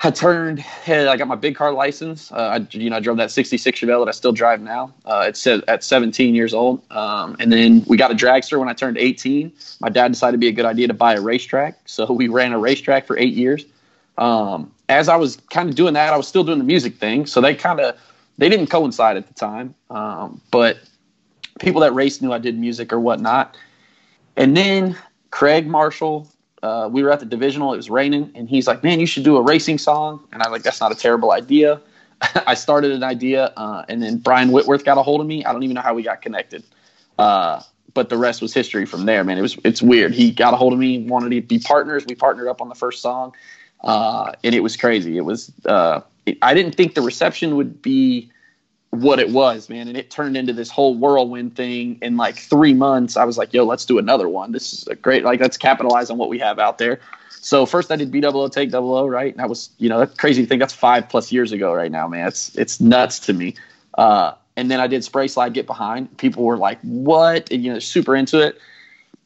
I 0.00 0.10
turned, 0.10 0.62
I 0.86 1.16
got 1.16 1.26
my 1.26 1.36
big 1.36 1.56
car 1.56 1.72
license. 1.72 2.30
Uh, 2.30 2.58
I, 2.60 2.66
you 2.76 2.90
know, 2.90 2.96
I 2.96 3.00
drove 3.00 3.16
that 3.16 3.30
66 3.30 3.80
Chevelle 3.80 4.04
that 4.04 4.08
I 4.08 4.12
still 4.12 4.32
drive 4.32 4.60
now. 4.60 4.92
Uh, 5.06 5.24
it's 5.28 5.46
at 5.46 5.82
17 5.82 6.34
years 6.34 6.52
old. 6.52 6.82
Um, 6.92 7.36
and 7.40 7.50
then 7.50 7.82
we 7.86 7.96
got 7.96 8.10
a 8.10 8.14
dragster 8.14 8.58
when 8.58 8.68
I 8.68 8.74
turned 8.74 8.98
18. 8.98 9.52
My 9.80 9.88
dad 9.88 10.12
decided 10.12 10.34
it'd 10.34 10.40
be 10.40 10.48
a 10.48 10.52
good 10.52 10.66
idea 10.66 10.86
to 10.88 10.94
buy 10.94 11.14
a 11.14 11.20
racetrack. 11.20 11.78
So 11.86 12.12
we 12.12 12.28
ran 12.28 12.52
a 12.52 12.58
racetrack 12.58 13.06
for 13.06 13.16
eight 13.18 13.34
years. 13.34 13.64
Um, 14.18 14.70
as 14.88 15.08
I 15.08 15.16
was 15.16 15.36
kind 15.50 15.68
of 15.68 15.74
doing 15.74 15.94
that, 15.94 16.12
I 16.12 16.16
was 16.16 16.28
still 16.28 16.44
doing 16.44 16.58
the 16.58 16.64
music 16.64 16.96
thing. 16.96 17.26
So 17.26 17.40
they 17.40 17.54
kind 17.54 17.80
of, 17.80 17.98
they 18.38 18.48
didn't 18.48 18.66
coincide 18.66 19.16
at 19.16 19.26
the 19.26 19.34
time. 19.34 19.74
Um, 19.88 20.40
but 20.50 20.78
people 21.58 21.80
that 21.80 21.94
raced 21.94 22.20
knew 22.20 22.32
I 22.32 22.38
did 22.38 22.58
music 22.58 22.92
or 22.92 23.00
whatnot. 23.00 23.56
And 24.36 24.54
then 24.54 24.96
Craig 25.30 25.66
Marshall 25.66 26.28
uh, 26.66 26.88
we 26.88 27.02
were 27.02 27.10
at 27.10 27.20
the 27.20 27.26
divisional. 27.26 27.72
It 27.72 27.76
was 27.76 27.90
raining, 27.90 28.32
and 28.34 28.48
he's 28.48 28.66
like, 28.66 28.82
"Man, 28.82 28.98
you 28.98 29.06
should 29.06 29.24
do 29.24 29.36
a 29.36 29.42
racing 29.42 29.78
song." 29.78 30.20
And 30.32 30.42
I 30.42 30.48
like, 30.48 30.62
"That's 30.62 30.80
not 30.80 30.92
a 30.92 30.94
terrible 30.94 31.32
idea." 31.32 31.80
I 32.46 32.54
started 32.54 32.92
an 32.92 33.02
idea, 33.02 33.52
uh, 33.56 33.84
and 33.88 34.02
then 34.02 34.18
Brian 34.18 34.50
Whitworth 34.50 34.84
got 34.84 34.98
a 34.98 35.02
hold 35.02 35.20
of 35.20 35.26
me. 35.26 35.44
I 35.44 35.52
don't 35.52 35.62
even 35.62 35.74
know 35.74 35.82
how 35.82 35.94
we 35.94 36.02
got 36.02 36.22
connected, 36.22 36.64
uh, 37.18 37.62
but 37.94 38.08
the 38.08 38.16
rest 38.16 38.42
was 38.42 38.52
history 38.52 38.86
from 38.86 39.06
there. 39.06 39.22
Man, 39.22 39.38
it 39.38 39.42
was 39.42 39.56
it's 39.64 39.82
weird. 39.82 40.12
He 40.12 40.30
got 40.30 40.54
a 40.54 40.56
hold 40.56 40.72
of 40.72 40.78
me, 40.78 40.98
wanted 41.04 41.30
to 41.30 41.40
be 41.40 41.58
partners. 41.58 42.04
We 42.08 42.14
partnered 42.14 42.48
up 42.48 42.60
on 42.60 42.68
the 42.68 42.74
first 42.74 43.00
song, 43.00 43.34
uh, 43.84 44.32
and 44.42 44.54
it 44.54 44.60
was 44.60 44.76
crazy. 44.76 45.16
It 45.16 45.24
was 45.24 45.52
uh, 45.66 46.00
it, 46.24 46.38
I 46.42 46.54
didn't 46.54 46.74
think 46.74 46.94
the 46.94 47.02
reception 47.02 47.56
would 47.56 47.80
be 47.80 48.30
what 49.02 49.18
it 49.18 49.30
was, 49.30 49.68
man. 49.68 49.88
And 49.88 49.96
it 49.96 50.10
turned 50.10 50.36
into 50.36 50.52
this 50.52 50.70
whole 50.70 50.94
whirlwind 50.96 51.56
thing 51.56 51.98
in 52.02 52.16
like 52.16 52.38
three 52.38 52.74
months. 52.74 53.16
I 53.16 53.24
was 53.24 53.38
like, 53.38 53.52
yo, 53.52 53.64
let's 53.64 53.84
do 53.84 53.98
another 53.98 54.28
one. 54.28 54.52
This 54.52 54.72
is 54.72 54.86
a 54.88 54.94
great, 54.94 55.24
like, 55.24 55.40
let's 55.40 55.56
capitalize 55.56 56.10
on 56.10 56.18
what 56.18 56.28
we 56.28 56.38
have 56.38 56.58
out 56.58 56.78
there. 56.78 57.00
So 57.30 57.66
first 57.66 57.92
I 57.92 57.96
did 57.96 58.10
B 58.10 58.20
double 58.20 58.40
O 58.40 58.48
take 58.48 58.70
double 58.70 58.94
O, 58.94 59.06
right? 59.06 59.32
And 59.32 59.40
that 59.40 59.48
was, 59.48 59.70
you 59.78 59.88
know, 59.88 60.00
that 60.00 60.18
crazy 60.18 60.44
thing. 60.46 60.58
That's 60.58 60.74
five 60.74 61.08
plus 61.08 61.30
years 61.30 61.52
ago 61.52 61.72
right 61.72 61.92
now, 61.92 62.08
man. 62.08 62.26
It's, 62.26 62.54
it's 62.56 62.80
nuts 62.80 63.20
to 63.20 63.32
me. 63.32 63.54
Uh, 63.96 64.32
and 64.56 64.70
then 64.70 64.80
I 64.80 64.86
did 64.86 65.04
spray 65.04 65.28
slide 65.28 65.52
get 65.54 65.66
behind. 65.66 66.16
People 66.18 66.44
were 66.44 66.56
like, 66.56 66.80
what? 66.80 67.50
And, 67.52 67.64
you 67.64 67.72
know, 67.72 67.78
super 67.78 68.16
into 68.16 68.40
it. 68.40 68.58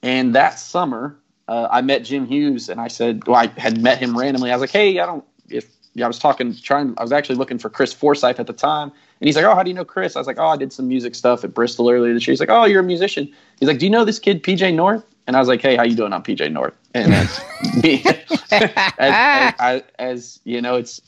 And 0.02 0.34
that 0.34 0.58
summer, 0.58 1.16
uh, 1.48 1.68
I 1.70 1.80
met 1.80 2.04
Jim 2.04 2.26
Hughes, 2.26 2.68
and 2.68 2.80
I 2.80 2.88
said, 2.88 3.26
well, 3.26 3.36
I 3.36 3.48
had 3.60 3.82
met 3.82 3.98
him 3.98 4.16
randomly. 4.16 4.50
I 4.50 4.54
was 4.54 4.60
like, 4.60 4.70
hey, 4.70 4.98
I 5.00 5.06
don't 5.06 5.24
if 5.48 5.68
yeah, 5.94 6.04
I 6.04 6.08
was 6.08 6.18
talking, 6.18 6.54
trying. 6.54 6.94
I 6.98 7.02
was 7.02 7.12
actually 7.12 7.36
looking 7.36 7.58
for 7.58 7.68
Chris 7.68 7.92
Forsyth 7.92 8.38
at 8.38 8.46
the 8.46 8.52
time, 8.52 8.90
and 9.20 9.26
he's 9.26 9.34
like, 9.34 9.44
"Oh, 9.44 9.54
how 9.54 9.62
do 9.62 9.70
you 9.70 9.74
know 9.74 9.84
Chris?" 9.84 10.14
I 10.14 10.20
was 10.20 10.26
like, 10.26 10.38
"Oh, 10.38 10.46
I 10.46 10.56
did 10.56 10.72
some 10.72 10.86
music 10.86 11.14
stuff 11.14 11.42
at 11.42 11.52
Bristol 11.52 11.90
earlier 11.90 12.14
this 12.14 12.26
year." 12.26 12.32
He's 12.32 12.40
like, 12.40 12.50
"Oh, 12.50 12.64
you're 12.64 12.80
a 12.80 12.84
musician." 12.84 13.32
He's 13.58 13.68
like, 13.68 13.78
"Do 13.78 13.86
you 13.86 13.90
know 13.90 14.04
this 14.04 14.18
kid 14.18 14.42
PJ 14.42 14.74
North?" 14.74 15.04
And 15.26 15.36
I 15.36 15.40
was 15.40 15.48
like, 15.48 15.60
"Hey, 15.60 15.76
how 15.76 15.82
you 15.82 15.96
doing 15.96 16.12
on 16.12 16.22
PJ 16.22 16.52
North?" 16.52 16.74
And 16.94 17.12
that's 17.12 17.40
me. 17.82 18.04
as, 18.50 18.70
as, 18.98 19.54
as, 19.58 19.82
as 19.98 20.40
you 20.44 20.60
know, 20.62 20.76
it's 20.76 21.00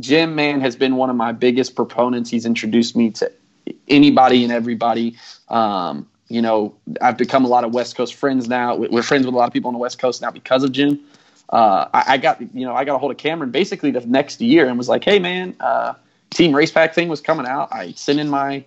Jim. 0.00 0.34
Man 0.34 0.60
has 0.60 0.74
been 0.74 0.96
one 0.96 1.10
of 1.10 1.16
my 1.16 1.30
biggest 1.30 1.76
proponents. 1.76 2.28
He's 2.28 2.44
introduced 2.44 2.96
me 2.96 3.10
to 3.12 3.30
anybody 3.86 4.42
and 4.42 4.52
everybody. 4.52 5.16
Um, 5.48 6.08
you 6.28 6.42
know, 6.42 6.74
I've 7.00 7.16
become 7.16 7.44
a 7.44 7.48
lot 7.48 7.62
of 7.62 7.72
West 7.72 7.96
Coast 7.96 8.14
friends 8.14 8.48
now. 8.48 8.74
We're 8.74 9.02
friends 9.02 9.26
with 9.26 9.34
a 9.34 9.38
lot 9.38 9.46
of 9.46 9.52
people 9.52 9.68
on 9.68 9.74
the 9.74 9.80
West 9.80 10.00
Coast 10.00 10.20
now 10.20 10.32
because 10.32 10.64
of 10.64 10.72
Jim 10.72 11.00
uh, 11.50 11.88
I, 11.94 12.04
I, 12.14 12.16
got 12.18 12.40
you 12.40 12.66
know 12.66 12.74
I 12.74 12.84
got 12.84 12.96
a 12.96 12.98
hold 12.98 13.12
of 13.12 13.18
Cameron 13.18 13.50
basically 13.50 13.90
the 13.90 14.00
next 14.00 14.40
year 14.40 14.68
and 14.68 14.76
was 14.76 14.88
like, 14.88 15.04
hey 15.04 15.18
man, 15.18 15.56
uh, 15.60 15.94
Team 16.30 16.54
Race 16.54 16.70
Pack 16.70 16.94
thing 16.94 17.08
was 17.08 17.20
coming 17.20 17.46
out. 17.46 17.68
I 17.72 17.92
sent 17.92 18.20
in 18.20 18.28
my 18.28 18.64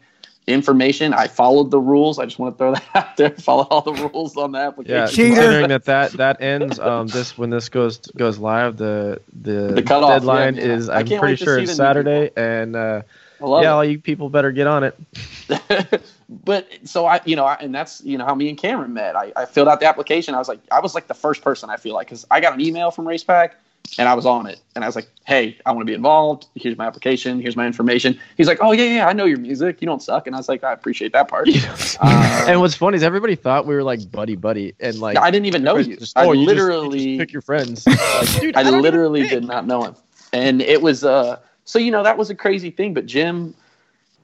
information. 0.48 1.13
I 1.13 1.28
followed 1.28 1.72
the 1.72 1.80
rules. 1.80 2.17
I 2.20 2.26
just 2.26 2.39
want 2.39 2.56
to 2.56 2.58
throw 2.58 2.74
that 2.74 2.84
out 2.96 3.17
there. 3.17 3.30
Follow 3.32 3.67
all 3.70 3.82
the 3.82 3.94
rules 3.94 4.36
on 4.38 4.54
the 4.54 4.60
application. 4.60 5.26
Yeah, 5.26 5.34
considering 5.34 5.70
that 5.70 5.86
that 5.86 6.12
that 6.13 6.41
ends 6.41 6.80
um 6.80 7.08
this 7.08 7.38
when 7.38 7.50
this 7.50 7.70
goes 7.70 7.98
goes 7.98 8.38
live, 8.38 8.78
the 8.78 9.22
the, 9.41 9.74
the 9.76 9.84
cutoff, 9.84 10.22
deadline 10.22 10.56
yeah, 10.56 10.63
is 10.63 10.89
I'm 10.89 11.08
pretty 11.08 11.36
sure 11.36 11.60
it's 11.60 11.76
Saturday, 11.76 12.32
and 12.36 12.76
uh, 12.76 13.02
yeah, 13.41 13.69
it. 13.69 13.73
all 13.73 13.86
you 13.86 13.99
people 13.99 14.30
better 14.30 14.51
get 14.51 14.67
on 14.67 14.84
it. 14.84 14.99
but 16.30 16.67
so 16.84 17.06
I, 17.06 17.21
you 17.25 17.36
know, 17.36 17.45
I, 17.45 17.56
and 17.56 17.73
that's 17.73 18.04
you 18.04 18.17
know 18.17 18.25
how 18.25 18.36
me 18.36 18.49
and 18.49 18.58
Cameron 18.58 18.93
met. 18.93 19.15
I, 19.15 19.32
I 19.36 19.45
filled 19.45 19.67
out 19.67 19.80
the 19.80 19.88
application. 19.88 20.36
I 20.36 20.39
was 20.39 20.47
like, 20.47 20.60
I 20.71 20.80
was 20.80 20.95
like 20.95 21.08
the 21.08 21.13
first 21.13 21.41
person 21.41 21.69
I 21.69 21.77
feel 21.77 21.93
like 21.93 22.08
because 22.08 22.25
I 22.32 22.39
got 22.39 22.54
an 22.54 22.62
email 22.62 22.91
from 22.91 23.08
Race 23.08 23.23
Pack 23.23 23.56
and 23.97 24.08
I 24.08 24.13
was 24.13 24.25
on 24.25 24.47
it, 24.47 24.62
and 24.75 24.84
I 24.84 24.88
was 24.88 24.95
like, 24.95 25.10
hey, 25.25 25.58
I 25.65 25.71
want 25.71 25.82
to 25.82 25.86
be 25.86 25.93
involved. 25.93 26.47
Here's 26.56 26.77
my 26.77 26.86
application. 26.86 27.41
Here's 27.41 27.56
my 27.56 27.67
information. 27.67 28.17
He's 28.38 28.47
like, 28.47 28.60
oh 28.62 28.71
yeah, 28.71 28.84
yeah, 28.84 29.08
I 29.08 29.13
know 29.13 29.25
your 29.25 29.39
music. 29.39 29.82
You 29.82 29.86
don't 29.86 30.01
suck. 30.01 30.27
And 30.27 30.36
I 30.36 30.39
was 30.39 30.47
like, 30.47 30.63
I 30.63 30.71
appreciate 30.71 31.12
that 31.13 31.27
part. 31.27 31.49
uh, 31.99 32.45
and 32.47 32.60
what's 32.62 32.75
funny 32.75 32.97
is 32.97 33.04
everybody 33.04 33.36
thought 33.36 33.65
we 33.65 33.75
were 33.75 33.84
like 33.84 34.10
buddy 34.12 34.36
buddy, 34.36 34.73
and 34.80 34.99
like 34.99 35.17
I 35.17 35.30
didn't 35.30 35.45
even 35.45 35.63
know 35.63 35.77
you. 35.77 35.97
Just, 35.97 36.17
oh, 36.17 36.32
I 36.32 36.34
you 36.34 36.45
literally 36.45 36.97
just, 36.97 37.08
you 37.08 37.17
just 37.17 37.27
pick 37.27 37.34
your 37.34 37.41
friends. 37.41 37.88
like, 37.88 38.39
Dude, 38.39 38.56
I, 38.56 38.62
I 38.62 38.69
literally 38.69 39.27
did 39.27 39.43
not 39.43 39.65
know 39.65 39.84
him, 39.84 39.95
and 40.34 40.62
it 40.62 40.82
was 40.82 41.04
uh. 41.04 41.39
So 41.72 41.80
you 41.80 41.90
know 41.90 42.04
that 42.04 42.18
was 42.18 42.30
a 42.30 42.36
crazy 42.36 42.70
thing, 42.70 42.94
but 42.94 43.06
Jim 43.06 43.56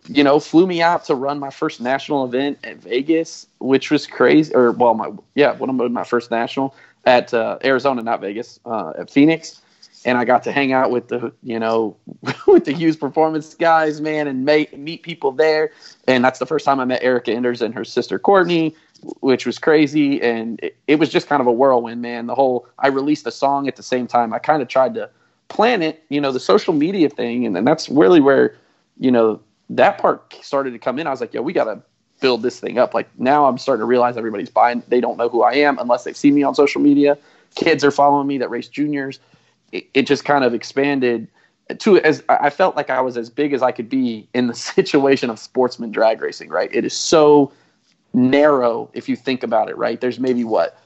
you 0.10 0.22
know, 0.22 0.38
flew 0.38 0.68
me 0.68 0.82
out 0.82 1.06
to 1.06 1.16
run 1.16 1.40
my 1.40 1.50
first 1.50 1.80
national 1.82 2.26
event 2.26 2.58
at 2.66 2.78
Vegas, 2.78 3.48
which 3.60 3.90
was 3.90 4.06
crazy. 4.06 4.54
Or 4.54 4.72
well, 4.72 4.94
my 4.94 5.12
yeah, 5.36 5.54
one 5.54 5.70
of 5.70 5.92
my 5.92 6.04
first 6.04 6.30
national 6.30 6.76
at 7.06 7.34
uh, 7.34 7.58
Arizona, 7.64 8.02
not 8.02 8.20
Vegas, 8.20 8.60
uh, 8.66 8.92
at 8.98 9.10
Phoenix, 9.10 9.62
and 10.04 10.18
I 10.18 10.26
got 10.26 10.44
to 10.44 10.52
hang 10.52 10.74
out 10.74 10.92
with 10.92 11.08
the 11.08 11.32
you 11.42 11.58
know 11.58 11.96
with 12.48 12.66
the 12.66 12.74
Hughes 12.74 12.98
Performance 12.98 13.54
guys, 13.54 14.02
man, 14.02 14.28
and 14.28 14.44
meet 14.44 14.78
meet 14.78 15.04
people 15.04 15.32
there. 15.32 15.72
And 16.06 16.24
that's 16.24 16.40
the 16.40 16.46
first 16.46 16.66
time 16.66 16.82
I 16.82 16.86
met 16.86 17.02
Erica 17.02 17.32
Enders 17.32 17.62
and 17.62 17.74
her 17.74 17.86
sister 17.86 18.20
Courtney, 18.20 18.76
which 19.22 19.46
was 19.46 19.58
crazy. 19.58 20.22
And 20.22 20.60
it, 20.62 20.76
it 20.88 21.00
was 21.00 21.10
just 21.10 21.28
kind 21.28 21.40
of 21.40 21.48
a 21.48 21.54
whirlwind, 21.54 22.02
man. 22.02 22.28
The 22.28 22.36
whole 22.36 22.68
I 22.80 22.88
released 22.88 23.26
a 23.26 23.32
song 23.32 23.70
at 23.70 23.78
the 23.78 23.84
same 23.84 24.06
time. 24.06 24.34
I 24.34 24.40
kind 24.40 24.62
of 24.62 24.68
tried 24.68 24.94
to 24.96 25.10
plan 25.50 25.82
it, 25.82 26.04
you 26.10 26.20
know, 26.20 26.32
the 26.32 26.40
social 26.40 26.74
media 26.74 27.10
thing, 27.10 27.46
and, 27.46 27.58
and 27.58 27.68
that's 27.68 27.90
really 27.90 28.20
where 28.20 28.56
you 28.98 29.12
know 29.12 29.40
that 29.70 29.98
part 29.98 30.34
started 30.42 30.72
to 30.72 30.80
come 30.80 31.00
in. 31.00 31.08
I 31.08 31.12
was 31.12 31.22
like, 31.22 31.34
yo, 31.34 31.42
we 31.42 31.54
got 31.54 31.66
to 31.66 31.82
build 32.20 32.42
this 32.42 32.60
thing 32.60 32.78
up. 32.78 32.94
Like 32.94 33.08
now 33.20 33.46
I'm 33.46 33.58
starting 33.58 33.82
to 33.82 33.86
realize 33.86 34.18
everybody's 34.18 34.50
buying. 34.50 34.84
They 34.88 35.02
don't 35.02 35.18
know 35.18 35.30
who 35.30 35.44
I 35.44 35.54
am 35.54 35.78
unless 35.80 36.04
they 36.04 36.14
see 36.14 36.32
me 36.32 36.44
on 36.44 36.56
social 36.56 36.82
media. 36.82 37.18
Kids 37.56 37.84
are 37.84 37.92
following 37.92 38.28
me 38.28 38.38
that 38.40 38.50
race 38.50 38.68
juniors. 38.68 39.20
It, 39.72 39.88
it 39.94 40.02
just 40.04 40.26
kind 40.26 40.44
of 40.44 40.54
expanded 40.54 41.28
to 41.80 42.00
as 42.00 42.24
I 42.30 42.50
felt 42.50 42.76
like 42.76 42.90
I 42.90 43.02
was 43.02 43.18
as 43.18 43.30
big 43.30 43.54
as 43.54 43.62
I 43.62 43.72
could 43.72 43.90
be 43.90 44.28
in 44.34 44.48
the 44.48 44.54
situation 44.56 45.30
of 45.30 45.40
sportsman 45.40 45.92
drag 45.92 46.22
racing, 46.22 46.50
right? 46.50 46.70
It 46.74 46.86
is 46.86 46.94
so 46.94 47.52
narrow 48.14 48.90
if 48.94 49.10
you 49.10 49.16
think 49.16 49.44
about 49.44 49.70
it, 49.70 49.78
right? 49.78 50.00
There's 50.00 50.20
maybe 50.20 50.44
what 50.44 50.80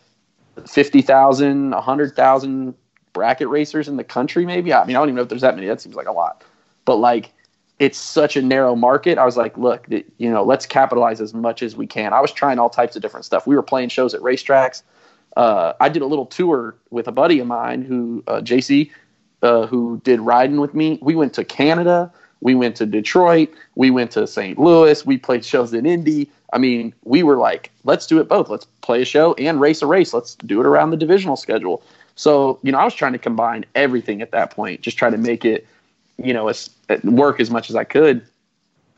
50,000, 0.67 1.71
100,000 1.71 2.76
bracket 3.13 3.47
racers 3.47 3.88
in 3.88 3.97
the 3.97 4.04
country 4.04 4.45
maybe. 4.45 4.74
I 4.74 4.86
mean, 4.86 4.95
I 4.95 5.00
don't 5.00 5.10
even 5.10 5.15
know 5.15 5.21
if 5.24 5.30
there's 5.30 5.41
that 5.41 5.56
many. 5.56 5.67
That 5.67 5.82
seems 5.82 5.95
like 5.95 6.08
a 6.08 6.12
lot. 6.12 6.43
But 6.86 6.97
like 6.97 7.32
it's 7.82 7.97
such 7.97 8.38
a 8.38 8.43
narrow 8.43 8.76
market. 8.76 9.17
I 9.17 9.26
was 9.26 9.38
like, 9.38 9.58
look, 9.58 9.88
you 9.89 10.30
know, 10.30 10.43
let's 10.43 10.67
capitalize 10.67 11.19
as 11.19 11.34
much 11.34 11.63
as 11.63 11.76
we 11.76 11.88
can. 11.88 12.13
I 12.13 12.21
was 12.21 12.32
trying 12.32 12.60
all 12.60 12.69
types 12.69 12.95
of 12.95 13.02
different 13.02 13.26
stuff. 13.26 13.47
We 13.47 13.56
were 13.56 13.63
playing 13.63 13.89
shows 13.89 14.13
at 14.13 14.21
racetracks. 14.21 14.84
Uh, 15.36 15.74
I 15.80 15.89
did 15.89 16.04
a 16.04 16.06
little 16.06 16.28
tour 16.28 16.76
with 16.91 17.08
a 17.08 17.12
buddy 17.12 17.39
of 17.39 17.47
mine 17.47 17.82
who, 17.82 18.24
uh, 18.28 18.41
JC, 18.41 18.91
uh, 19.41 19.65
who 19.65 20.00
did 20.04 20.19
riding 20.19 20.62
with 20.62 20.76
me. 20.76 21.00
We 21.02 21.15
went 21.15 21.34
to 21.34 21.43
Canada. 21.43 22.13
We 22.41 22.54
went 22.54 22.76
to 22.76 22.86
Detroit. 22.86 23.50
We 23.74 23.89
went 23.89 24.12
to 24.12 24.28
St. 24.28 24.60
Louis. 24.60 25.04
We 25.04 25.17
played 25.17 25.43
shows 25.43 25.74
in 25.74 25.88
Indy. 25.88 26.30
I 26.54 26.60
mean, 26.60 26.93
we 27.04 27.24
were 27.24 27.38
like, 27.38 27.71
let's 27.84 28.06
do 28.06 28.19
it 28.19 28.28
both. 28.28 28.50
Let's 28.50 28.65
play 28.82 29.02
a 29.02 29.06
show 29.06 29.34
and 29.36 29.60
race 29.60 29.82
a 29.82 29.88
race. 29.88 30.13
Let's 30.13 30.36
do 30.36 30.60
it 30.60 30.67
around 30.67 30.91
the 30.91 30.97
divisional 30.97 31.36
schedule. 31.36 31.82
So, 32.21 32.60
you 32.62 32.71
know, 32.71 32.77
I 32.77 32.86
was 32.86 32.93
trying 32.93 33.13
to 33.13 33.19
combine 33.19 33.65
everything 33.73 34.21
at 34.21 34.31
that 34.31 34.51
point, 34.51 34.81
just 34.81 34.97
try 34.97 35.10
to 35.10 35.17
make 35.17 35.45
it– 35.45 35.67
you 36.23 36.34
know, 36.34 36.49
as, 36.49 36.69
work 37.03 37.39
as 37.39 37.49
much 37.49 37.69
as 37.69 37.75
I 37.75 37.84
could. 37.84 38.23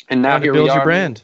And 0.09 0.21
now 0.21 0.41
here 0.41 0.51
build 0.51 0.65
we 0.65 0.69
are. 0.71 0.77
Your 0.77 0.83
brand. 0.83 1.23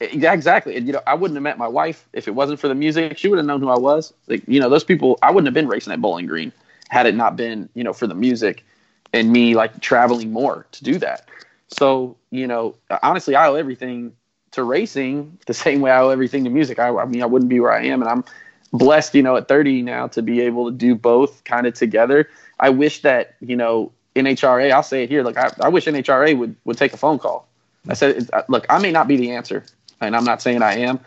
Yeah, 0.00 0.32
exactly. 0.32 0.76
And, 0.76 0.86
you 0.86 0.92
know, 0.94 1.02
I 1.06 1.14
wouldn't 1.14 1.36
have 1.36 1.42
met 1.42 1.58
my 1.58 1.68
wife 1.68 2.08
if 2.14 2.28
it 2.28 2.30
wasn't 2.30 2.58
for 2.58 2.68
the 2.68 2.74
music. 2.74 3.18
She 3.18 3.28
would 3.28 3.36
have 3.36 3.44
known 3.44 3.60
who 3.60 3.68
I 3.68 3.78
was. 3.78 4.14
Like, 4.26 4.42
you 4.46 4.58
know, 4.58 4.70
those 4.70 4.84
people, 4.84 5.18
I 5.22 5.30
wouldn't 5.30 5.46
have 5.46 5.54
been 5.54 5.68
racing 5.68 5.92
at 5.92 6.00
Bowling 6.00 6.26
Green 6.26 6.50
had 6.88 7.04
it 7.04 7.14
not 7.14 7.36
been, 7.36 7.68
you 7.74 7.84
know, 7.84 7.92
for 7.92 8.06
the 8.06 8.14
music 8.14 8.64
and 9.12 9.30
me 9.30 9.54
like 9.54 9.80
traveling 9.80 10.32
more 10.32 10.66
to 10.72 10.84
do 10.84 10.98
that. 10.98 11.28
So, 11.66 12.16
you 12.30 12.46
know, 12.46 12.74
honestly, 13.02 13.34
I 13.34 13.48
owe 13.48 13.56
everything 13.56 14.14
to 14.52 14.62
racing 14.62 15.36
the 15.46 15.52
same 15.52 15.82
way 15.82 15.90
I 15.90 16.00
owe 16.00 16.08
everything 16.08 16.44
to 16.44 16.50
music. 16.50 16.78
I, 16.78 16.88
I 16.88 17.04
mean, 17.04 17.22
I 17.22 17.26
wouldn't 17.26 17.50
be 17.50 17.60
where 17.60 17.72
I 17.72 17.84
am. 17.84 18.00
And 18.00 18.08
I'm 18.08 18.24
blessed, 18.72 19.14
you 19.14 19.22
know, 19.22 19.36
at 19.36 19.48
30 19.48 19.82
now 19.82 20.06
to 20.08 20.22
be 20.22 20.40
able 20.40 20.70
to 20.70 20.76
do 20.76 20.94
both 20.94 21.44
kind 21.44 21.66
of 21.66 21.74
together. 21.74 22.28
I 22.60 22.70
wish 22.70 23.02
that, 23.02 23.34
you 23.40 23.56
know, 23.56 23.92
NHRA, 24.14 24.70
I'll 24.70 24.82
say 24.82 25.04
it 25.04 25.08
here. 25.08 25.22
Look, 25.22 25.36
I, 25.36 25.52
I 25.60 25.68
wish 25.68 25.86
NHRA 25.86 26.36
would, 26.36 26.56
would 26.64 26.76
take 26.76 26.92
a 26.92 26.96
phone 26.96 27.18
call. 27.18 27.48
I 27.88 27.94
said, 27.94 28.28
uh, 28.32 28.42
look, 28.48 28.66
I 28.68 28.78
may 28.78 28.90
not 28.90 29.08
be 29.08 29.16
the 29.16 29.32
answer, 29.32 29.64
and 30.00 30.16
I'm 30.16 30.24
not 30.24 30.42
saying 30.42 30.62
I 30.62 30.78
am, 30.78 31.00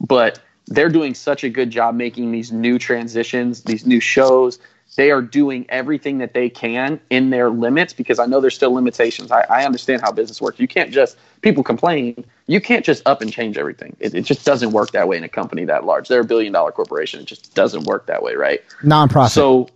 but 0.00 0.40
they're 0.66 0.90
doing 0.90 1.14
such 1.14 1.44
a 1.44 1.48
good 1.48 1.70
job 1.70 1.94
making 1.94 2.30
these 2.30 2.52
new 2.52 2.78
transitions, 2.78 3.62
these 3.62 3.86
new 3.86 4.00
shows. 4.00 4.58
They 4.96 5.10
are 5.10 5.22
doing 5.22 5.66
everything 5.68 6.18
that 6.18 6.34
they 6.34 6.48
can 6.48 7.00
in 7.10 7.30
their 7.30 7.50
limits 7.50 7.92
because 7.92 8.18
I 8.18 8.26
know 8.26 8.40
there's 8.40 8.54
still 8.54 8.72
limitations. 8.72 9.30
I, 9.30 9.42
I 9.42 9.64
understand 9.64 10.02
how 10.02 10.10
business 10.10 10.40
works. 10.40 10.58
You 10.58 10.66
can't 10.66 10.90
just, 10.90 11.16
people 11.42 11.62
complain, 11.62 12.24
you 12.46 12.60
can't 12.60 12.84
just 12.84 13.06
up 13.06 13.22
and 13.22 13.32
change 13.32 13.58
everything. 13.58 13.96
It, 14.00 14.14
it 14.14 14.22
just 14.22 14.44
doesn't 14.44 14.72
work 14.72 14.92
that 14.92 15.06
way 15.06 15.16
in 15.16 15.24
a 15.24 15.28
company 15.28 15.64
that 15.66 15.84
large. 15.84 16.08
They're 16.08 16.22
a 16.22 16.24
billion 16.24 16.52
dollar 16.52 16.72
corporation. 16.72 17.20
It 17.20 17.26
just 17.26 17.54
doesn't 17.54 17.84
work 17.84 18.06
that 18.06 18.22
way, 18.22 18.34
right? 18.34 18.60
Nonprofit. 18.82 19.30
So 19.30 19.68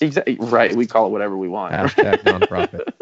Exactly 0.00 0.36
right. 0.40 0.74
We 0.74 0.86
call 0.86 1.06
it 1.06 1.10
whatever 1.10 1.36
we 1.36 1.48
want. 1.48 1.74
Hashtag 1.74 2.18
nonprofit. 2.22 2.92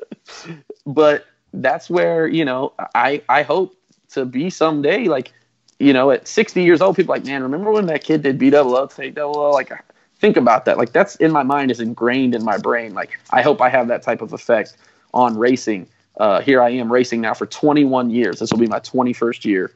but 0.87 1.27
that's 1.53 1.89
where 1.89 2.27
you 2.27 2.45
know 2.45 2.73
I 2.95 3.23
I 3.29 3.43
hope 3.43 3.77
to 4.11 4.25
be 4.25 4.51
someday. 4.51 5.05
Like 5.05 5.33
you 5.79 5.93
know, 5.93 6.11
at 6.11 6.27
60 6.27 6.65
years 6.65 6.81
old, 6.81 6.97
people 6.97 7.15
like, 7.15 7.25
man, 7.25 7.43
remember 7.43 7.71
when 7.71 7.87
that 7.87 8.03
kid 8.03 8.23
did 8.23 8.37
B 8.37 8.51
double 8.51 8.77
O, 8.77 8.87
take 8.89 9.15
double 9.15 9.39
O? 9.39 9.51
Like, 9.51 9.71
think 10.19 10.37
about 10.37 10.65
that. 10.65 10.79
Like, 10.79 10.93
that's 10.93 11.17
in 11.17 11.33
my 11.33 11.43
mind 11.43 11.71
is 11.71 11.81
ingrained 11.81 12.35
in 12.35 12.45
my 12.45 12.59
brain. 12.59 12.95
Like, 12.95 13.19
I 13.31 13.43
hope 13.43 13.61
I 13.61 13.69
have 13.69 13.89
that 13.89 14.03
type 14.03 14.23
of 14.23 14.33
effect 14.33 14.77
on 15.15 15.37
racing. 15.37 15.89
Uh, 16.19 16.41
here 16.41 16.61
I 16.61 16.71
am 16.71 16.93
racing 16.93 17.21
now 17.21 17.35
for 17.35 17.47
21 17.47 18.11
years. 18.11 18.41
This 18.41 18.51
will 18.51 18.59
be 18.59 18.67
my 18.67 18.81
21st 18.81 19.45
year 19.45 19.73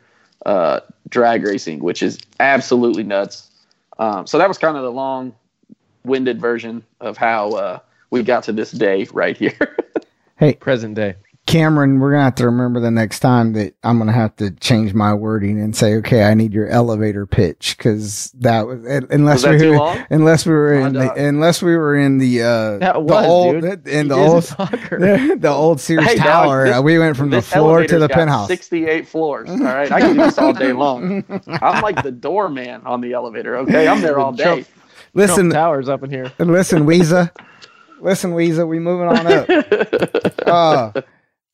uh, 0.47 0.81
drag 1.09 1.45
racing, 1.45 1.81
which 1.81 2.03
is 2.03 2.19
absolutely 2.41 3.05
nuts. 3.05 3.51
Um, 3.99 4.27
so 4.27 4.39
that 4.39 4.49
was 4.49 4.59
kind 4.59 4.77
of 4.77 4.83
the 4.83 4.91
long 4.91 5.35
winded 6.05 6.41
version 6.41 6.85
of 7.01 7.17
how 7.17 7.51
uh, 7.51 7.79
we 8.11 8.23
got 8.23 8.43
to 8.45 8.53
this 8.53 8.73
day 8.73 9.07
right 9.13 9.37
here. 9.37 9.77
hey, 10.37 10.55
present 10.55 10.95
day. 10.95 11.15
Cameron, 11.53 12.01
we're 12.01 12.13
gonna 12.13 12.25
have 12.25 12.35
to 12.37 12.47
remember 12.47 12.81
the 12.81 12.91
next 12.91 13.21
time 13.21 13.53
that 13.53 13.75
I'm 13.85 13.99
gonna 13.99 14.11
have 14.11 14.35
to 14.37 14.53
change 14.53 14.95
my 14.95 15.13
wording 15.13 15.61
and 15.61 15.77
say, 15.77 15.97
okay, 15.97 16.25
I 16.25 16.33
need 16.33 16.55
your 16.55 16.67
elevator 16.67 17.27
pitch 17.27 17.77
because 17.77 18.33
that 18.39 18.67
was 18.67 18.83
unless 18.87 19.45
was 19.45 19.61
we 19.61 19.69
were 19.69 20.07
unless 20.09 20.47
we 20.47 20.53
were 20.55 20.73
in 20.73 20.95
the, 20.95 21.13
unless 21.13 21.61
we 21.61 21.77
were 21.77 21.95
in 21.95 22.17
the 22.17 22.41
uh 22.41 22.79
that 22.79 23.03
was, 23.03 23.23
the 23.23 23.29
old 23.29 23.61
dude. 23.61 23.87
in 23.87 24.09
the 24.09 24.15
old 24.15 24.43
the, 24.45 25.37
the, 25.41 25.51
old 25.51 25.79
Sears 25.79 26.07
hey, 26.07 26.17
Tower. 26.17 26.65
Dog, 26.65 26.75
this, 26.77 26.83
we 26.85 26.99
went 26.99 27.19
from 27.19 27.29
the 27.29 27.43
floor 27.43 27.85
to 27.87 27.99
the 27.99 28.09
penthouse. 28.09 28.49
68 28.49 29.07
floors. 29.07 29.51
All 29.51 29.59
right, 29.59 29.93
I 29.93 30.01
can 30.01 30.17
do 30.17 30.23
this 30.23 30.39
all 30.39 30.55
day 30.55 30.73
long. 30.73 31.23
I'm 31.47 31.83
like 31.83 32.03
the 32.03 32.13
doorman 32.13 32.81
on 32.87 33.03
the 33.03 33.13
elevator. 33.13 33.59
Okay, 33.59 33.87
I'm 33.87 34.01
there 34.01 34.19
all 34.19 34.33
day. 34.33 34.65
Listen, 35.13 35.51
Trump 35.51 35.53
towers 35.53 35.91
up 35.91 36.03
in 36.03 36.09
here. 36.09 36.33
Listen, 36.39 36.87
Weezer. 36.87 37.31
listen, 38.01 38.33
Weezer. 38.33 38.67
We 38.67 38.79
moving 38.79 39.09
on 39.09 39.27
up. 39.27 40.97
Uh, 40.97 41.03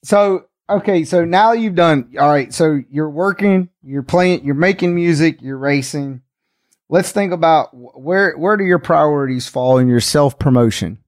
so 0.03 0.47
okay, 0.69 1.05
so 1.05 1.25
now 1.25 1.53
you've 1.53 1.75
done 1.75 2.15
all 2.19 2.29
right. 2.29 2.53
So 2.53 2.81
you're 2.91 3.11
working, 3.11 3.69
you're 3.83 4.03
playing, 4.03 4.45
you're 4.45 4.55
making 4.55 4.95
music, 4.95 5.41
you're 5.43 5.59
racing. 5.59 6.23
let's 6.89 7.13
think 7.13 7.33
about 7.33 7.71
where 7.73 8.37
where 8.37 8.57
do 8.57 8.65
your 8.65 8.79
priorities 8.79 9.49
fall 9.49 9.79
in 9.79 9.89
your 9.89 10.01
self 10.01 10.39
promotion. 10.39 10.99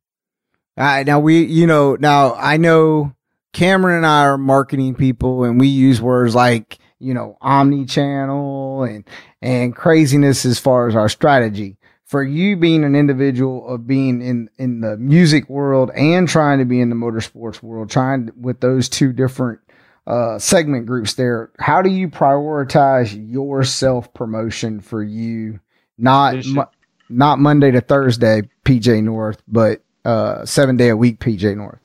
Uh, 0.77 1.03
now 1.07 1.21
we, 1.21 1.45
you 1.45 1.67
know, 1.67 1.97
now 1.97 2.35
I 2.35 2.57
know 2.57 3.15
Cameron 3.53 3.99
and 3.99 4.07
I 4.07 4.23
are 4.23 4.39
marketing 4.39 4.95
people, 4.95 5.45
and 5.45 5.61
we 5.61 5.69
use 5.69 6.01
words 6.01 6.35
like 6.35 6.79
you 6.99 7.15
know 7.15 7.37
omni 7.41 7.87
channel 7.87 8.85
and 8.85 9.05
and 9.43 9.75
craziness 9.75 10.45
as 10.45 10.59
far 10.59 10.89
as 10.89 10.97
our 10.97 11.09
strategy. 11.09 11.77
For 12.11 12.25
you 12.25 12.57
being 12.57 12.83
an 12.83 12.97
individual 12.97 13.69
of 13.69 13.87
being 13.87 14.21
in 14.21 14.51
in 14.59 14.81
the 14.81 14.97
music 14.97 15.49
world 15.49 15.93
and 15.95 16.29
trying 16.29 16.59
to 16.59 16.65
be 16.65 16.81
in 16.81 16.89
the 16.89 16.97
motorsports 16.97 17.63
world, 17.63 17.89
trying 17.89 18.33
with 18.37 18.59
those 18.59 18.89
two 18.89 19.13
different 19.13 19.61
uh, 20.09 20.37
segment 20.41 20.87
groups 20.87 21.15
there, 21.15 21.51
how 21.61 21.83
do 21.83 21.89
you 21.89 22.09
prioritize 22.09 23.17
your 23.31 23.63
self 23.63 24.13
promotion 24.13 24.81
for 24.81 25.05
you 25.05 25.61
not 25.99 26.45
mo- 26.47 26.69
not 27.09 27.39
Monday 27.39 27.71
to 27.71 27.81
Thursday, 27.81 28.43
PJ 28.65 29.05
North, 29.05 29.41
but 29.47 29.81
uh, 30.05 30.45
seven 30.45 30.77
day 30.77 30.89
a 30.89 30.97
week, 30.97 31.21
PJ 31.21 31.57
North. 31.57 31.79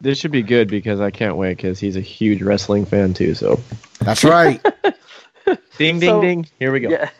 This 0.00 0.16
should 0.18 0.30
be 0.30 0.42
good 0.42 0.68
because 0.68 1.00
I 1.00 1.10
can't 1.10 1.36
wait 1.36 1.58
because 1.58 1.78
he's 1.78 1.96
a 1.96 2.00
huge 2.00 2.40
wrestling 2.40 2.86
fan 2.86 3.12
too. 3.12 3.34
So 3.34 3.60
that's 4.00 4.24
right. 4.24 4.62
ding, 5.76 5.98
ding, 5.98 6.00
so, 6.00 6.22
ding. 6.22 6.46
Here 6.58 6.72
we 6.72 6.80
go. 6.80 6.88
Yeah, 6.88 7.10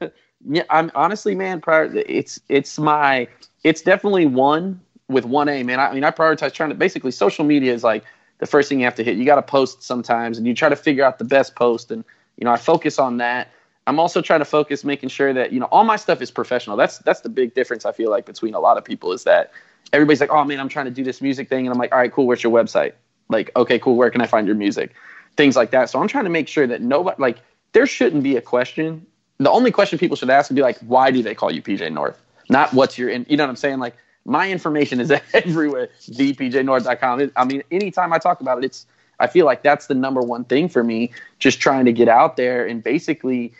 yeah. 0.48 0.62
I'm 0.70 0.90
honestly, 0.94 1.34
man. 1.34 1.60
Prior, 1.60 1.84
it's 1.94 2.40
it's 2.48 2.78
my 2.78 3.28
it's 3.64 3.82
definitely 3.82 4.26
one 4.26 4.80
with 5.08 5.24
one 5.24 5.48
A, 5.48 5.62
man. 5.62 5.80
I, 5.80 5.88
I 5.88 5.94
mean, 5.94 6.04
I 6.04 6.10
prioritize 6.10 6.52
trying 6.52 6.70
to 6.70 6.74
basically 6.74 7.10
social 7.10 7.44
media 7.44 7.72
is 7.72 7.84
like 7.84 8.04
the 8.38 8.46
first 8.46 8.68
thing 8.68 8.78
you 8.80 8.84
have 8.84 8.94
to 8.96 9.04
hit. 9.04 9.16
You 9.16 9.24
got 9.24 9.36
to 9.36 9.42
post 9.42 9.82
sometimes, 9.82 10.38
and 10.38 10.46
you 10.46 10.54
try 10.54 10.68
to 10.68 10.76
figure 10.76 11.04
out 11.04 11.18
the 11.18 11.24
best 11.24 11.54
post, 11.54 11.90
and 11.90 12.04
you 12.36 12.44
know, 12.44 12.52
I 12.52 12.56
focus 12.56 12.98
on 12.98 13.18
that. 13.18 13.48
I'm 13.86 14.00
also 14.00 14.20
trying 14.20 14.40
to 14.40 14.44
focus 14.44 14.82
making 14.84 15.10
sure 15.10 15.32
that 15.32 15.52
you 15.52 15.60
know 15.60 15.66
all 15.66 15.84
my 15.84 15.96
stuff 15.96 16.20
is 16.20 16.30
professional. 16.30 16.76
That's 16.76 16.98
that's 16.98 17.20
the 17.20 17.28
big 17.28 17.54
difference 17.54 17.86
I 17.86 17.92
feel 17.92 18.10
like 18.10 18.26
between 18.26 18.54
a 18.54 18.60
lot 18.60 18.76
of 18.76 18.84
people 18.84 19.12
is 19.12 19.24
that 19.24 19.52
everybody's 19.92 20.20
like, 20.20 20.30
"Oh 20.30 20.44
man, 20.44 20.60
I'm 20.60 20.68
trying 20.68 20.86
to 20.86 20.90
do 20.90 21.04
this 21.04 21.20
music 21.20 21.48
thing." 21.48 21.66
And 21.66 21.72
I'm 21.72 21.78
like, 21.78 21.92
"All 21.92 21.98
right, 21.98 22.12
cool, 22.12 22.26
where's 22.26 22.42
your 22.42 22.52
website?" 22.52 22.92
Like, 23.28 23.50
"Okay, 23.56 23.78
cool, 23.78 23.96
where 23.96 24.10
can 24.10 24.20
I 24.20 24.26
find 24.26 24.46
your 24.46 24.56
music?" 24.56 24.94
Things 25.36 25.54
like 25.54 25.70
that. 25.70 25.90
So 25.90 26.00
I'm 26.00 26.08
trying 26.08 26.24
to 26.24 26.30
make 26.30 26.48
sure 26.48 26.66
that 26.66 26.82
nobody 26.82 27.20
like 27.20 27.38
there 27.72 27.86
shouldn't 27.86 28.22
be 28.22 28.36
a 28.36 28.40
question. 28.40 29.06
The 29.38 29.50
only 29.50 29.70
question 29.70 29.98
people 29.98 30.16
should 30.16 30.30
ask 30.30 30.50
would 30.50 30.56
be 30.56 30.62
like, 30.62 30.78
"Why 30.80 31.10
do 31.10 31.22
they 31.22 31.34
call 31.34 31.50
you 31.50 31.62
PJ 31.62 31.92
North?" 31.92 32.20
Not 32.48 32.72
what's 32.72 32.96
your 32.96 33.08
in, 33.08 33.26
you 33.28 33.36
know 33.36 33.44
what 33.44 33.50
I'm 33.50 33.56
saying? 33.56 33.78
Like 33.78 33.96
my 34.24 34.50
information 34.50 35.00
is 35.00 35.10
everywhere. 35.34 35.88
thepjnorth.com. 36.02 37.32
I 37.36 37.44
mean, 37.44 37.62
anytime 37.70 38.12
I 38.12 38.18
talk 38.18 38.40
about 38.40 38.58
it, 38.58 38.64
it's 38.64 38.86
I 39.18 39.26
feel 39.26 39.46
like 39.46 39.62
that's 39.62 39.86
the 39.86 39.94
number 39.94 40.20
one 40.20 40.44
thing 40.44 40.68
for 40.68 40.84
me, 40.84 41.10
just 41.38 41.60
trying 41.60 41.86
to 41.86 41.92
get 41.92 42.08
out 42.08 42.36
there 42.36 42.66
and 42.66 42.82
basically 42.82 43.52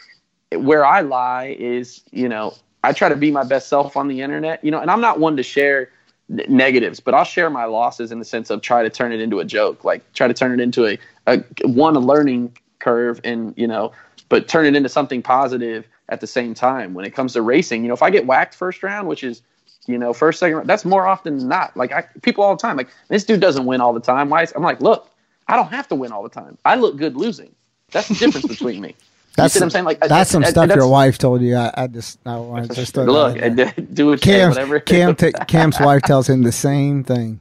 where 0.52 0.84
I 0.84 1.00
lie 1.00 1.56
is, 1.58 2.02
you 2.10 2.28
know, 2.28 2.54
I 2.84 2.92
try 2.92 3.08
to 3.08 3.16
be 3.16 3.30
my 3.30 3.44
best 3.44 3.68
self 3.68 3.96
on 3.96 4.08
the 4.08 4.20
internet, 4.20 4.62
you 4.62 4.70
know, 4.70 4.80
and 4.80 4.90
I'm 4.90 5.00
not 5.00 5.18
one 5.18 5.36
to 5.38 5.42
share 5.42 5.90
negatives, 6.28 7.00
but 7.00 7.14
I'll 7.14 7.24
share 7.24 7.50
my 7.50 7.64
losses 7.64 8.12
in 8.12 8.18
the 8.18 8.24
sense 8.24 8.50
of 8.50 8.60
try 8.60 8.82
to 8.82 8.90
turn 8.90 9.12
it 9.12 9.20
into 9.20 9.40
a 9.40 9.44
joke, 9.44 9.84
like 9.84 10.12
try 10.12 10.28
to 10.28 10.34
turn 10.34 10.52
it 10.52 10.62
into 10.62 10.86
a, 10.86 10.98
a 11.26 11.42
one 11.64 11.96
a 11.96 12.00
learning 12.00 12.56
curve 12.78 13.20
and, 13.24 13.54
you 13.56 13.66
know, 13.66 13.92
but 14.28 14.48
turn 14.48 14.66
it 14.66 14.76
into 14.76 14.88
something 14.88 15.22
positive 15.22 15.86
at 16.08 16.20
the 16.20 16.26
same 16.26 16.54
time. 16.54 16.94
When 16.94 17.04
it 17.04 17.10
comes 17.14 17.32
to 17.34 17.42
racing, 17.42 17.82
you 17.82 17.88
know, 17.88 17.94
if 17.94 18.02
I 18.02 18.10
get 18.10 18.26
whacked 18.26 18.54
first 18.54 18.82
round, 18.82 19.08
which 19.08 19.24
is, 19.24 19.42
you 19.86 19.98
know, 19.98 20.12
first, 20.12 20.38
second, 20.38 20.56
round, 20.56 20.68
that's 20.68 20.84
more 20.84 21.06
often 21.06 21.38
than 21.38 21.48
not. 21.48 21.76
Like 21.76 21.92
I, 21.92 22.02
people 22.22 22.44
all 22.44 22.56
the 22.56 22.62
time, 22.62 22.76
like 22.76 22.88
this 23.08 23.24
dude 23.24 23.40
doesn't 23.40 23.66
win 23.66 23.80
all 23.80 23.92
the 23.92 24.00
time. 24.00 24.30
Why? 24.30 24.42
Is, 24.42 24.52
I'm 24.54 24.62
like, 24.62 24.80
look, 24.80 25.10
I 25.48 25.56
don't 25.56 25.68
have 25.68 25.88
to 25.88 25.94
win 25.94 26.12
all 26.12 26.22
the 26.22 26.28
time. 26.28 26.58
I 26.64 26.76
look 26.76 26.96
good 26.96 27.16
losing. 27.16 27.54
That's 27.90 28.08
the 28.08 28.14
difference 28.14 28.46
between 28.46 28.80
me. 28.80 28.94
That's 29.36 29.54
what 29.54 29.62
I'm 29.62 29.70
saying. 29.70 29.84
Like 29.84 30.00
that's 30.00 30.30
some 30.30 30.42
stuff 30.44 30.74
your 30.74 30.88
wife 30.88 31.18
told 31.18 31.42
you. 31.42 31.56
I, 31.56 31.70
I 31.76 31.86
just 31.88 32.18
I 32.24 32.36
want 32.38 32.72
just 32.74 32.96
look 32.96 33.36
and 33.36 33.56
do 33.94 34.06
what 34.06 34.22
Cam, 34.22 34.48
whatever. 34.48 34.80
Cam 34.80 35.14
t- 35.16 35.32
Cam's 35.46 35.78
wife 35.78 36.02
tells 36.02 36.28
him 36.28 36.42
the 36.42 36.52
same 36.52 37.04
thing. 37.04 37.40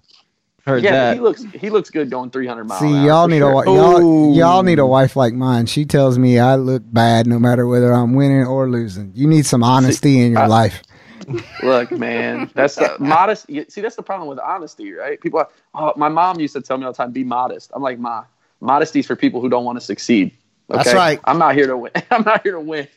Heard 0.66 0.84
yeah, 0.84 0.92
that. 0.92 1.14
he 1.14 1.20
looks 1.20 1.44
he 1.44 1.70
looks 1.70 1.92
good 1.92 2.10
going 2.10 2.32
300 2.32 2.64
miles. 2.64 2.82
See, 2.82 3.06
y'all 3.06 3.28
need 3.28 3.38
sure. 3.38 3.64
a 3.64 3.66
y'all, 3.66 4.36
y'all 4.36 4.64
need 4.64 4.80
a 4.80 4.86
wife 4.86 5.16
like 5.16 5.36
mine. 5.36 5.68
She 5.68 5.86
tells 5.86 6.18
me 6.18 6.40
I 6.40 6.56
look 6.56 6.82
bad 6.86 7.28
no 7.28 7.38
matter 7.38 7.68
whether 7.68 7.94
I'm 7.94 8.16
winning 8.16 8.48
or 8.48 8.68
losing. 8.68 9.12
You 9.14 9.28
need 9.28 9.46
some 9.46 9.64
honesty 9.64 10.14
see, 10.14 10.22
in 10.22 10.32
your 10.32 10.42
I, 10.42 10.48
life. 10.48 10.82
Look, 11.64 11.92
man, 11.92 12.50
that's 12.54 12.76
the 12.76 12.96
modest. 13.00 13.48
See, 13.48 13.82
that's 13.82 13.96
the 13.96 14.04
problem 14.04 14.28
with 14.28 14.40
honesty, 14.40 14.92
right? 14.94 15.20
People, 15.20 15.40
are, 15.40 15.50
oh, 15.74 15.94
my 15.96 16.10
mom 16.10 16.40
used 16.40 16.54
to 16.54 16.62
tell 16.62 16.78
me 16.78 16.86
all 16.86 16.92
the 16.92 16.98
time, 16.98 17.12
"Be 17.12 17.24
modest." 17.24 17.72
I'm 17.74 17.82
like, 17.82 18.00
"Ma, 18.00 18.26
modesty 18.60 19.00
is 19.00 19.08
for 19.08 19.16
people 19.16 19.42
who 19.42 19.50
don't 19.50 19.66
want 19.66 19.80
to 19.80 19.86
succeed." 19.86 20.32
Okay? 20.70 20.78
That's 20.84 20.94
right. 20.94 21.20
I'm 21.26 21.38
not 21.38 21.56
here 21.56 21.68
to 21.68 21.78
win. 21.78 21.92
I'm 22.12 22.24
not 22.24 22.44
here 22.44 22.54
to 22.54 22.60
win. 22.60 22.88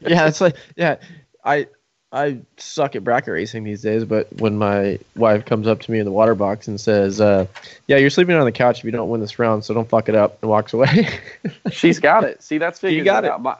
yeah, 0.00 0.26
it's 0.26 0.40
like 0.40 0.56
yeah, 0.76 0.96
I 1.44 1.68
I 2.10 2.38
suck 2.56 2.96
at 2.96 3.04
bracket 3.04 3.32
racing 3.32 3.64
these 3.64 3.82
days, 3.82 4.04
but 4.04 4.32
when 4.40 4.56
my 4.56 4.98
wife 5.14 5.44
comes 5.44 5.66
up 5.66 5.80
to 5.80 5.90
me 5.90 5.98
in 5.98 6.06
the 6.06 6.12
water 6.12 6.34
box 6.34 6.66
and 6.66 6.80
says, 6.80 7.20
uh, 7.20 7.46
"Yeah, 7.86 7.98
you're 7.98 8.08
sleeping 8.08 8.34
on 8.34 8.46
the 8.46 8.52
couch 8.52 8.78
if 8.78 8.84
you 8.84 8.90
don't 8.90 9.10
win 9.10 9.20
this 9.20 9.38
round, 9.38 9.64
so 9.64 9.74
don't 9.74 9.88
fuck 9.88 10.08
it 10.08 10.14
up," 10.14 10.38
and 10.40 10.50
walks 10.50 10.72
away. 10.72 11.08
She's 11.70 11.98
got 11.98 12.24
it. 12.24 12.42
See, 12.42 12.56
that's 12.56 12.80
figured 12.80 12.98
you 12.98 13.04
got 13.04 13.24
it. 13.24 13.30
Out. 13.30 13.42
My, 13.42 13.56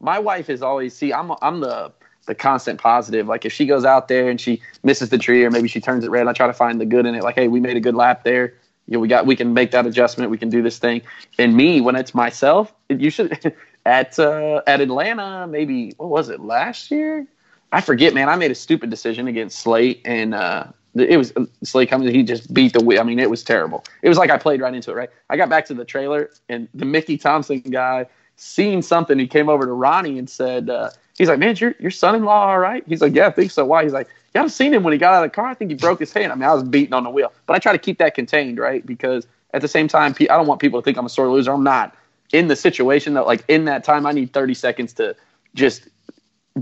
my 0.00 0.18
wife 0.20 0.48
is 0.48 0.62
always 0.62 0.94
see. 0.94 1.12
I'm 1.12 1.32
I'm 1.42 1.58
the 1.60 1.90
the 2.26 2.36
constant 2.36 2.80
positive. 2.80 3.26
Like 3.26 3.44
if 3.44 3.52
she 3.52 3.66
goes 3.66 3.84
out 3.84 4.06
there 4.06 4.30
and 4.30 4.40
she 4.40 4.62
misses 4.84 5.08
the 5.08 5.18
tree, 5.18 5.44
or 5.44 5.50
maybe 5.50 5.66
she 5.66 5.80
turns 5.80 6.04
it 6.04 6.10
red, 6.10 6.28
I 6.28 6.32
try 6.32 6.46
to 6.46 6.52
find 6.52 6.80
the 6.80 6.86
good 6.86 7.04
in 7.04 7.16
it. 7.16 7.24
Like, 7.24 7.34
hey, 7.34 7.48
we 7.48 7.58
made 7.58 7.76
a 7.76 7.80
good 7.80 7.96
lap 7.96 8.22
there 8.22 8.54
you 8.88 8.94
know, 8.94 9.00
we 9.00 9.08
got 9.08 9.26
we 9.26 9.36
can 9.36 9.52
make 9.52 9.70
that 9.72 9.86
adjustment. 9.86 10.30
We 10.30 10.38
can 10.38 10.48
do 10.48 10.62
this 10.62 10.78
thing. 10.78 11.02
And 11.38 11.54
me, 11.54 11.80
when 11.80 11.94
it's 11.94 12.14
myself, 12.14 12.72
you 12.88 13.10
should 13.10 13.54
at 13.86 14.18
uh, 14.18 14.62
at 14.66 14.80
Atlanta, 14.80 15.46
maybe 15.46 15.92
what 15.98 16.08
was 16.08 16.30
it 16.30 16.40
last 16.40 16.90
year? 16.90 17.26
I 17.72 17.80
forget, 17.80 18.14
man. 18.14 18.28
I 18.28 18.36
made 18.36 18.50
a 18.50 18.54
stupid 18.54 18.90
decision 18.90 19.28
against 19.28 19.60
Slate, 19.60 20.00
and 20.04 20.34
uh, 20.34 20.64
it 20.94 21.18
was 21.18 21.32
Slate 21.62 21.90
coming. 21.90 22.12
He 22.12 22.22
just 22.22 22.52
beat 22.52 22.72
the. 22.72 22.82
Wheel. 22.82 23.00
I 23.00 23.02
mean, 23.02 23.18
it 23.18 23.30
was 23.30 23.42
terrible. 23.42 23.84
It 24.02 24.08
was 24.08 24.18
like 24.18 24.30
I 24.30 24.38
played 24.38 24.60
right 24.60 24.74
into 24.74 24.90
it. 24.90 24.94
Right. 24.94 25.10
I 25.28 25.36
got 25.36 25.48
back 25.48 25.66
to 25.66 25.74
the 25.74 25.84
trailer, 25.84 26.30
and 26.48 26.68
the 26.74 26.84
Mickey 26.84 27.18
Thompson 27.18 27.60
guy 27.60 28.06
seen 28.36 28.82
something. 28.82 29.18
He 29.18 29.26
came 29.26 29.48
over 29.48 29.66
to 29.66 29.72
Ronnie 29.72 30.18
and 30.18 30.30
said, 30.30 30.70
uh, 30.70 30.90
"He's 31.16 31.28
like, 31.28 31.38
man, 31.38 31.56
your 31.56 31.74
your 31.78 31.90
son-in-law 31.90 32.46
all 32.48 32.58
right?" 32.58 32.82
He's 32.86 33.02
like, 33.02 33.14
"Yeah, 33.14 33.26
I 33.26 33.30
think 33.30 33.50
so." 33.50 33.64
Why? 33.64 33.82
He's 33.82 33.92
like, 33.92 34.08
you 34.34 34.40
have 34.40 34.52
seen 34.52 34.74
him 34.74 34.82
when 34.82 34.92
he 34.92 34.98
got 34.98 35.14
out 35.14 35.24
of 35.24 35.30
the 35.30 35.34
car. 35.34 35.46
I 35.46 35.54
think 35.54 35.70
he 35.70 35.76
broke 35.76 36.00
his 36.00 36.12
hand. 36.12 36.32
I 36.32 36.34
mean, 36.34 36.44
I 36.44 36.54
was 36.54 36.62
beating 36.62 36.92
on 36.92 37.02
the 37.02 37.10
wheel, 37.10 37.32
but 37.46 37.54
I 37.54 37.58
try 37.58 37.72
to 37.72 37.78
keep 37.78 37.98
that 37.98 38.14
contained, 38.14 38.58
right? 38.58 38.84
Because 38.84 39.26
at 39.54 39.62
the 39.62 39.68
same 39.68 39.88
time, 39.88 40.14
I 40.20 40.26
don't 40.26 40.46
want 40.46 40.60
people 40.60 40.80
to 40.80 40.84
think 40.84 40.98
I'm 40.98 41.06
a 41.06 41.10
sore 41.10 41.28
loser. 41.28 41.52
I'm 41.52 41.64
not. 41.64 41.94
In 42.32 42.48
the 42.48 42.56
situation 42.56 43.14
that, 43.14 43.26
like, 43.26 43.42
in 43.48 43.64
that 43.64 43.84
time, 43.84 44.04
I 44.04 44.12
need 44.12 44.34
30 44.34 44.52
seconds 44.52 44.92
to 44.94 45.16
just 45.54 45.88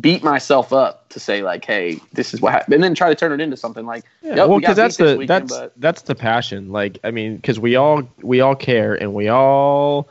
beat 0.00 0.22
myself 0.22 0.72
up 0.72 1.08
to 1.10 1.20
say 1.20 1.42
like, 1.42 1.64
"Hey, 1.64 2.00
this 2.12 2.34
is 2.34 2.40
what 2.40 2.52
happened," 2.52 2.74
and 2.74 2.84
then 2.84 2.94
try 2.94 3.08
to 3.08 3.14
turn 3.14 3.32
it 3.32 3.40
into 3.40 3.56
something 3.56 3.86
like, 3.86 4.04
yeah, 4.22 4.44
"Well, 4.44 4.58
because 4.58 4.76
that's 4.76 4.96
the 4.96 5.16
weekend, 5.16 5.28
that's 5.28 5.52
but. 5.52 5.72
that's 5.76 6.02
the 6.02 6.14
passion." 6.14 6.72
Like, 6.72 6.98
I 7.04 7.10
mean, 7.10 7.36
because 7.36 7.58
we 7.58 7.76
all 7.76 8.08
we 8.22 8.40
all 8.40 8.54
care 8.54 8.94
and 8.94 9.14
we 9.14 9.28
all 9.28 10.08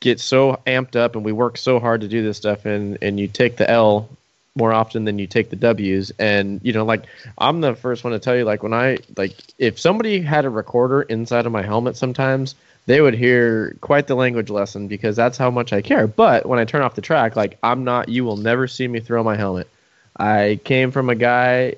get 0.00 0.20
so 0.20 0.60
amped 0.66 0.96
up 0.96 1.16
and 1.16 1.24
we 1.24 1.32
work 1.32 1.56
so 1.56 1.80
hard 1.80 2.00
to 2.02 2.08
do 2.08 2.22
this 2.22 2.36
stuff, 2.36 2.66
and 2.66 2.98
and 3.02 3.18
you 3.18 3.28
take 3.28 3.56
the 3.56 3.68
L 3.70 4.08
more 4.56 4.72
often 4.72 5.04
than 5.04 5.18
you 5.18 5.26
take 5.26 5.50
the 5.50 5.56
W's. 5.56 6.10
And 6.18 6.60
you 6.62 6.72
know, 6.72 6.84
like 6.84 7.04
I'm 7.38 7.60
the 7.60 7.74
first 7.74 8.04
one 8.04 8.12
to 8.12 8.18
tell 8.18 8.36
you, 8.36 8.44
like 8.44 8.62
when 8.62 8.74
I 8.74 8.98
like 9.16 9.36
if 9.58 9.78
somebody 9.78 10.20
had 10.20 10.44
a 10.44 10.50
recorder 10.50 11.02
inside 11.02 11.46
of 11.46 11.52
my 11.52 11.62
helmet, 11.62 11.96
sometimes 11.96 12.54
they 12.86 13.00
would 13.00 13.14
hear 13.14 13.76
quite 13.80 14.06
the 14.06 14.14
language 14.14 14.48
lesson 14.48 14.88
because 14.88 15.16
that's 15.16 15.36
how 15.36 15.50
much 15.50 15.72
I 15.72 15.82
care. 15.82 16.06
But 16.06 16.46
when 16.46 16.58
I 16.58 16.64
turn 16.64 16.82
off 16.82 16.94
the 16.94 17.02
track, 17.02 17.36
like 17.36 17.58
I'm 17.62 17.84
not, 17.84 18.08
you 18.08 18.24
will 18.24 18.36
never 18.36 18.68
see 18.68 18.86
me 18.86 19.00
throw 19.00 19.22
my 19.22 19.36
helmet. 19.36 19.68
I 20.16 20.60
came 20.64 20.92
from 20.92 21.10
a 21.10 21.14
guy 21.14 21.74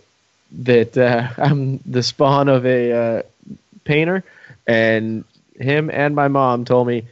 that 0.52 0.96
uh, 0.96 1.28
I'm 1.38 1.78
the 1.78 2.02
spawn 2.02 2.48
of 2.48 2.64
a 2.66 2.92
uh, 2.92 3.22
painter, 3.84 4.22
and 4.66 5.24
him 5.58 5.90
and 5.90 6.14
my 6.14 6.28
mom 6.28 6.64
told 6.64 6.86
me, 6.86 7.04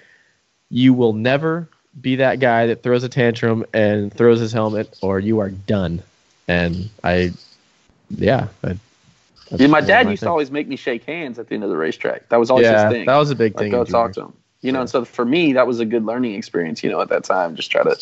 you 0.71 0.93
will 0.95 1.13
never 1.13 1.69
be 1.99 2.17
that 2.17 2.39
guy 2.39 2.67
that 2.67 2.83
throws 2.83 3.03
a 3.03 3.09
tantrum 3.09 3.65
and 3.73 4.13
throws 4.13 4.41
his 4.41 4.53
helmet, 4.53 4.99
or 5.01 5.19
you 5.19 5.39
are 5.41 5.51
done. 5.51 6.03
And 6.47 6.91
I, 7.03 7.33
yeah. 8.11 8.49
I, 8.63 8.77
yeah, 9.51 9.67
my 9.69 9.81
dad 9.81 10.09
used 10.09 10.21
thing. 10.21 10.27
to 10.27 10.31
always 10.31 10.51
make 10.51 10.69
me 10.69 10.77
shake 10.77 11.05
hands 11.05 11.39
at 11.39 11.49
the 11.49 11.55
end 11.55 11.65
of 11.65 11.71
the 11.71 11.77
racetrack. 11.77 12.29
That 12.31 12.39
was 12.39 12.51
always 12.51 12.65
yeah, 12.65 12.85
his 12.85 12.93
thing. 12.93 13.07
That 13.07 13.17
was 13.17 13.31
a 13.31 13.35
big 13.35 13.55
like, 13.55 13.65
thing. 13.65 13.73
Go 13.73 13.85
talk 13.85 14.13
to 14.15 14.23
him. 14.23 14.33
You 14.63 14.73
know, 14.73 14.79
yeah. 14.79 14.83
and 14.83 14.91
so 14.91 15.05
for 15.05 15.25
me, 15.25 15.53
that 15.53 15.67
was 15.67 15.81
a 15.81 15.85
good 15.85 16.05
learning 16.05 16.35
experience. 16.35 16.83
You 16.83 16.91
know, 16.91 17.01
at 17.01 17.09
that 17.11 17.25
time, 17.25 17.55
just 17.55 17.71
try 17.71 17.83
to 17.83 17.97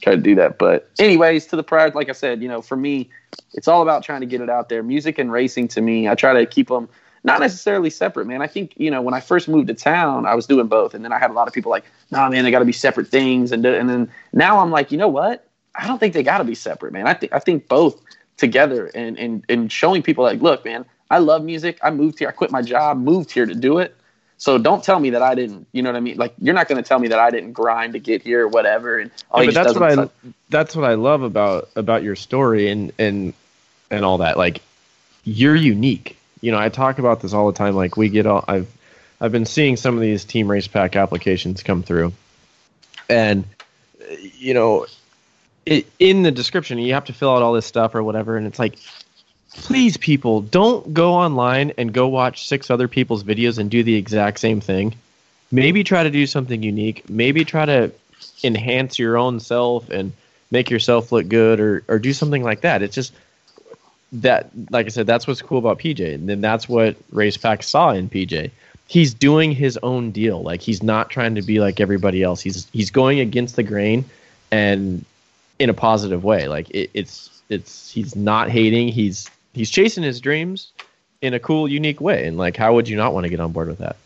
try 0.00 0.14
to 0.14 0.20
do 0.20 0.34
that. 0.34 0.58
But 0.58 0.90
anyways, 0.98 1.46
to 1.46 1.56
the 1.56 1.62
prior, 1.62 1.90
like 1.90 2.08
I 2.08 2.12
said, 2.12 2.42
you 2.42 2.48
know, 2.48 2.60
for 2.60 2.76
me, 2.76 3.08
it's 3.54 3.68
all 3.68 3.82
about 3.82 4.02
trying 4.02 4.20
to 4.20 4.26
get 4.26 4.40
it 4.40 4.50
out 4.50 4.68
there. 4.68 4.82
Music 4.82 5.18
and 5.18 5.32
racing 5.32 5.68
to 5.68 5.80
me, 5.80 6.08
I 6.08 6.14
try 6.14 6.32
to 6.34 6.46
keep 6.46 6.68
them 6.68 6.88
not 7.22 7.40
necessarily 7.40 7.90
separate, 7.90 8.26
man. 8.26 8.42
I 8.42 8.46
think 8.46 8.72
you 8.76 8.90
know 8.90 9.02
when 9.02 9.14
I 9.14 9.20
first 9.20 9.48
moved 9.48 9.68
to 9.68 9.74
town, 9.74 10.26
I 10.26 10.34
was 10.34 10.46
doing 10.46 10.68
both, 10.68 10.94
and 10.94 11.04
then 11.04 11.12
I 11.12 11.18
had 11.18 11.30
a 11.30 11.34
lot 11.34 11.48
of 11.48 11.54
people 11.54 11.70
like, 11.70 11.84
"Nah, 12.10 12.28
man, 12.28 12.44
they 12.44 12.50
got 12.50 12.60
to 12.60 12.64
be 12.64 12.72
separate 12.72 13.08
things," 13.08 13.52
and 13.52 13.64
and 13.64 13.88
then 13.88 14.10
now 14.32 14.58
I'm 14.58 14.70
like, 14.70 14.90
you 14.90 14.98
know 14.98 15.08
what? 15.08 15.46
I 15.74 15.86
don't 15.86 15.98
think 15.98 16.14
they 16.14 16.22
got 16.22 16.38
to 16.38 16.44
be 16.44 16.54
separate, 16.54 16.92
man. 16.92 17.06
I 17.06 17.14
think 17.14 17.32
I 17.32 17.38
think 17.38 17.68
both 17.68 18.00
together, 18.40 18.90
and 18.94 19.18
and 19.18 19.44
and 19.48 19.70
showing 19.70 20.02
people 20.02 20.24
like, 20.24 20.40
look, 20.40 20.64
man, 20.64 20.84
I 21.10 21.18
love 21.18 21.44
music. 21.44 21.78
I 21.82 21.90
moved 21.90 22.18
here. 22.18 22.28
I 22.28 22.32
quit 22.32 22.50
my 22.50 22.62
job, 22.62 22.98
moved 22.98 23.30
here 23.30 23.46
to 23.46 23.54
do 23.54 23.78
it. 23.78 23.96
So 24.38 24.56
don't 24.56 24.82
tell 24.82 24.98
me 24.98 25.10
that 25.10 25.22
I 25.22 25.34
didn't. 25.34 25.66
You 25.72 25.82
know 25.82 25.90
what 25.90 25.96
I 25.96 26.00
mean? 26.00 26.16
Like 26.16 26.34
you're 26.38 26.54
not 26.54 26.66
going 26.66 26.82
to 26.82 26.88
tell 26.88 26.98
me 26.98 27.08
that 27.08 27.18
I 27.18 27.30
didn't 27.30 27.52
grind 27.52 27.92
to 27.92 27.98
get 27.98 28.22
here 28.22 28.46
or 28.46 28.48
whatever. 28.48 28.98
And 28.98 29.10
yeah, 29.36 29.44
but 29.44 29.54
that's 29.54 29.74
what 29.74 29.98
I 29.98 30.08
that's 30.48 30.74
what 30.74 30.88
I 30.90 30.94
love 30.94 31.22
about 31.22 31.68
about 31.76 32.02
your 32.02 32.16
story 32.16 32.70
and 32.70 32.92
and 32.98 33.34
and 33.90 34.04
all 34.04 34.18
that. 34.18 34.38
Like 34.38 34.62
you're 35.24 35.56
unique. 35.56 36.16
You 36.40 36.52
know, 36.52 36.58
I 36.58 36.70
talk 36.70 36.98
about 36.98 37.20
this 37.20 37.34
all 37.34 37.46
the 37.52 37.56
time. 37.56 37.76
Like 37.76 37.98
we 37.98 38.08
get 38.08 38.26
all 38.26 38.44
I've 38.48 38.68
I've 39.20 39.32
been 39.32 39.44
seeing 39.44 39.76
some 39.76 39.94
of 39.94 40.00
these 40.00 40.24
team 40.24 40.50
race 40.50 40.66
pack 40.66 40.96
applications 40.96 41.62
come 41.62 41.82
through, 41.82 42.14
and 43.10 43.44
you 44.38 44.54
know, 44.54 44.86
it, 45.70 45.86
in 45.98 46.22
the 46.22 46.30
description 46.30 46.78
you 46.78 46.92
have 46.92 47.06
to 47.06 47.12
fill 47.14 47.34
out 47.34 47.42
all 47.42 47.54
this 47.54 47.64
stuff 47.64 47.94
or 47.94 48.02
whatever, 48.02 48.36
and 48.36 48.46
it's 48.46 48.58
like 48.58 48.78
please 49.54 49.96
people 49.96 50.42
don't 50.42 50.94
go 50.94 51.14
online 51.14 51.72
and 51.78 51.92
go 51.92 52.06
watch 52.06 52.46
six 52.46 52.70
other 52.70 52.86
people's 52.86 53.24
videos 53.24 53.58
and 53.58 53.70
do 53.70 53.82
the 53.82 53.94
exact 53.94 54.38
same 54.38 54.60
thing. 54.60 54.94
Maybe 55.50 55.82
try 55.82 56.04
to 56.04 56.10
do 56.10 56.26
something 56.26 56.62
unique. 56.62 57.08
Maybe 57.08 57.44
try 57.44 57.64
to 57.64 57.90
enhance 58.44 58.98
your 58.98 59.16
own 59.16 59.40
self 59.40 59.88
and 59.90 60.12
make 60.50 60.70
yourself 60.70 61.10
look 61.10 61.28
good 61.28 61.58
or, 61.58 61.82
or 61.88 61.98
do 61.98 62.12
something 62.12 62.42
like 62.42 62.60
that. 62.60 62.82
It's 62.82 62.94
just 62.94 63.12
that 64.12 64.50
like 64.70 64.86
i 64.86 64.88
said 64.88 65.06
that's 65.06 65.28
what's 65.28 65.40
cool 65.40 65.58
about 65.58 65.78
pj 65.78 66.14
and 66.14 66.28
then 66.28 66.40
that's 66.40 66.68
what 66.68 66.96
racepack 67.12 67.62
saw 67.62 67.90
in 67.90 68.10
pj 68.10 68.50
he's 68.90 69.14
doing 69.14 69.52
his 69.52 69.78
own 69.84 70.10
deal. 70.10 70.42
Like 70.42 70.60
he's 70.60 70.82
not 70.82 71.10
trying 71.10 71.36
to 71.36 71.42
be 71.42 71.60
like 71.60 71.78
everybody 71.78 72.24
else. 72.24 72.40
He's 72.40 72.66
he's 72.72 72.90
going 72.90 73.20
against 73.20 73.54
the 73.54 73.62
grain 73.62 74.04
and 74.50 75.04
in 75.60 75.70
a 75.70 75.74
positive 75.74 76.24
way 76.24 76.48
like 76.48 76.68
it, 76.70 76.90
it's 76.94 77.42
it's 77.48 77.90
he's 77.90 78.16
not 78.16 78.50
hating 78.50 78.88
he's 78.88 79.30
he's 79.52 79.70
chasing 79.70 80.02
his 80.02 80.20
dreams 80.20 80.72
in 81.22 81.34
a 81.34 81.38
cool, 81.38 81.68
unique 81.68 82.00
way. 82.00 82.26
And 82.26 82.36
like, 82.36 82.56
how 82.56 82.74
would 82.74 82.88
you 82.88 82.96
not 82.96 83.14
want 83.14 83.24
to 83.24 83.30
get 83.30 83.40
on 83.40 83.52
board 83.52 83.68
with 83.68 83.78
that? 83.78 83.96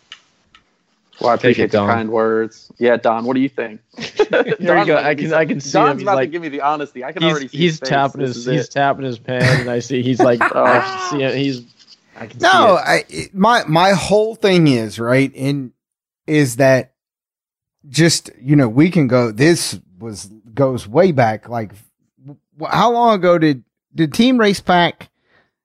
Well, 1.20 1.30
I 1.30 1.34
appreciate 1.34 1.70
the 1.70 1.78
kind 1.78 2.10
words. 2.10 2.72
Yeah, 2.78 2.96
Don, 2.96 3.24
what 3.24 3.34
do 3.34 3.40
you 3.40 3.48
think? 3.48 3.80
there 4.30 4.78
you 4.78 4.84
go. 4.84 4.96
I 4.96 5.14
can 5.14 5.32
I 5.32 5.44
can 5.44 5.60
see 5.60 5.72
Don's 5.72 6.00
him. 6.00 6.08
about 6.08 6.16
like, 6.16 6.28
to 6.28 6.32
give 6.32 6.42
me 6.42 6.48
the 6.48 6.60
honesty. 6.60 7.04
I 7.04 7.12
can 7.12 7.22
he's, 7.22 7.30
already 7.30 7.48
see 7.48 7.58
he's 7.58 7.78
his 7.78 7.88
tapping 7.88 8.20
his 8.20 8.44
he's 8.44 8.66
it. 8.66 8.70
tapping 8.72 9.04
his 9.04 9.18
pen, 9.20 9.60
and 9.60 9.70
I 9.70 9.78
see 9.78 10.02
he's 10.02 10.18
like 10.18 10.40
oh. 10.42 10.64
I 10.64 10.80
can 10.80 11.10
see 11.10 11.24
it. 11.24 11.36
He's 11.36 11.62
I 12.16 12.26
can 12.26 12.40
no, 12.40 12.80
I, 12.82 13.04
my 13.32 13.62
my 13.68 13.92
whole 13.92 14.34
thing 14.34 14.66
is 14.66 14.98
right 14.98 15.30
in 15.32 15.72
is 16.26 16.56
that 16.56 16.94
just 17.88 18.30
you 18.40 18.56
know 18.56 18.68
we 18.68 18.90
can 18.90 19.06
go. 19.06 19.30
This 19.30 19.78
was 20.00 20.28
goes 20.54 20.86
way 20.86 21.12
back. 21.12 21.48
Like 21.48 21.72
how 22.68 22.92
long 22.92 23.14
ago 23.14 23.38
did 23.38 23.64
did 23.94 24.12
Team 24.12 24.38
Race 24.38 24.60
Pack 24.60 25.10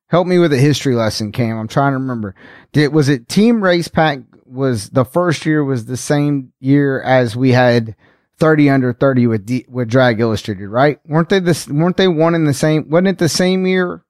Help 0.10 0.26
me 0.26 0.40
with 0.40 0.52
a 0.52 0.58
history 0.58 0.96
lesson, 0.96 1.32
Cam. 1.32 1.58
I'm 1.58 1.68
trying 1.68 1.92
to 1.92 2.00
remember. 2.00 2.34
Did 2.72 2.92
was 2.92 3.10
it 3.10 3.30
Team 3.30 3.64
Race 3.64 3.88
Pack 3.88 4.22
was 4.44 4.90
the 4.90 5.06
first 5.06 5.46
year 5.46 5.64
was 5.64 5.86
the 5.86 5.98
same 5.98 6.52
year 6.60 7.00
as 7.04 7.36
we 7.36 7.52
had 7.52 7.96
30 8.40 8.72
under 8.72 8.92
30 8.92 9.28
with 9.28 9.46
D, 9.46 9.66
with 9.70 9.88
Drag 9.88 10.20
Illustrated, 10.20 10.68
right? 10.68 11.00
Weren't 11.06 11.30
they 11.30 11.40
this 11.40 11.68
weren't 11.68 11.98
they 11.98 12.08
one 12.08 12.34
in 12.34 12.46
the 12.46 12.56
same 12.56 12.90
wasn't 12.90 13.10
it 13.10 13.18
the 13.20 13.30
same 13.30 13.68
year? 13.68 14.04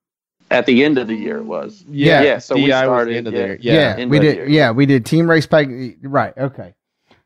At 0.49 0.65
the 0.65 0.85
end 0.85 0.97
of 0.97 1.07
the 1.07 1.15
year 1.15 1.39
it 1.39 1.43
was. 1.43 1.83
Yeah. 1.89 2.21
Yeah, 2.21 2.37
so 2.37 2.55
DI 2.55 2.61
we 2.61 2.69
started 2.69 3.17
end 3.17 3.27
of 3.27 3.33
yeah, 3.33 3.57
Yeah, 3.59 3.97
yeah 3.97 4.05
we 4.05 4.19
did 4.19 4.35
year, 4.37 4.47
yeah, 4.47 4.71
we 4.71 4.85
did 4.85 5.05
Team 5.05 5.29
Race 5.29 5.47
Pack 5.47 5.67
right. 6.01 6.33
Okay. 6.37 6.75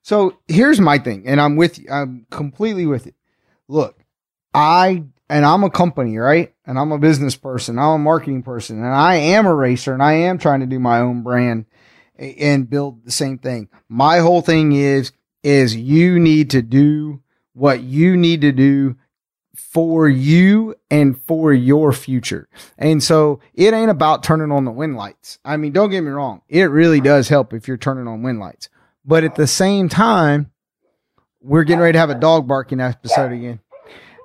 So 0.02 0.40
here's 0.48 0.82
my 0.82 0.98
thing 0.98 1.28
and 1.28 1.40
I'm 1.40 1.58
with 1.58 1.78
you. 1.78 1.86
I'm 1.92 2.26
completely 2.32 2.88
with 2.88 3.06
it. 3.06 3.14
Look, 3.68 4.04
I 4.54 5.04
and 5.30 5.46
I'm 5.46 5.64
a 5.64 5.70
company, 5.70 6.18
right? 6.18 6.54
And 6.66 6.78
I'm 6.78 6.92
a 6.92 7.00
business 7.00 7.36
person. 7.36 7.80
I'm 7.80 7.92
a 7.92 7.98
marketing 7.98 8.44
person 8.44 8.78
and 8.78 8.94
I 8.94 9.16
am 9.16 9.46
a 9.46 9.56
racer 9.56 9.94
and 9.94 10.04
I 10.04 10.14
am 10.14 10.38
trying 10.38 10.60
to 10.60 10.66
do 10.66 10.80
my 10.80 11.00
own 11.00 11.24
brand 11.24 11.66
and 12.18 12.70
build 12.70 13.04
the 13.06 13.12
same 13.12 13.38
thing. 13.38 13.70
My 13.90 14.20
whole 14.20 14.42
thing 14.42 14.74
is, 14.74 15.12
is 15.44 15.76
you 15.76 16.20
need 16.20 16.52
to 16.52 16.62
do 16.62 17.22
what 17.54 17.82
you 17.82 18.16
need 18.16 18.42
to 18.42 18.52
do 18.52 18.96
for 19.56 20.08
you 20.08 20.76
and 20.90 21.20
for 21.24 21.54
your 21.54 21.94
future. 21.94 22.48
And 22.78 23.04
so 23.04 23.40
it 23.54 23.74
ain't 23.74 23.92
about 23.92 24.24
turning 24.24 24.52
on 24.52 24.66
the 24.66 24.72
wind 24.72 24.96
lights. 24.96 25.40
I 25.44 25.58
mean, 25.58 25.74
don't 25.74 25.90
get 25.90 26.02
me 26.02 26.10
wrong. 26.12 26.42
It 26.48 26.66
really 26.66 27.02
does 27.02 27.30
help 27.30 27.54
if 27.54 27.68
you're 27.68 27.78
turning 27.78 28.08
on 28.08 28.24
wind 28.24 28.40
lights. 28.40 28.70
But 29.06 29.24
at 29.24 29.36
the 29.36 29.48
same 29.48 29.90
time, 29.90 30.52
we're 31.44 31.64
getting 31.64 31.82
ready 31.82 31.94
to 31.94 32.00
have 32.00 32.10
a 32.10 32.20
dog 32.20 32.48
barking 32.48 32.80
episode 32.80 33.32
again 33.32 33.60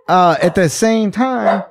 uh, 0.09 0.37
at 0.41 0.55
the 0.55 0.69
same 0.69 1.11
time, 1.11 1.63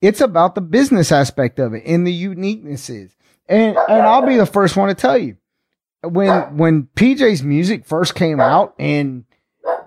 it's 0.00 0.20
about 0.20 0.54
the 0.54 0.60
business 0.60 1.10
aspect 1.10 1.58
of 1.58 1.74
it 1.74 1.82
and 1.86 2.06
the 2.06 2.24
uniquenesses. 2.24 3.10
And 3.48 3.76
and 3.76 4.02
I'll 4.02 4.26
be 4.26 4.36
the 4.36 4.46
first 4.46 4.76
one 4.76 4.88
to 4.88 4.94
tell 4.94 5.16
you 5.16 5.38
when 6.04 6.58
when 6.58 6.88
PJ's 6.94 7.42
music 7.42 7.86
first 7.86 8.14
came 8.14 8.40
out, 8.40 8.74
and 8.78 9.24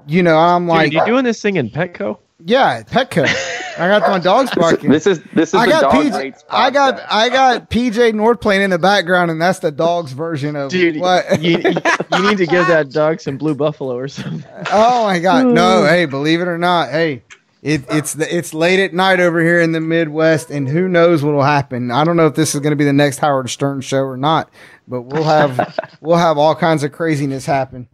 you 0.08 0.24
know 0.24 0.38
I'm 0.38 0.68
like, 0.68 0.92
Dude, 0.92 1.02
you 1.02 1.06
doing 1.06 1.24
this 1.24 1.42
thing 1.42 1.58
in 1.58 1.70
Petco? 1.70 2.18
Yeah, 2.44 2.82
Petco. 2.82 3.28
I 3.78 3.88
got 3.88 4.02
my 4.02 4.20
dogs 4.20 4.52
barking. 4.56 4.90
This 4.90 5.08
is 5.08 5.22
this 5.34 5.50
is 5.50 5.56
I 5.56 5.68
got 5.68 5.92
PJ. 5.92 6.44
I 6.50 6.72
got 6.72 7.02
I 7.10 7.30
got 7.30 7.70
PJ 7.70 8.14
North 8.14 8.42
playing 8.42 8.62
in 8.62 8.70
the 8.70 8.80
background, 8.80 9.32
and 9.32 9.42
that's 9.42 9.60
the 9.60 9.72
dogs 9.72 10.12
version 10.12 10.56
of 10.56 10.72
Dude, 10.72 11.00
what 11.00 11.42
you, 11.42 11.58
you 11.58 12.30
need 12.30 12.38
to 12.38 12.46
give 12.46 12.68
that 12.68 12.92
dog 12.92 13.22
some 13.22 13.38
blue 13.38 13.56
buffalo 13.56 13.98
or 13.98 14.08
something. 14.08 14.44
Oh 14.72 15.04
my 15.06 15.20
god, 15.20 15.48
no! 15.48 15.86
Hey, 15.92 16.06
believe 16.06 16.42
it 16.42 16.48
or 16.48 16.58
not, 16.58 16.90
hey, 16.90 17.24
it, 17.62 17.84
it's 17.90 18.14
the, 18.14 18.36
it's 18.36 18.54
late 18.54 18.80
at 18.80 18.94
night 18.94 19.20
over 19.20 19.40
here 19.40 19.60
in 19.60 19.72
the 19.72 19.82
Midwest, 19.82 20.50
and 20.50 20.68
who 20.68 20.88
knows 20.88 21.24
what 21.24 21.34
will 21.34 21.44
happen. 21.44 21.92
I 21.92 22.04
don't 22.04 22.18
know 22.18 22.26
if 22.26 22.34
this 22.34 22.56
is 22.56 22.62
going 22.62 22.72
to 22.72 22.76
be 22.76 22.86
the 22.86 22.94
next 22.94 23.20
Howard 23.20 23.50
Stern 23.50 23.82
show 23.82 24.02
or 24.02 24.18
not, 24.18 24.50
but 24.88 25.04
we'll 25.04 25.24
have 25.24 25.78
we'll 26.02 26.18
have 26.18 26.38
all 26.38 26.56
kinds 26.56 26.84
of 26.84 26.92
craziness 26.92 27.46
happen. 27.46 27.88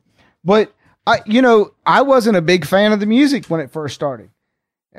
But 0.43 0.73
I, 1.05 1.21
you 1.25 1.41
know, 1.41 1.71
I 1.85 2.01
wasn't 2.01 2.37
a 2.37 2.41
big 2.41 2.65
fan 2.65 2.93
of 2.93 2.99
the 2.99 3.05
music 3.05 3.47
when 3.47 3.59
it 3.59 3.71
first 3.71 3.95
started, 3.95 4.29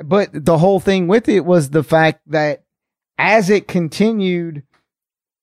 but 0.03 0.29
the 0.33 0.57
whole 0.57 0.79
thing 0.79 1.07
with 1.07 1.29
it 1.29 1.45
was 1.45 1.69
the 1.69 1.83
fact 1.83 2.21
that 2.27 2.63
as 3.17 3.49
it 3.49 3.67
continued, 3.67 4.63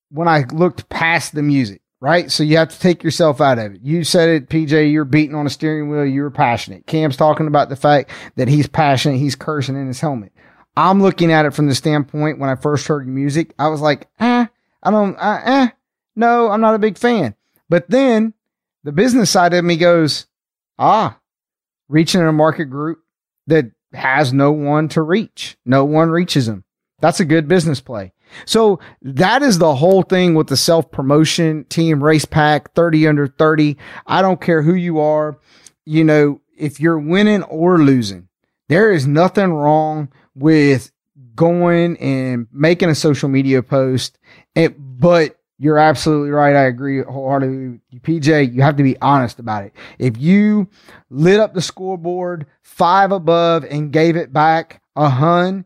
when 0.09 0.27
I 0.27 0.45
looked 0.51 0.89
past 0.89 1.35
the 1.35 1.43
music, 1.43 1.81
right? 1.99 2.31
So 2.31 2.43
you 2.43 2.57
have 2.57 2.69
to 2.69 2.79
take 2.79 3.03
yourself 3.03 3.41
out 3.41 3.59
of 3.59 3.75
it. 3.75 3.81
You 3.83 4.03
said 4.03 4.29
it, 4.29 4.49
PJ, 4.49 4.91
you're 4.91 5.05
beating 5.05 5.35
on 5.35 5.45
a 5.45 5.49
steering 5.49 5.89
wheel. 5.89 6.05
You're 6.05 6.29
passionate. 6.29 6.85
Cam's 6.85 7.17
talking 7.17 7.47
about 7.47 7.69
the 7.69 7.75
fact 7.75 8.11
that 8.35 8.47
he's 8.47 8.67
passionate. 8.67 9.17
He's 9.17 9.35
cursing 9.35 9.75
in 9.75 9.87
his 9.87 9.99
helmet. 9.99 10.31
I'm 10.75 11.01
looking 11.01 11.31
at 11.31 11.45
it 11.45 11.53
from 11.53 11.67
the 11.67 11.75
standpoint 11.75 12.39
when 12.39 12.49
I 12.49 12.55
first 12.55 12.87
heard 12.87 13.07
music, 13.07 13.53
I 13.57 13.67
was 13.69 13.81
like, 13.81 14.07
eh, 14.19 14.45
I 14.83 14.91
don't, 14.91 15.15
uh, 15.15 15.41
eh, 15.43 15.67
no, 16.15 16.49
I'm 16.49 16.61
not 16.61 16.75
a 16.75 16.79
big 16.79 16.99
fan. 16.99 17.33
But 17.67 17.89
then 17.89 18.33
the 18.83 18.91
business 18.91 19.31
side 19.31 19.55
of 19.55 19.65
me 19.65 19.75
goes, 19.75 20.27
ah, 20.77 21.19
reaching 21.89 22.21
a 22.21 22.31
market 22.31 22.65
group 22.65 22.99
that 23.47 23.71
has 23.93 24.33
no 24.33 24.51
one 24.51 24.87
to 24.89 25.01
reach. 25.01 25.57
No 25.65 25.85
one 25.85 26.09
reaches 26.09 26.45
them. 26.45 26.63
That's 26.99 27.19
a 27.19 27.25
good 27.25 27.47
business 27.47 27.79
play. 27.79 28.13
So 28.45 28.79
that 29.01 29.41
is 29.41 29.59
the 29.59 29.75
whole 29.75 30.01
thing 30.01 30.33
with 30.33 30.47
the 30.47 30.57
self 30.57 30.91
promotion 30.91 31.65
team 31.65 32.03
race 32.03 32.25
pack 32.25 32.73
30 32.73 33.07
under 33.07 33.27
30. 33.27 33.77
I 34.05 34.21
don't 34.21 34.41
care 34.41 34.61
who 34.61 34.73
you 34.73 34.99
are. 34.99 35.39
You 35.85 36.03
know, 36.03 36.41
if 36.57 36.79
you're 36.79 36.99
winning 36.99 37.43
or 37.43 37.77
losing, 37.77 38.27
there 38.67 38.91
is 38.91 39.07
nothing 39.07 39.53
wrong 39.53 40.09
with 40.35 40.91
going 41.35 41.97
and 41.97 42.47
making 42.51 42.89
a 42.89 42.95
social 42.95 43.29
media 43.29 43.63
post. 43.63 44.17
And, 44.55 44.75
but 44.77 45.36
you're 45.59 45.77
absolutely 45.79 46.29
right. 46.31 46.55
I 46.55 46.63
agree 46.63 47.03
wholeheartedly. 47.03 47.79
PJ, 47.99 48.53
you 48.53 48.61
have 48.61 48.77
to 48.77 48.83
be 48.83 48.99
honest 49.01 49.39
about 49.39 49.63
it. 49.63 49.73
If 49.97 50.17
you 50.17 50.67
lit 51.09 51.39
up 51.39 51.53
the 51.53 51.61
scoreboard 51.61 52.45
five 52.61 53.11
above 53.11 53.63
and 53.63 53.91
gave 53.91 54.15
it 54.15 54.31
back 54.31 54.81
a 54.95 55.09
hun, 55.09 55.65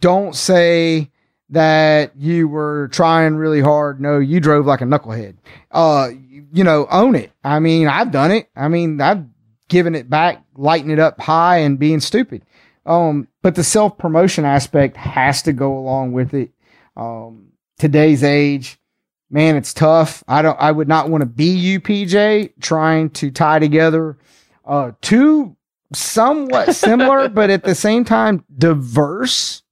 don't 0.00 0.34
say, 0.34 1.10
that 1.50 2.12
you 2.16 2.48
were 2.48 2.88
trying 2.92 3.34
really 3.34 3.60
hard. 3.60 4.00
No, 4.00 4.18
you 4.18 4.40
drove 4.40 4.66
like 4.66 4.80
a 4.80 4.84
knucklehead. 4.84 5.36
Uh, 5.70 6.10
you 6.52 6.64
know, 6.64 6.86
own 6.90 7.16
it. 7.16 7.32
I 7.44 7.58
mean, 7.58 7.88
I've 7.88 8.12
done 8.12 8.30
it. 8.30 8.48
I 8.56 8.68
mean, 8.68 9.00
I've 9.00 9.24
given 9.68 9.94
it 9.94 10.08
back, 10.08 10.44
lighting 10.54 10.90
it 10.90 10.98
up 10.98 11.20
high 11.20 11.58
and 11.58 11.78
being 11.78 12.00
stupid. 12.00 12.44
Um, 12.86 13.28
but 13.42 13.56
the 13.56 13.64
self 13.64 13.98
promotion 13.98 14.44
aspect 14.44 14.96
has 14.96 15.42
to 15.42 15.52
go 15.52 15.76
along 15.76 16.12
with 16.12 16.34
it. 16.34 16.50
Um, 16.96 17.48
today's 17.78 18.22
age, 18.22 18.79
man, 19.30 19.56
it's 19.56 19.72
tough. 19.72 20.22
I 20.28 20.42
don't, 20.42 20.58
I 20.60 20.72
would 20.72 20.88
not 20.88 21.08
want 21.08 21.22
to 21.22 21.26
be 21.26 21.50
you, 21.50 21.80
PJ, 21.80 22.52
trying 22.60 23.10
to 23.10 23.30
tie 23.30 23.58
together, 23.58 24.18
uh, 24.64 24.92
two 25.00 25.56
somewhat 25.92 26.74
similar, 26.74 27.28
but 27.28 27.50
at 27.50 27.64
the 27.64 27.74
same 27.74 28.04
time 28.04 28.44
diverse 28.56 29.62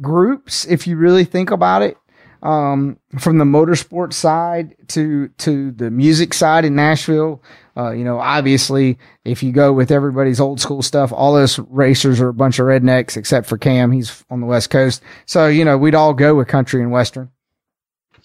groups 0.00 0.64
if 0.66 0.86
you 0.86 0.96
really 0.96 1.24
think 1.24 1.50
about 1.50 1.82
it. 1.82 1.96
Um, 2.42 2.98
from 3.20 3.38
the 3.38 3.44
motorsport 3.44 4.12
side 4.12 4.74
to 4.88 5.28
to 5.38 5.70
the 5.70 5.92
music 5.92 6.34
side 6.34 6.64
in 6.64 6.74
Nashville, 6.74 7.40
uh, 7.76 7.92
you 7.92 8.02
know, 8.02 8.18
obviously, 8.18 8.98
if 9.24 9.44
you 9.44 9.52
go 9.52 9.72
with 9.72 9.92
everybody's 9.92 10.40
old 10.40 10.60
school 10.60 10.82
stuff, 10.82 11.12
all 11.12 11.34
those 11.34 11.60
racers 11.60 12.20
are 12.20 12.30
a 12.30 12.34
bunch 12.34 12.58
of 12.58 12.66
rednecks 12.66 13.16
except 13.16 13.46
for 13.46 13.58
Cam. 13.58 13.92
He's 13.92 14.24
on 14.28 14.40
the 14.40 14.46
West 14.46 14.70
Coast, 14.70 15.02
so 15.24 15.46
you 15.46 15.64
know 15.64 15.78
we'd 15.78 15.94
all 15.94 16.14
go 16.14 16.34
with 16.34 16.48
country 16.48 16.82
and 16.82 16.90
western. 16.90 17.30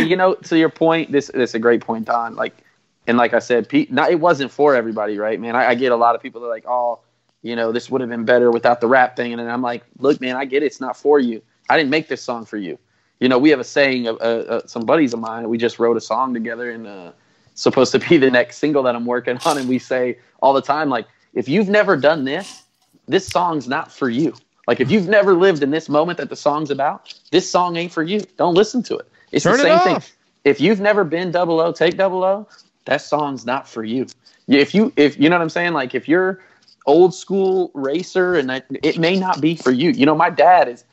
You 0.04 0.16
know, 0.16 0.34
to 0.34 0.58
your 0.58 0.68
point, 0.70 1.12
this 1.12 1.30
this 1.34 1.50
is 1.50 1.54
a 1.54 1.58
great 1.58 1.82
point, 1.82 2.06
Don. 2.06 2.34
Like, 2.34 2.64
and 3.06 3.16
like 3.16 3.34
I 3.34 3.38
said, 3.38 3.68
Pete, 3.68 3.92
not, 3.92 4.10
it 4.10 4.20
wasn't 4.20 4.50
for 4.50 4.74
everybody, 4.74 5.18
right, 5.18 5.40
man? 5.40 5.56
I, 5.56 5.68
I 5.70 5.74
get 5.74 5.92
a 5.92 5.96
lot 5.96 6.14
of 6.14 6.22
people 6.22 6.40
that 6.40 6.48
are 6.48 6.50
like, 6.50 6.66
oh, 6.66 7.00
you 7.42 7.56
know, 7.56 7.72
this 7.72 7.90
would 7.90 8.00
have 8.00 8.10
been 8.10 8.24
better 8.24 8.50
without 8.50 8.80
the 8.80 8.86
rap 8.88 9.16
thing, 9.16 9.32
and 9.32 9.40
then 9.40 9.48
I'm 9.48 9.62
like, 9.62 9.84
look, 9.98 10.20
man, 10.20 10.36
I 10.36 10.44
get 10.44 10.62
it. 10.62 10.66
It's 10.66 10.80
not 10.80 10.96
for 10.96 11.18
you. 11.18 11.42
I 11.68 11.76
didn't 11.76 11.90
make 11.90 12.08
this 12.08 12.22
song 12.22 12.44
for 12.44 12.56
you. 12.56 12.78
You 13.20 13.28
know, 13.28 13.38
we 13.38 13.50
have 13.50 13.60
a 13.60 13.64
saying 13.64 14.06
of 14.06 14.16
uh, 14.20 14.24
uh, 14.24 14.66
some 14.66 14.84
buddies 14.84 15.14
of 15.14 15.20
mine. 15.20 15.48
We 15.48 15.58
just 15.58 15.78
wrote 15.78 15.96
a 15.96 16.00
song 16.00 16.34
together, 16.34 16.70
and 16.70 16.86
uh, 16.86 17.12
supposed 17.54 17.92
to 17.92 17.98
be 17.98 18.16
the 18.16 18.30
next 18.30 18.58
single 18.58 18.82
that 18.82 18.94
I'm 18.96 19.06
working 19.06 19.38
on. 19.44 19.58
And 19.58 19.68
we 19.68 19.78
say 19.78 20.18
all 20.42 20.52
the 20.52 20.62
time, 20.62 20.88
like, 20.88 21.06
if 21.34 21.48
you've 21.48 21.68
never 21.68 21.96
done 21.96 22.24
this, 22.24 22.64
this 23.12 23.26
song's 23.26 23.68
not 23.68 23.92
for 23.92 24.08
you. 24.08 24.34
Like, 24.66 24.80
if 24.80 24.90
you've 24.90 25.08
never 25.08 25.34
lived 25.34 25.62
in 25.62 25.70
this 25.70 25.88
moment 25.88 26.18
that 26.18 26.28
the 26.28 26.36
song's 26.36 26.70
about, 26.70 27.12
this 27.30 27.50
song 27.50 27.76
ain't 27.76 27.92
for 27.92 28.02
you. 28.02 28.20
Don't 28.36 28.54
listen 28.54 28.82
to 28.84 28.96
it. 28.96 29.10
It's 29.32 29.44
Turn 29.44 29.54
the 29.54 29.58
it 29.58 29.62
same 29.62 29.72
off. 29.72 29.84
thing. 29.84 30.16
If 30.44 30.60
you've 30.60 30.80
never 30.80 31.04
been 31.04 31.30
double 31.30 31.60
O, 31.60 31.72
take 31.72 31.96
double 31.96 32.22
O. 32.24 32.46
That 32.84 33.02
song's 33.02 33.44
not 33.44 33.68
for 33.68 33.84
you. 33.84 34.06
If 34.48 34.74
you, 34.74 34.92
if 34.96 35.18
you 35.18 35.28
know 35.28 35.36
what 35.36 35.42
I'm 35.42 35.50
saying, 35.50 35.72
like 35.72 35.94
if 35.94 36.08
you're 36.08 36.40
old 36.86 37.14
school 37.14 37.70
racer, 37.74 38.34
and 38.34 38.50
I, 38.50 38.62
it 38.82 38.98
may 38.98 39.18
not 39.18 39.40
be 39.40 39.56
for 39.56 39.70
you. 39.70 39.90
You 39.90 40.06
know, 40.06 40.14
my 40.14 40.30
dad 40.30 40.68
is 40.68 40.84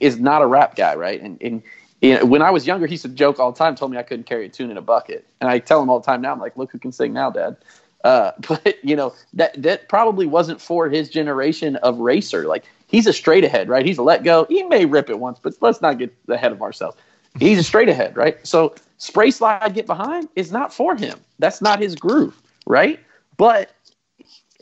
is 0.00 0.18
not 0.18 0.42
a 0.42 0.46
rap 0.46 0.76
guy, 0.76 0.94
right? 0.94 1.20
And 1.20 1.40
and 1.42 1.62
you 2.00 2.18
know, 2.18 2.24
when 2.24 2.42
I 2.42 2.50
was 2.50 2.66
younger, 2.66 2.86
he 2.86 2.92
used 2.92 3.04
to 3.04 3.08
joke 3.08 3.38
all 3.38 3.52
the 3.52 3.58
time, 3.58 3.74
told 3.74 3.90
me 3.90 3.98
I 3.98 4.02
couldn't 4.02 4.26
carry 4.26 4.46
a 4.46 4.48
tune 4.48 4.70
in 4.70 4.76
a 4.76 4.82
bucket, 4.82 5.26
and 5.40 5.48
I 5.48 5.58
tell 5.58 5.82
him 5.82 5.88
all 5.90 6.00
the 6.00 6.06
time 6.06 6.20
now, 6.20 6.32
I'm 6.32 6.40
like, 6.40 6.56
look 6.56 6.70
who 6.70 6.78
can 6.78 6.92
sing 6.92 7.12
now, 7.12 7.30
Dad. 7.30 7.56
Uh, 8.04 8.32
but 8.48 8.76
you 8.84 8.94
know 8.94 9.12
that 9.32 9.60
that 9.60 9.88
probably 9.88 10.26
wasn't 10.26 10.60
for 10.60 10.88
his 10.88 11.08
generation 11.08 11.76
of 11.76 11.98
racer. 11.98 12.46
Like 12.46 12.64
he's 12.86 13.06
a 13.06 13.12
straight 13.12 13.44
ahead, 13.44 13.68
right? 13.68 13.84
He's 13.84 13.98
a 13.98 14.02
let 14.02 14.22
go. 14.22 14.46
He 14.48 14.62
may 14.62 14.84
rip 14.84 15.10
it 15.10 15.18
once, 15.18 15.40
but 15.42 15.54
let's 15.60 15.80
not 15.80 15.98
get 15.98 16.14
ahead 16.28 16.52
of 16.52 16.62
ourselves. 16.62 16.96
He's 17.40 17.58
a 17.58 17.64
straight 17.64 17.88
ahead, 17.88 18.16
right? 18.16 18.44
So 18.46 18.74
spray 18.98 19.32
slide 19.32 19.74
get 19.74 19.86
behind 19.86 20.28
is 20.36 20.52
not 20.52 20.72
for 20.72 20.94
him. 20.94 21.18
That's 21.40 21.60
not 21.60 21.80
his 21.80 21.96
groove, 21.96 22.40
right? 22.66 23.00
But 23.36 23.74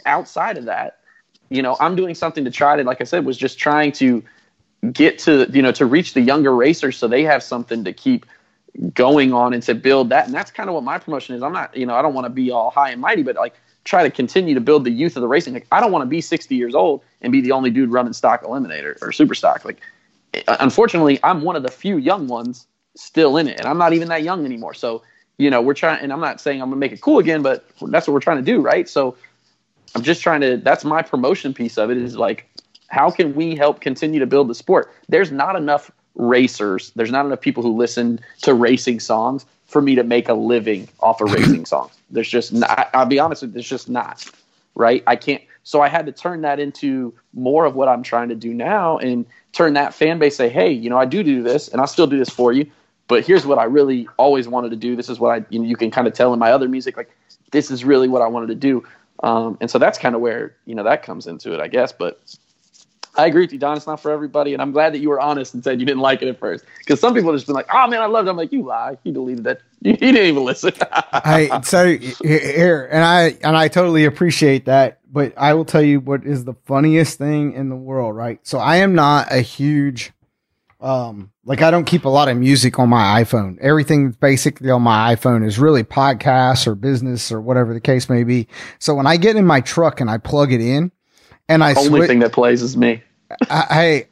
outside 0.06 0.56
of 0.56 0.64
that, 0.64 1.00
you 1.50 1.60
know, 1.60 1.76
I'm 1.80 1.94
doing 1.96 2.14
something 2.14 2.44
to 2.44 2.50
try 2.50 2.76
to, 2.76 2.84
like 2.84 3.02
I 3.02 3.04
said, 3.04 3.26
was 3.26 3.36
just 3.36 3.58
trying 3.58 3.92
to 3.92 4.24
get 4.90 5.18
to, 5.20 5.48
you 5.52 5.60
know, 5.60 5.72
to 5.72 5.84
reach 5.84 6.14
the 6.14 6.22
younger 6.22 6.54
racers 6.56 6.96
so 6.96 7.06
they 7.06 7.22
have 7.24 7.42
something 7.42 7.84
to 7.84 7.92
keep 7.92 8.24
going 8.94 9.32
on 9.32 9.52
and 9.52 9.62
to 9.64 9.74
build 9.74 10.08
that. 10.10 10.26
And 10.26 10.34
that's 10.34 10.50
kind 10.50 10.68
of 10.68 10.74
what 10.74 10.84
my 10.84 10.98
promotion 10.98 11.34
is. 11.34 11.42
I'm 11.42 11.52
not, 11.52 11.76
you 11.76 11.86
know, 11.86 11.94
I 11.94 12.02
don't 12.02 12.14
want 12.14 12.24
to 12.24 12.30
be 12.30 12.50
all 12.50 12.70
high 12.70 12.90
and 12.90 13.00
mighty, 13.00 13.22
but 13.22 13.36
like 13.36 13.54
try 13.84 14.02
to 14.02 14.10
continue 14.10 14.54
to 14.54 14.60
build 14.60 14.84
the 14.84 14.90
youth 14.90 15.16
of 15.16 15.20
the 15.20 15.28
racing. 15.28 15.54
Like 15.54 15.66
I 15.72 15.80
don't 15.80 15.92
want 15.92 16.02
to 16.02 16.06
be 16.06 16.20
60 16.20 16.54
years 16.54 16.74
old 16.74 17.02
and 17.20 17.32
be 17.32 17.40
the 17.40 17.52
only 17.52 17.70
dude 17.70 17.90
running 17.90 18.12
stock 18.12 18.42
eliminator 18.42 19.00
or 19.02 19.12
super 19.12 19.34
stock. 19.34 19.64
Like 19.64 19.80
uh, 20.48 20.56
unfortunately, 20.60 21.18
I'm 21.22 21.42
one 21.42 21.56
of 21.56 21.62
the 21.62 21.70
few 21.70 21.98
young 21.98 22.26
ones 22.26 22.66
still 22.96 23.36
in 23.36 23.48
it, 23.48 23.58
and 23.58 23.68
I'm 23.68 23.78
not 23.78 23.92
even 23.92 24.08
that 24.08 24.22
young 24.22 24.44
anymore. 24.44 24.74
So, 24.74 25.02
you 25.38 25.50
know, 25.50 25.60
we're 25.60 25.74
trying, 25.74 26.00
and 26.00 26.12
I'm 26.12 26.20
not 26.20 26.40
saying 26.40 26.62
I'm 26.62 26.68
gonna 26.68 26.76
make 26.76 26.92
it 26.92 27.00
cool 27.00 27.18
again, 27.18 27.42
but 27.42 27.64
that's 27.88 28.06
what 28.06 28.14
we're 28.14 28.20
trying 28.20 28.38
to 28.38 28.42
do, 28.42 28.60
right? 28.60 28.88
So, 28.88 29.16
I'm 29.94 30.02
just 30.02 30.22
trying 30.22 30.40
to. 30.40 30.56
That's 30.56 30.84
my 30.84 31.02
promotion 31.02 31.52
piece 31.52 31.76
of 31.76 31.90
it. 31.90 31.98
Is 31.98 32.16
like, 32.16 32.48
how 32.88 33.10
can 33.10 33.34
we 33.34 33.54
help 33.54 33.80
continue 33.80 34.20
to 34.20 34.26
build 34.26 34.48
the 34.48 34.54
sport? 34.54 34.92
There's 35.08 35.30
not 35.30 35.54
enough 35.54 35.90
racers. 36.14 36.92
There's 36.96 37.10
not 37.10 37.26
enough 37.26 37.40
people 37.40 37.62
who 37.62 37.76
listen 37.76 38.20
to 38.42 38.54
racing 38.54 39.00
songs 39.00 39.46
for 39.66 39.80
me 39.80 39.94
to 39.94 40.04
make 40.04 40.28
a 40.28 40.34
living 40.34 40.88
off 41.00 41.20
of 41.20 41.32
racing 41.32 41.64
songs. 41.66 41.92
There's 42.10 42.28
just 42.28 42.52
not. 42.52 42.90
I'll 42.94 43.06
be 43.06 43.18
honest 43.18 43.42
with 43.42 43.50
you. 43.50 43.54
There's 43.54 43.68
just 43.68 43.88
not. 43.88 44.24
Right. 44.74 45.02
I 45.06 45.16
can't. 45.16 45.42
So 45.64 45.80
I 45.80 45.88
had 45.88 46.06
to 46.06 46.12
turn 46.12 46.42
that 46.42 46.58
into 46.58 47.14
more 47.34 47.64
of 47.64 47.76
what 47.76 47.88
I'm 47.88 48.02
trying 48.02 48.28
to 48.30 48.34
do 48.34 48.52
now, 48.52 48.98
and 48.98 49.24
turn 49.52 49.74
that 49.74 49.94
fan 49.94 50.18
base 50.18 50.36
say, 50.36 50.48
hey, 50.48 50.70
you 50.70 50.90
know, 50.90 50.98
I 50.98 51.04
do 51.04 51.22
do 51.22 51.42
this, 51.42 51.68
and 51.68 51.80
I'll 51.80 51.86
still 51.86 52.06
do 52.06 52.18
this 52.18 52.30
for 52.30 52.52
you. 52.52 52.66
But 53.06 53.24
here's 53.24 53.46
what 53.46 53.58
I 53.58 53.64
really 53.64 54.08
always 54.16 54.48
wanted 54.48 54.70
to 54.70 54.76
do. 54.76 54.96
This 54.96 55.08
is 55.08 55.20
what 55.20 55.30
I, 55.30 55.44
you 55.50 55.58
know, 55.58 55.66
you 55.66 55.76
can 55.76 55.90
kind 55.90 56.06
of 56.06 56.14
tell 56.14 56.32
in 56.32 56.38
my 56.38 56.50
other 56.50 56.68
music, 56.68 56.96
like 56.96 57.10
this 57.50 57.70
is 57.70 57.84
really 57.84 58.08
what 58.08 58.22
I 58.22 58.26
wanted 58.26 58.48
to 58.48 58.54
do. 58.54 58.84
Um, 59.22 59.56
and 59.60 59.70
so 59.70 59.78
that's 59.78 59.98
kind 59.98 60.14
of 60.14 60.20
where 60.20 60.56
you 60.66 60.74
know 60.74 60.82
that 60.82 61.02
comes 61.02 61.26
into 61.26 61.52
it, 61.54 61.60
I 61.60 61.68
guess. 61.68 61.92
But 61.92 62.20
I 63.14 63.26
agree 63.26 63.42
with 63.42 63.52
you, 63.52 63.58
Don. 63.58 63.76
It's 63.76 63.86
not 63.86 64.00
for 64.00 64.10
everybody, 64.10 64.54
and 64.54 64.62
I'm 64.62 64.72
glad 64.72 64.94
that 64.94 65.00
you 65.00 65.10
were 65.10 65.20
honest 65.20 65.52
and 65.52 65.62
said 65.62 65.80
you 65.80 65.86
didn't 65.86 66.00
like 66.00 66.22
it 66.22 66.28
at 66.28 66.38
first. 66.38 66.64
Because 66.78 66.98
some 66.98 67.12
people 67.14 67.30
have 67.30 67.38
just 67.38 67.46
been 67.46 67.54
like, 67.54 67.68
"Oh 67.72 67.86
man, 67.86 68.00
I 68.00 68.06
loved 68.06 68.26
it." 68.26 68.30
I'm 68.30 68.36
like, 68.38 68.52
"You 68.52 68.62
lie. 68.62 68.96
You 69.04 69.12
deleted 69.12 69.44
that. 69.44 69.60
You, 69.82 69.96
didn't 69.96 70.26
even 70.26 70.44
listen." 70.44 70.72
I 71.12 71.60
so 71.64 71.96
here, 71.96 72.88
and 72.90 73.04
I 73.04 73.36
and 73.42 73.56
I 73.56 73.68
totally 73.68 74.04
appreciate 74.04 74.64
that. 74.66 75.00
But 75.10 75.34
I 75.36 75.52
will 75.54 75.66
tell 75.66 75.82
you 75.82 76.00
what 76.00 76.24
is 76.24 76.44
the 76.44 76.54
funniest 76.64 77.18
thing 77.18 77.52
in 77.52 77.68
the 77.68 77.76
world, 77.76 78.16
right? 78.16 78.38
So 78.44 78.58
I 78.58 78.76
am 78.76 78.94
not 78.94 79.30
a 79.30 79.40
huge, 79.40 80.12
um, 80.80 81.32
like 81.44 81.60
I 81.60 81.70
don't 81.70 81.84
keep 81.84 82.06
a 82.06 82.08
lot 82.08 82.28
of 82.28 82.36
music 82.38 82.78
on 82.78 82.88
my 82.88 83.22
iPhone. 83.22 83.58
Everything 83.60 84.06
that's 84.06 84.16
basically 84.16 84.70
on 84.70 84.80
my 84.80 85.14
iPhone 85.14 85.44
is 85.44 85.58
really 85.58 85.84
podcasts 85.84 86.66
or 86.66 86.74
business 86.74 87.30
or 87.30 87.42
whatever 87.42 87.74
the 87.74 87.80
case 87.80 88.08
may 88.08 88.24
be. 88.24 88.48
So 88.78 88.94
when 88.94 89.06
I 89.06 89.18
get 89.18 89.36
in 89.36 89.44
my 89.44 89.60
truck 89.60 90.00
and 90.00 90.08
I 90.08 90.16
plug 90.16 90.50
it 90.52 90.62
in, 90.62 90.92
and 91.48 91.62
I 91.64 91.74
Only 91.74 91.88
switch, 91.88 92.08
thing 92.08 92.18
that 92.20 92.32
plays 92.32 92.62
is 92.62 92.76
me. 92.76 93.02
Hey, 93.50 94.08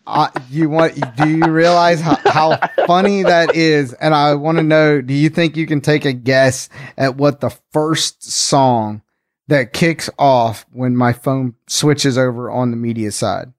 you 0.51 0.71
want? 0.71 0.95
Do 1.17 1.29
you 1.29 1.45
realize 1.45 2.01
how, 2.01 2.17
how 2.25 2.57
funny 2.87 3.23
that 3.23 3.55
is? 3.55 3.93
And 3.95 4.15
I 4.15 4.35
want 4.35 4.57
to 4.59 4.65
know: 4.65 5.01
Do 5.03 5.13
you 5.13 5.29
think 5.29 5.57
you 5.57 5.67
can 5.67 5.81
take 5.83 6.05
a 6.07 6.13
guess 6.13 6.69
at 6.97 7.17
what 7.17 7.41
the 7.41 7.51
first 7.73 8.23
song 8.23 9.03
that 9.49 9.73
kicks 9.75 10.09
off 10.19 10.65
when 10.73 10.97
my 10.97 11.13
phone 11.13 11.55
switches 11.67 12.17
over 12.17 12.51
on 12.51 12.71
the 12.71 12.77
media 12.79 13.13
side? 13.13 13.53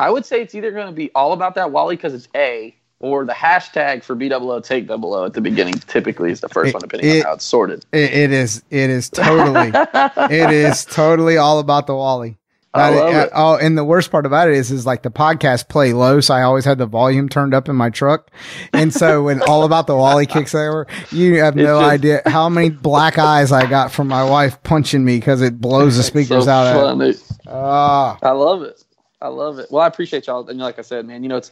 I 0.00 0.10
would 0.10 0.24
say 0.24 0.40
it's 0.40 0.54
either 0.54 0.70
going 0.70 0.86
to 0.86 0.92
be 0.92 1.10
all 1.14 1.32
about 1.34 1.56
that 1.56 1.70
Wally 1.70 1.96
because 1.96 2.14
it's 2.14 2.28
A, 2.34 2.74
or 3.00 3.26
the 3.26 3.32
hashtag 3.34 4.04
for 4.04 4.16
BWO 4.16 4.64
take 4.64 4.86
double 4.86 5.12
O 5.12 5.26
at 5.26 5.34
the 5.34 5.40
beginning. 5.42 5.74
Typically, 5.74 6.30
is 6.30 6.40
the 6.40 6.48
first 6.48 6.68
It- 6.70 6.74
one, 6.74 6.80
depending 6.80 7.10
it- 7.10 7.16
on 7.18 7.26
how 7.26 7.34
it's 7.34 7.44
sorted. 7.44 7.84
It, 7.92 8.10
it 8.14 8.32
is. 8.32 8.62
It 8.70 8.88
is 8.88 9.10
totally. 9.10 9.70
it 10.34 10.50
is 10.50 10.86
totally 10.86 11.36
all 11.36 11.58
about 11.58 11.86
the 11.86 11.94
Wally. 11.94 12.37
I 12.74 12.98
uh, 12.98 13.24
it. 13.24 13.30
Oh, 13.34 13.56
and 13.56 13.78
the 13.78 13.84
worst 13.84 14.10
part 14.10 14.26
about 14.26 14.48
it 14.48 14.54
is, 14.54 14.70
is 14.70 14.84
like 14.84 15.02
the 15.02 15.10
podcast 15.10 15.68
play 15.68 15.92
low, 15.92 16.20
so 16.20 16.34
I 16.34 16.42
always 16.42 16.64
had 16.64 16.78
the 16.78 16.86
volume 16.86 17.28
turned 17.28 17.54
up 17.54 17.68
in 17.68 17.76
my 17.76 17.90
truck, 17.90 18.30
and 18.72 18.92
so 18.92 19.24
when 19.24 19.42
all 19.48 19.64
about 19.64 19.86
the 19.86 19.96
Wally 19.96 20.26
kicks 20.26 20.54
over, 20.54 20.86
you 21.10 21.40
have 21.40 21.56
no 21.56 21.80
just- 21.80 21.92
idea 21.92 22.22
how 22.26 22.48
many 22.48 22.70
black 22.70 23.18
eyes 23.18 23.52
I 23.52 23.68
got 23.68 23.90
from 23.90 24.08
my 24.08 24.28
wife 24.28 24.62
punching 24.62 25.04
me 25.04 25.16
because 25.16 25.40
it 25.42 25.60
blows 25.60 25.96
the 25.96 26.02
speakers 26.02 26.44
so 26.44 26.50
out. 26.50 26.76
Of 26.76 26.98
funny. 26.98 27.14
Ah, 27.46 28.18
I 28.22 28.30
love 28.32 28.62
it. 28.62 28.82
I 29.20 29.28
love 29.28 29.58
it. 29.58 29.66
Well, 29.70 29.82
I 29.82 29.88
appreciate 29.88 30.28
y'all. 30.28 30.48
And 30.48 30.60
like 30.60 30.78
I 30.78 30.82
said, 30.82 31.04
man, 31.04 31.24
you 31.24 31.28
know, 31.28 31.38
it's 31.38 31.50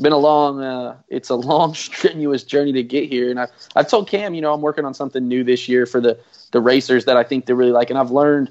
been 0.00 0.12
a 0.12 0.18
long, 0.18 0.62
uh, 0.62 0.96
it's 1.08 1.30
a 1.30 1.34
long, 1.34 1.74
strenuous 1.74 2.44
journey 2.44 2.72
to 2.72 2.82
get 2.82 3.08
here. 3.08 3.30
And 3.30 3.40
I, 3.40 3.48
I've 3.74 3.88
told 3.88 4.08
Cam, 4.08 4.34
you 4.34 4.40
know, 4.40 4.52
I'm 4.54 4.60
working 4.60 4.84
on 4.84 4.94
something 4.94 5.26
new 5.26 5.42
this 5.42 5.68
year 5.68 5.86
for 5.86 6.00
the 6.00 6.18
the 6.52 6.60
racers 6.60 7.04
that 7.06 7.16
I 7.16 7.24
think 7.24 7.46
they 7.46 7.52
really 7.52 7.72
like. 7.72 7.90
And 7.90 7.98
I've 7.98 8.10
learned, 8.10 8.50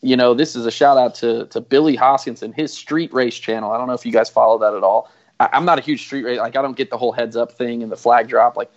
you 0.00 0.16
know, 0.16 0.34
this 0.34 0.54
is 0.54 0.66
a 0.66 0.70
shout 0.70 0.96
out 0.96 1.14
to 1.16 1.46
to 1.46 1.60
Billy 1.60 1.96
Hoskinson, 1.96 2.54
his 2.54 2.72
street 2.72 3.12
race 3.12 3.36
channel. 3.36 3.72
I 3.72 3.78
don't 3.78 3.86
know 3.86 3.94
if 3.94 4.06
you 4.06 4.12
guys 4.12 4.28
follow 4.28 4.58
that 4.58 4.74
at 4.74 4.82
all. 4.82 5.10
I, 5.40 5.48
I'm 5.52 5.64
not 5.64 5.78
a 5.78 5.82
huge 5.82 6.02
street 6.04 6.24
race. 6.24 6.38
Like, 6.38 6.56
I 6.56 6.62
don't 6.62 6.76
get 6.76 6.90
the 6.90 6.98
whole 6.98 7.12
heads 7.12 7.36
up 7.36 7.52
thing 7.52 7.82
and 7.82 7.90
the 7.90 7.96
flag 7.96 8.28
drop. 8.28 8.56
Like, 8.56 8.70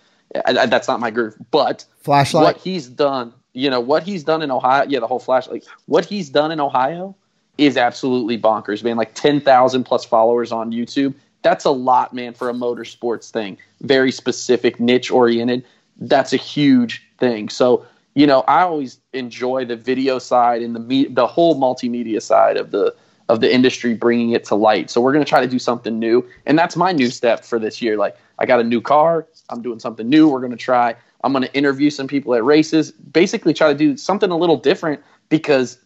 I, 0.46 0.58
I, 0.58 0.66
that's 0.66 0.88
not 0.88 1.00
my 1.00 1.10
groove. 1.10 1.36
But 1.50 1.84
flashlight. 2.00 2.42
what 2.42 2.56
he's 2.56 2.88
done, 2.88 3.32
you 3.52 3.70
know, 3.70 3.80
what 3.80 4.02
he's 4.02 4.24
done 4.24 4.42
in 4.42 4.50
Ohio, 4.50 4.86
yeah, 4.88 5.00
the 5.00 5.06
whole 5.06 5.20
flashlight. 5.20 5.62
like 5.62 5.64
what 5.86 6.04
he's 6.04 6.28
done 6.30 6.50
in 6.50 6.60
Ohio 6.60 7.14
is 7.58 7.76
absolutely 7.76 8.38
bonkers, 8.38 8.82
man. 8.82 8.96
Like 8.96 9.14
10,000 9.14 9.84
plus 9.84 10.04
followers 10.04 10.52
on 10.52 10.72
YouTube. 10.72 11.14
That's 11.42 11.64
a 11.64 11.70
lot, 11.70 12.14
man, 12.14 12.34
for 12.34 12.48
a 12.48 12.52
motorsports 12.52 13.30
thing. 13.30 13.58
Very 13.80 14.12
specific, 14.12 14.80
niche 14.80 15.10
oriented. 15.10 15.64
That's 15.98 16.32
a 16.32 16.36
huge 16.36 17.02
thing. 17.18 17.48
So, 17.48 17.84
you 18.14 18.26
know, 18.26 18.40
I 18.42 18.62
always 18.62 19.00
enjoy 19.12 19.64
the 19.64 19.76
video 19.76 20.18
side 20.18 20.62
and 20.62 20.74
the 20.74 20.80
me- 20.80 21.08
the 21.08 21.26
whole 21.26 21.58
multimedia 21.60 22.20
side 22.20 22.56
of 22.56 22.70
the 22.70 22.94
of 23.28 23.40
the 23.40 23.52
industry 23.52 23.94
bringing 23.94 24.32
it 24.32 24.44
to 24.44 24.54
light. 24.54 24.90
So 24.90 25.00
we're 25.00 25.12
going 25.12 25.24
to 25.24 25.28
try 25.28 25.40
to 25.40 25.48
do 25.48 25.58
something 25.58 25.98
new, 25.98 26.26
and 26.46 26.58
that's 26.58 26.76
my 26.76 26.92
new 26.92 27.08
step 27.08 27.44
for 27.44 27.58
this 27.58 27.80
year. 27.80 27.96
Like 27.96 28.16
I 28.38 28.46
got 28.46 28.60
a 28.60 28.64
new 28.64 28.80
car, 28.80 29.26
I'm 29.48 29.62
doing 29.62 29.78
something 29.78 30.08
new. 30.08 30.28
We're 30.28 30.40
going 30.40 30.52
to 30.52 30.58
try. 30.58 30.94
I'm 31.24 31.32
going 31.32 31.44
to 31.44 31.54
interview 31.54 31.88
some 31.88 32.08
people 32.08 32.34
at 32.34 32.44
races, 32.44 32.90
basically 32.92 33.54
try 33.54 33.68
to 33.68 33.78
do 33.78 33.96
something 33.96 34.30
a 34.30 34.36
little 34.36 34.56
different 34.56 35.00
because 35.28 35.78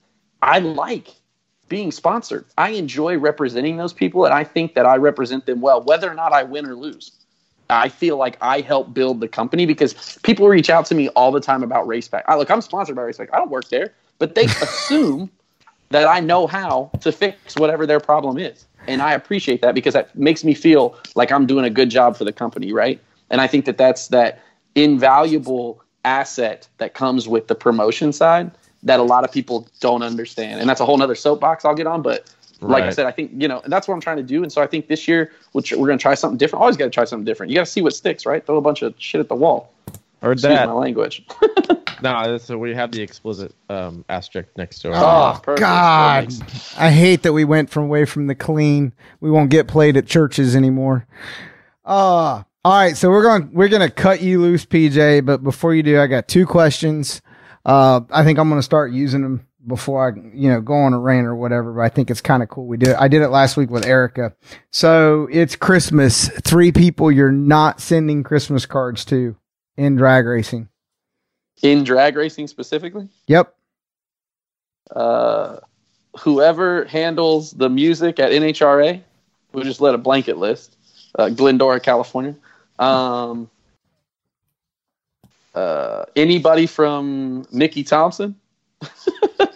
I 0.42 0.60
like 0.60 1.14
being 1.68 1.92
sponsored. 1.92 2.46
I 2.56 2.70
enjoy 2.70 3.18
representing 3.18 3.76
those 3.76 3.92
people, 3.92 4.24
and 4.24 4.32
I 4.32 4.44
think 4.44 4.74
that 4.74 4.86
I 4.86 4.96
represent 4.96 5.46
them 5.46 5.60
well, 5.60 5.82
whether 5.82 6.10
or 6.10 6.14
not 6.14 6.32
I 6.32 6.42
win 6.42 6.66
or 6.66 6.74
lose. 6.74 7.12
I 7.68 7.88
feel 7.88 8.16
like 8.16 8.36
I 8.40 8.60
help 8.60 8.94
build 8.94 9.20
the 9.20 9.28
company 9.28 9.66
because 9.66 10.18
people 10.22 10.48
reach 10.48 10.70
out 10.70 10.86
to 10.86 10.94
me 10.94 11.08
all 11.10 11.32
the 11.32 11.40
time 11.40 11.62
about 11.62 11.86
RacePack. 11.86 12.22
I 12.26 12.36
look, 12.36 12.50
I'm 12.50 12.60
sponsored 12.60 12.96
by 12.96 13.02
RacePack. 13.02 13.30
I 13.32 13.38
don't 13.38 13.50
work 13.50 13.68
there, 13.68 13.92
but 14.18 14.34
they 14.34 14.44
assume 14.62 15.30
that 15.90 16.06
I 16.06 16.20
know 16.20 16.46
how 16.46 16.90
to 17.00 17.12
fix 17.12 17.56
whatever 17.56 17.86
their 17.86 18.00
problem 18.00 18.38
is. 18.38 18.66
And 18.88 19.02
I 19.02 19.12
appreciate 19.12 19.62
that 19.62 19.74
because 19.74 19.94
that 19.94 20.16
makes 20.16 20.44
me 20.44 20.54
feel 20.54 20.96
like 21.14 21.32
I'm 21.32 21.46
doing 21.46 21.64
a 21.64 21.70
good 21.70 21.90
job 21.90 22.16
for 22.16 22.24
the 22.24 22.32
company, 22.32 22.72
right? 22.72 23.00
And 23.30 23.40
I 23.40 23.46
think 23.46 23.64
that 23.64 23.78
that's 23.78 24.08
that 24.08 24.40
invaluable 24.74 25.82
asset 26.04 26.68
that 26.78 26.94
comes 26.94 27.26
with 27.26 27.48
the 27.48 27.54
promotion 27.54 28.12
side 28.12 28.50
that 28.82 29.00
a 29.00 29.02
lot 29.02 29.24
of 29.24 29.32
people 29.32 29.66
don't 29.80 30.02
understand. 30.02 30.60
And 30.60 30.68
that's 30.68 30.80
a 30.80 30.84
whole 30.84 30.96
nother 30.96 31.16
soapbox 31.16 31.64
I'll 31.64 31.74
get 31.74 31.88
on, 31.88 32.02
but 32.02 32.32
Like 32.60 32.82
right. 32.82 32.88
I 32.88 32.90
said, 32.90 33.06
I 33.06 33.10
think 33.10 33.32
you 33.36 33.48
know 33.48 33.60
and 33.60 33.72
that's 33.72 33.86
what 33.86 33.94
I'm 33.94 34.00
trying 34.00 34.16
to 34.16 34.22
do, 34.22 34.42
and 34.42 34.50
so 34.50 34.62
I 34.62 34.66
think 34.66 34.88
this 34.88 35.06
year 35.06 35.32
which 35.52 35.72
we're 35.72 35.86
going 35.86 35.98
to 35.98 36.02
try 36.02 36.14
something 36.14 36.38
different. 36.38 36.62
Always 36.62 36.76
got 36.76 36.84
to 36.84 36.90
try 36.90 37.04
something 37.04 37.24
different. 37.24 37.50
You 37.50 37.56
got 37.56 37.66
to 37.66 37.70
see 37.70 37.82
what 37.82 37.94
sticks, 37.94 38.24
right? 38.24 38.44
Throw 38.44 38.56
a 38.56 38.62
bunch 38.62 38.82
of 38.82 38.94
shit 38.98 39.20
at 39.20 39.28
the 39.28 39.34
wall. 39.34 39.72
Or 40.22 40.32
Excuse 40.32 40.54
that. 40.54 40.66
my 40.66 40.72
language. 40.72 41.26
no, 42.02 42.38
so 42.38 42.56
we 42.56 42.74
have 42.74 42.90
the 42.90 43.02
explicit 43.02 43.54
um, 43.68 44.04
asterisk 44.08 44.48
next 44.56 44.78
to 44.80 44.88
it. 44.88 44.94
Oh, 44.96 45.40
oh 45.46 45.56
God! 45.56 46.32
I 46.78 46.90
hate 46.90 47.22
that 47.22 47.34
we 47.34 47.44
went 47.44 47.68
from 47.68 47.84
away 47.84 48.06
from 48.06 48.26
the 48.26 48.34
clean. 48.34 48.92
We 49.20 49.30
won't 49.30 49.50
get 49.50 49.68
played 49.68 49.96
at 49.96 50.06
churches 50.06 50.56
anymore. 50.56 51.06
Uh 51.84 52.42
all 52.66 52.72
right, 52.72 52.96
so 52.96 53.10
we're 53.10 53.22
going 53.22 53.48
we're 53.52 53.68
going 53.68 53.88
to 53.88 53.94
cut 53.94 54.22
you 54.22 54.40
loose, 54.40 54.66
PJ. 54.66 55.24
But 55.24 55.44
before 55.44 55.72
you 55.72 55.84
do, 55.84 56.00
I 56.00 56.08
got 56.08 56.26
two 56.26 56.46
questions. 56.46 57.22
Uh, 57.64 58.00
I 58.10 58.24
think 58.24 58.40
I'm 58.40 58.48
going 58.48 58.58
to 58.58 58.64
start 58.64 58.90
using 58.90 59.22
them 59.22 59.45
before 59.66 60.10
I, 60.10 60.30
you 60.34 60.48
know, 60.48 60.60
go 60.60 60.74
on 60.74 60.92
a 60.92 60.98
rant 60.98 61.26
or 61.26 61.34
whatever. 61.34 61.72
But 61.72 61.80
I 61.82 61.88
think 61.88 62.10
it's 62.10 62.20
kind 62.20 62.42
of 62.42 62.48
cool. 62.48 62.66
We 62.66 62.76
did. 62.76 62.94
I 62.94 63.08
did 63.08 63.22
it 63.22 63.28
last 63.28 63.56
week 63.56 63.70
with 63.70 63.84
Erica. 63.84 64.34
So 64.70 65.28
it's 65.30 65.56
Christmas. 65.56 66.28
Three 66.28 66.72
people 66.72 67.10
you're 67.10 67.32
not 67.32 67.80
sending 67.80 68.22
Christmas 68.22 68.66
cards 68.66 69.04
to 69.06 69.36
in 69.76 69.96
drag 69.96 70.26
racing. 70.26 70.68
In 71.62 71.84
drag 71.84 72.16
racing 72.16 72.48
specifically. 72.48 73.08
Yep. 73.26 73.54
Uh, 74.94 75.58
whoever 76.20 76.84
handles 76.84 77.52
the 77.52 77.68
music 77.68 78.18
at 78.18 78.30
NHRA, 78.30 79.00
we'll 79.52 79.64
just 79.64 79.80
let 79.80 79.94
a 79.94 79.98
blanket 79.98 80.38
list. 80.38 80.76
Uh, 81.18 81.30
Glendora, 81.30 81.80
California. 81.80 82.36
Um, 82.78 83.50
uh, 85.54 86.04
anybody 86.14 86.66
from 86.66 87.46
Mickey 87.50 87.82
Thompson? 87.82 88.36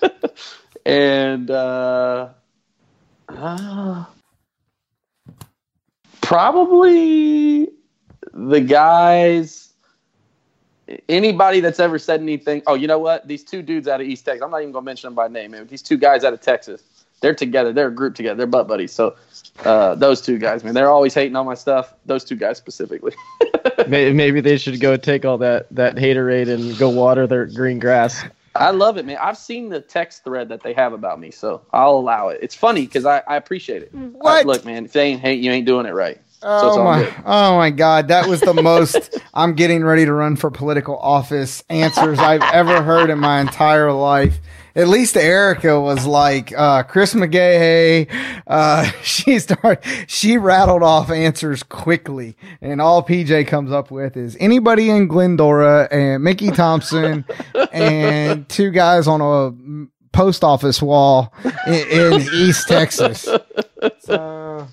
and 0.87 1.51
uh, 1.51 2.29
uh, 3.29 4.05
probably 6.21 7.69
the 8.33 8.61
guys 8.61 9.73
anybody 11.09 11.61
that's 11.61 11.81
ever 11.81 11.99
said 11.99 12.21
anything 12.21 12.63
oh 12.67 12.75
you 12.75 12.87
know 12.87 12.99
what? 12.99 13.27
These 13.29 13.45
two 13.45 13.63
dudes 13.63 13.87
out 13.89 14.01
of 14.01 14.07
east 14.07 14.25
texas 14.25 14.43
i'm 14.43 14.51
not 14.51 14.61
even 14.61 14.73
gonna 14.73 14.85
mention 14.85 15.09
them 15.09 15.15
by 15.15 15.29
name 15.29 15.53
man 15.53 15.67
these 15.67 15.83
two 15.83 15.97
guys 15.97 16.25
out 16.25 16.33
of 16.33 16.41
texas 16.41 16.83
they're 17.21 17.35
together 17.35 17.73
they're 17.73 17.89
a 17.89 17.95
group 17.95 18.15
together 18.15 18.37
they're 18.37 18.47
butt 18.47 18.67
buddies 18.67 18.93
so 18.93 19.15
uh, 19.65 19.95
those 19.95 20.21
two 20.21 20.39
guys 20.39 20.65
man 20.65 20.75
they're 20.75 20.91
always 20.91 21.15
hating 21.15 21.37
on 21.37 21.47
my 21.47 21.55
stuff 21.55 21.95
those 22.07 22.25
two 22.25 22.37
guys 22.37 22.57
specifically. 22.57 23.13
Maybe 23.89 24.41
they 24.41 24.57
should 24.57 24.81
go 24.81 24.97
take 24.97 25.25
all 25.25 25.39
that 25.39 25.67
that 25.75 25.97
haterade 25.97 26.49
and 26.49 26.77
go 26.79 26.89
water 26.89 27.27
their 27.27 27.47
green 27.47 27.79
grass 27.79 28.25
I 28.55 28.71
love 28.71 28.97
it, 28.97 29.07
man. 29.07 29.19
I've 29.21 29.39
seen 29.39 29.69
the 29.69 29.81
text 29.81 30.25
thread 30.25 30.49
that 30.49 30.63
they 30.63 30.73
have 30.75 30.93
about 30.93 31.21
me, 31.21 31.31
so 31.31 31.63
I'll 31.73 31.95
allow 31.95 32.29
it. 32.29 32.41
It's 32.43 32.55
funny 32.55 32.83
because 32.83 33.05
I, 33.07 33.23
I 33.27 33.37
appreciate 33.37 33.83
it. 33.83 33.95
Mm. 33.95 34.15
Uh, 34.15 34.19
what? 34.19 34.45
I, 34.45 34.47
look, 34.47 34.65
man, 34.65 34.85
if 34.85 34.93
they 34.93 35.07
ain't 35.07 35.21
hate, 35.21 35.41
you 35.41 35.51
ain't 35.53 35.67
doing 35.67 35.87
it 35.87 35.95
right. 35.95 36.21
Oh 36.43 36.75
so 36.75 36.85
my! 36.85 37.15
Oh 37.27 37.59
my 37.59 37.71
God! 37.71 38.09
That 38.09 38.27
was 38.27 38.41
the 38.41 38.55
most 38.55 39.21
I'm 39.35 39.55
getting 39.55 39.85
ready 39.85 40.07
to 40.07 40.13
run 40.13 40.37
for 40.37 40.51
political 40.51 40.99
office 40.99 41.63
answers 41.69 42.19
I've 42.19 42.43
ever 42.43 42.83
heard 42.83 43.11
in 43.11 43.19
my 43.19 43.41
entire 43.41 43.93
life 43.93 44.39
at 44.75 44.89
least 44.89 45.17
Erica 45.17 45.81
was 45.81 46.07
like, 46.07 46.53
uh, 46.57 46.83
Chris 46.85 47.15
McGaha. 47.15 48.09
Uh, 48.47 48.85
she 49.03 49.39
started, 49.39 49.85
she 50.07 50.37
rattled 50.39 50.83
off 50.83 51.11
answers 51.11 51.63
quickly. 51.63 52.37
And 52.61 52.81
all 52.81 53.03
PJ 53.03 53.47
comes 53.47 53.73
up 53.73 53.91
with 53.91 54.17
is 54.17 54.37
anybody 54.41 54.91
in 54.91 55.07
Glendora 55.09 55.89
and 55.91 56.23
Mickey 56.23 56.51
Thompson 56.51 57.25
and 57.73 58.49
two 58.49 58.71
guys 58.71 59.07
on 59.07 59.21
a 59.21 59.89
post 60.13 60.43
office 60.45 60.83
wall 60.83 61.33
in, 61.67 61.89
in 61.89 62.21
East 62.35 62.69
Texas. 62.69 63.29
So, 64.01 64.69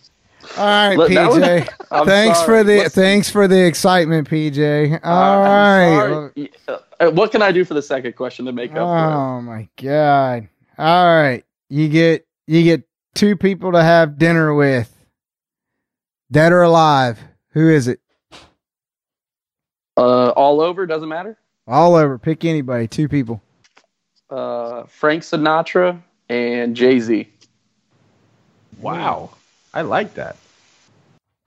all 0.57 0.65
right, 0.65 0.95
Look, 0.95 1.11
PJ. 1.11 1.67
Was, 1.91 2.07
thanks 2.07 2.39
sorry. 2.39 2.45
for 2.47 2.63
the 2.63 2.77
Listen. 2.77 3.01
thanks 3.01 3.29
for 3.29 3.47
the 3.47 3.65
excitement, 3.65 4.29
PJ. 4.29 4.99
All 5.03 5.41
right. 5.41 6.49
Uh, 6.99 7.11
what 7.11 7.31
can 7.31 7.41
I 7.41 7.51
do 7.51 7.63
for 7.63 7.73
the 7.73 7.81
second 7.81 8.15
question 8.15 8.45
to 8.45 8.51
make 8.51 8.71
up? 8.71 8.79
Oh 8.79 9.41
my 9.41 9.67
god! 9.75 10.47
All 10.77 11.05
right, 11.05 11.45
you 11.69 11.89
get 11.89 12.25
you 12.47 12.63
get 12.63 12.83
two 13.13 13.35
people 13.35 13.71
to 13.73 13.83
have 13.83 14.17
dinner 14.17 14.53
with, 14.53 14.91
dead 16.31 16.51
or 16.51 16.63
alive. 16.63 17.19
Who 17.51 17.69
is 17.69 17.87
it? 17.87 17.99
Uh, 19.95 20.29
all 20.29 20.61
over 20.61 20.85
doesn't 20.85 21.09
matter. 21.09 21.37
All 21.67 21.95
over. 21.95 22.17
Pick 22.17 22.45
anybody. 22.45 22.87
Two 22.87 23.07
people. 23.07 23.41
Uh, 24.29 24.83
Frank 24.83 25.23
Sinatra 25.23 26.01
and 26.29 26.75
Jay 26.75 26.99
Z. 26.99 27.27
Wow, 28.79 29.31
I 29.73 29.81
like 29.81 30.13
that. 30.15 30.35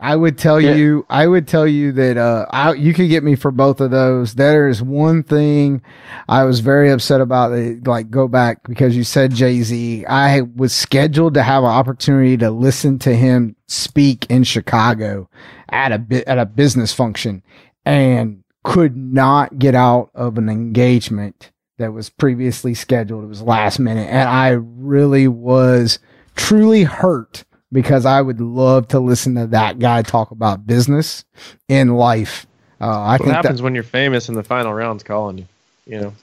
I 0.03 0.17
would 0.17 0.39
tell 0.39 0.59
yeah. 0.59 0.75
you, 0.75 1.05
I 1.11 1.27
would 1.27 1.47
tell 1.47 1.67
you 1.67 1.93
that 1.93 2.17
uh, 2.17 2.47
I, 2.49 2.73
you 2.73 2.95
could 2.95 3.11
get 3.11 3.23
me 3.23 3.35
for 3.37 3.51
both 3.51 3.83
of 3.83 3.91
those. 3.91 4.35
There 4.35 4.67
is 4.67 4.83
one 4.83 5.23
thing 5.23 5.83
I 6.27 6.45
was 6.45 6.61
very 6.61 6.91
upset 6.91 7.21
about. 7.21 7.53
It, 7.53 7.87
like, 7.87 8.11
go 8.11 8.27
back 8.27 8.67
because 8.67 8.97
you 8.97 9.05
said 9.05 9.35
Jay 9.35 9.61
Z. 9.61 10.07
I 10.07 10.41
was 10.41 10.73
scheduled 10.73 11.35
to 11.35 11.43
have 11.43 11.65
an 11.65 11.71
opportunity 11.71 12.39
to 12.39 12.51
listen 12.51 12.99
to 13.01 13.15
him 13.15 13.57
speak 13.67 14.27
in 14.31 14.45
Chicago 14.45 15.29
at 15.69 15.93
a 15.93 15.99
bit, 15.99 16.27
at 16.27 16.39
a 16.39 16.47
business 16.47 16.95
function, 16.95 17.43
and 17.85 18.43
could 18.65 18.97
not 18.97 19.59
get 19.59 19.75
out 19.75 20.11
of 20.15 20.39
an 20.39 20.49
engagement 20.49 21.53
that 21.77 21.93
was 21.93 22.09
previously 22.09 22.73
scheduled. 22.73 23.25
It 23.25 23.29
was 23.29 23.43
last 23.43 23.79
minute, 23.79 24.09
and 24.09 24.29
I 24.31 24.51
really 24.51 25.29
was 25.29 25.99
truly 26.37 26.85
hurt 26.85 27.45
because 27.73 28.07
I 28.07 28.21
would 28.21 28.41
love 28.41 28.89
to 28.89 29.01
listen 29.01 29.35
to 29.37 29.47
that 29.49 29.79
guy 29.79 30.03
talk 30.03 30.31
about 30.31 30.67
business 30.67 31.25
in 31.69 31.95
life. 31.95 32.47
Uh, 32.81 32.87
I 32.87 33.13
what 33.13 33.23
think 33.23 33.33
happens 33.33 33.59
that, 33.59 33.65
when 33.65 33.75
you're 33.75 33.85
famous 33.85 34.29
and 34.29 34.37
the 34.37 34.43
final 34.43 34.73
round's 34.73 35.03
calling 35.03 35.39
you. 35.39 35.47
You 35.87 36.01
know, 36.01 36.15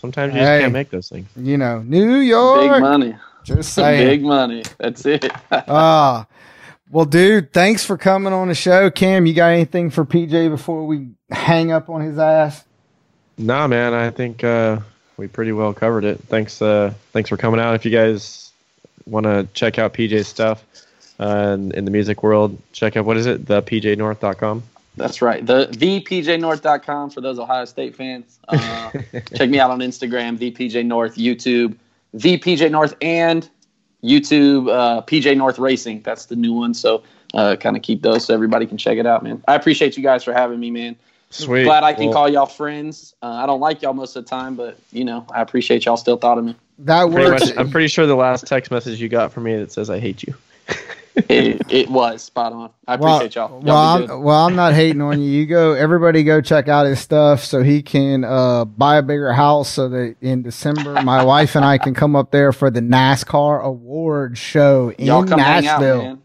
sometimes 0.00 0.34
you 0.34 0.40
hey, 0.40 0.46
just 0.46 0.60
can't 0.62 0.72
make 0.72 0.90
those 0.90 1.08
things. 1.08 1.28
You 1.36 1.56
know, 1.56 1.82
New 1.82 2.16
York, 2.16 2.72
big 2.72 2.80
money. 2.80 3.16
Just 3.44 3.72
saying, 3.74 4.06
big 4.06 4.22
money. 4.22 4.64
That's 4.78 5.04
it. 5.06 5.30
Ah, 5.50 6.20
uh, 6.20 6.24
well, 6.90 7.06
dude, 7.06 7.52
thanks 7.52 7.84
for 7.84 7.96
coming 7.96 8.32
on 8.32 8.48
the 8.48 8.54
show, 8.54 8.90
Cam. 8.90 9.26
You 9.26 9.34
got 9.34 9.48
anything 9.48 9.90
for 9.90 10.04
PJ 10.04 10.50
before 10.50 10.86
we 10.86 11.08
hang 11.30 11.72
up 11.72 11.88
on 11.88 12.02
his 12.02 12.18
ass? 12.18 12.64
Nah, 13.36 13.66
man. 13.66 13.94
I 13.94 14.10
think 14.10 14.44
uh, 14.44 14.78
we 15.16 15.26
pretty 15.26 15.52
well 15.52 15.72
covered 15.72 16.04
it. 16.04 16.20
Thanks, 16.28 16.62
uh, 16.62 16.94
thanks 17.12 17.30
for 17.30 17.36
coming 17.36 17.58
out. 17.58 17.74
If 17.74 17.84
you 17.84 17.90
guys 17.90 18.52
want 19.06 19.24
to 19.24 19.48
check 19.54 19.78
out 19.78 19.94
PJ's 19.94 20.28
stuff, 20.28 20.64
uh, 21.24 21.56
in 21.74 21.84
the 21.84 21.90
music 21.90 22.22
world, 22.22 22.58
check 22.72 22.96
out 22.96 23.06
what 23.06 23.16
is 23.16 23.26
it? 23.26 23.46
The 23.46 23.62
PJNorth.com. 23.62 24.62
That's 24.96 25.22
right. 25.22 25.44
The 25.44 25.66
thepjnorth.com 25.72 27.10
for 27.10 27.20
those 27.20 27.38
Ohio 27.38 27.64
State 27.64 27.96
fans. 27.96 28.38
Uh, 28.46 28.90
check 29.34 29.50
me 29.50 29.58
out 29.58 29.70
on 29.70 29.80
Instagram, 29.80 30.38
thepjnorth, 30.38 31.16
YouTube, 31.16 31.76
thepjnorth, 32.16 32.94
and 33.00 33.48
YouTube 34.04 34.70
uh, 34.70 35.02
PJ 35.02 35.36
North 35.36 35.58
Racing. 35.58 36.02
That's 36.02 36.26
the 36.26 36.36
new 36.36 36.52
one. 36.52 36.74
So 36.74 37.02
uh, 37.32 37.56
kind 37.56 37.76
of 37.76 37.82
keep 37.82 38.02
those 38.02 38.26
so 38.26 38.34
everybody 38.34 38.66
can 38.66 38.76
check 38.76 38.98
it 38.98 39.06
out, 39.06 39.24
man. 39.24 39.42
I 39.48 39.54
appreciate 39.54 39.96
you 39.96 40.02
guys 40.02 40.22
for 40.22 40.32
having 40.32 40.60
me, 40.60 40.70
man. 40.70 40.94
Sweet. 41.30 41.64
Glad 41.64 41.82
I 41.82 41.94
can 41.94 42.06
well, 42.06 42.14
call 42.14 42.28
y'all 42.28 42.46
friends. 42.46 43.14
Uh, 43.22 43.32
I 43.32 43.46
don't 43.46 43.60
like 43.60 43.82
y'all 43.82 43.94
most 43.94 44.14
of 44.14 44.24
the 44.24 44.30
time, 44.30 44.54
but 44.54 44.78
you 44.92 45.04
know 45.04 45.26
I 45.32 45.40
appreciate 45.40 45.86
y'all 45.86 45.96
still 45.96 46.18
thought 46.18 46.38
of 46.38 46.44
me. 46.44 46.54
That 46.80 47.10
works. 47.10 47.46
Much, 47.46 47.56
I'm 47.56 47.70
pretty 47.70 47.88
sure 47.88 48.06
the 48.06 48.14
last 48.14 48.46
text 48.46 48.70
message 48.70 49.00
you 49.00 49.08
got 49.08 49.32
from 49.32 49.44
me 49.44 49.56
that 49.56 49.72
says 49.72 49.90
I 49.90 49.98
hate 49.98 50.22
you 50.22 50.34
it, 51.16 51.62
it, 51.70 51.88
was 51.88 52.22
spot 52.22 52.52
on. 52.52 52.70
I 52.86 52.94
appreciate 52.94 53.36
well, 53.36 53.50
y'all. 53.50 53.62
y'all 53.62 53.62
well, 53.62 53.76
I'm, 53.76 54.22
well, 54.22 54.46
I'm 54.46 54.56
not 54.56 54.74
hating 54.74 55.00
on 55.00 55.20
you. 55.20 55.30
You 55.30 55.46
go, 55.46 55.72
everybody 55.72 56.24
go 56.24 56.40
check 56.40 56.68
out 56.68 56.86
his 56.86 57.00
stuff 57.00 57.44
so 57.44 57.62
he 57.62 57.82
can 57.82 58.24
uh, 58.24 58.64
buy 58.64 58.96
a 58.96 59.02
bigger 59.02 59.32
house 59.32 59.70
so 59.70 59.88
that 59.88 60.16
in 60.20 60.42
December, 60.42 61.02
my 61.02 61.22
wife 61.24 61.54
and 61.54 61.64
I 61.64 61.78
can 61.78 61.94
come 61.94 62.16
up 62.16 62.30
there 62.30 62.52
for 62.52 62.70
the 62.70 62.80
NASCAR 62.80 63.62
award 63.62 64.36
show 64.36 64.92
in 64.98 65.06
y'all 65.06 65.24
come 65.24 65.38
Nashville. 65.38 66.00
Hang 66.00 66.10
out, 66.12 66.18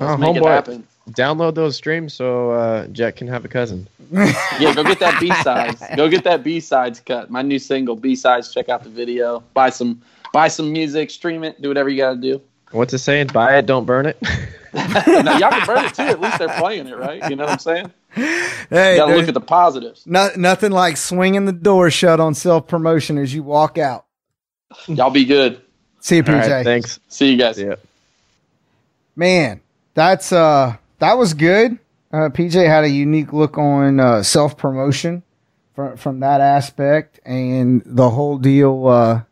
Let's 0.00 0.12
oh, 0.14 0.16
make 0.16 0.36
it 0.36 0.44
happen. 0.44 0.86
Download 1.10 1.54
those 1.54 1.76
streams 1.76 2.14
so 2.14 2.52
uh, 2.52 2.86
Jet 2.88 3.16
can 3.16 3.28
have 3.28 3.44
a 3.44 3.48
cousin. 3.48 3.88
yeah, 4.12 4.74
go 4.74 4.84
get 4.84 5.00
that 5.00 5.18
B 5.20 5.30
sides. 5.42 5.82
go 5.96 6.08
get 6.08 6.24
that 6.24 6.42
B 6.44 6.60
sides 6.60 7.00
cut. 7.00 7.30
My 7.30 7.42
new 7.42 7.58
single 7.58 7.96
B 7.96 8.14
sides. 8.14 8.52
Check 8.52 8.68
out 8.68 8.82
the 8.82 8.90
video. 8.90 9.42
Buy 9.52 9.70
some, 9.70 10.00
buy 10.32 10.48
some 10.48 10.72
music. 10.72 11.10
Stream 11.10 11.44
it. 11.44 11.60
Do 11.60 11.68
whatever 11.68 11.88
you 11.88 11.96
got 11.96 12.14
to 12.14 12.20
do. 12.20 12.42
What's 12.72 12.92
it 12.94 12.98
saying? 12.98 13.28
Buy 13.28 13.58
it, 13.58 13.66
don't 13.66 13.84
burn 13.84 14.06
it. 14.06 14.16
now, 14.74 15.38
y'all 15.38 15.50
can 15.50 15.66
burn 15.66 15.84
it 15.84 15.94
too. 15.94 16.02
At 16.02 16.20
least 16.20 16.38
they're 16.38 16.58
playing 16.58 16.86
it, 16.86 16.96
right? 16.96 17.28
You 17.28 17.36
know 17.36 17.44
what 17.44 17.52
I'm 17.52 17.58
saying? 17.58 17.92
Hey, 18.14 18.92
you 18.92 18.98
gotta 18.98 19.14
look 19.14 19.28
at 19.28 19.34
the 19.34 19.40
positives. 19.40 20.06
No, 20.06 20.30
nothing 20.36 20.72
like 20.72 20.96
swinging 20.96 21.44
the 21.44 21.52
door 21.52 21.90
shut 21.90 22.20
on 22.20 22.34
self 22.34 22.66
promotion 22.66 23.18
as 23.18 23.34
you 23.34 23.42
walk 23.42 23.78
out. 23.78 24.06
Y'all 24.86 25.10
be 25.10 25.24
good. 25.24 25.60
See 26.00 26.16
you, 26.16 26.22
PJ. 26.22 26.48
Right, 26.50 26.64
thanks. 26.64 26.98
See 27.08 27.30
you 27.30 27.36
guys. 27.36 27.58
Yeah. 27.58 27.76
Man, 29.14 29.60
that's 29.94 30.32
uh, 30.32 30.76
that 30.98 31.18
was 31.18 31.34
good. 31.34 31.78
Uh, 32.12 32.28
PJ 32.28 32.66
had 32.66 32.84
a 32.84 32.88
unique 32.88 33.32
look 33.32 33.56
on 33.58 34.00
uh, 34.00 34.22
self 34.22 34.56
promotion 34.56 35.22
from 35.74 35.96
from 35.96 36.20
that 36.20 36.40
aspect, 36.40 37.20
and 37.24 37.82
the 37.84 38.10
whole 38.10 38.38
deal. 38.38 38.86
Uh, 38.86 39.22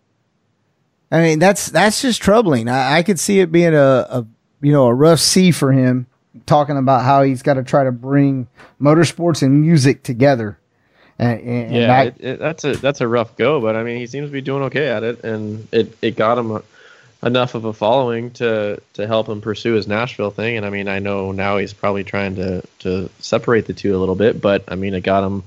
I 1.11 1.21
mean, 1.23 1.39
that's 1.39 1.71
that's 1.71 2.03
just 2.03 2.23
troubling. 2.23 2.69
I, 2.69 2.99
I 2.99 3.03
could 3.03 3.19
see 3.19 3.41
it 3.41 3.51
being 3.51 3.75
a, 3.75 3.79
a 4.11 4.27
you 4.61 4.73
know 4.73 4.87
a 4.87 4.95
rough 4.95 5.21
sea 5.21 5.51
for 5.51 5.73
him, 5.73 6.07
talking 6.47 6.77
about 6.77 7.05
how 7.05 7.23
he's 7.23 7.43
got 7.43 7.55
to 7.55 7.65
try 7.65 7.85
to 7.85 7.93
bring 7.93 8.47
motorsports 8.81 9.43
and 9.43 9.61
music 9.61 10.03
together. 10.03 10.59
And, 11.19 11.41
and 11.41 11.75
yeah, 11.75 12.03
it, 12.03 12.17
it, 12.21 12.39
that's 12.39 12.65
a 12.65 12.77
that's 12.77 13.01
a 13.01 13.09
rough 13.09 13.37
go, 13.37 13.61
but 13.61 13.77
I 13.77 13.83
mean, 13.83 13.99
he 13.99 14.07
seems 14.07 14.29
to 14.29 14.33
be 14.33 14.41
doing 14.41 14.65
okay 14.65 14.89
at 14.89 15.03
it, 15.03 15.25
and 15.25 15.67
it 15.73 15.97
it 16.01 16.17
got 16.17 16.39
him. 16.39 16.51
A, 16.53 16.63
enough 17.23 17.55
of 17.55 17.65
a 17.65 17.73
following 17.73 18.31
to 18.31 18.81
to 18.95 19.07
help 19.07 19.29
him 19.29 19.41
pursue 19.41 19.75
his 19.75 19.87
Nashville 19.87 20.31
thing. 20.31 20.57
And 20.57 20.65
I 20.65 20.71
mean, 20.71 20.89
I 20.89 21.01
know 21.01 21.33
now 21.33 21.59
he's 21.59 21.73
probably 21.73 22.05
trying 22.05 22.37
to 22.37 22.63
to 22.81 23.11
separate 23.19 23.67
the 23.67 23.75
two 23.75 23.95
a 23.95 23.99
little 23.99 24.15
bit, 24.15 24.41
but 24.41 24.65
I 24.69 24.75
mean, 24.75 24.95
it 24.95 25.03
got 25.03 25.25
him 25.25 25.43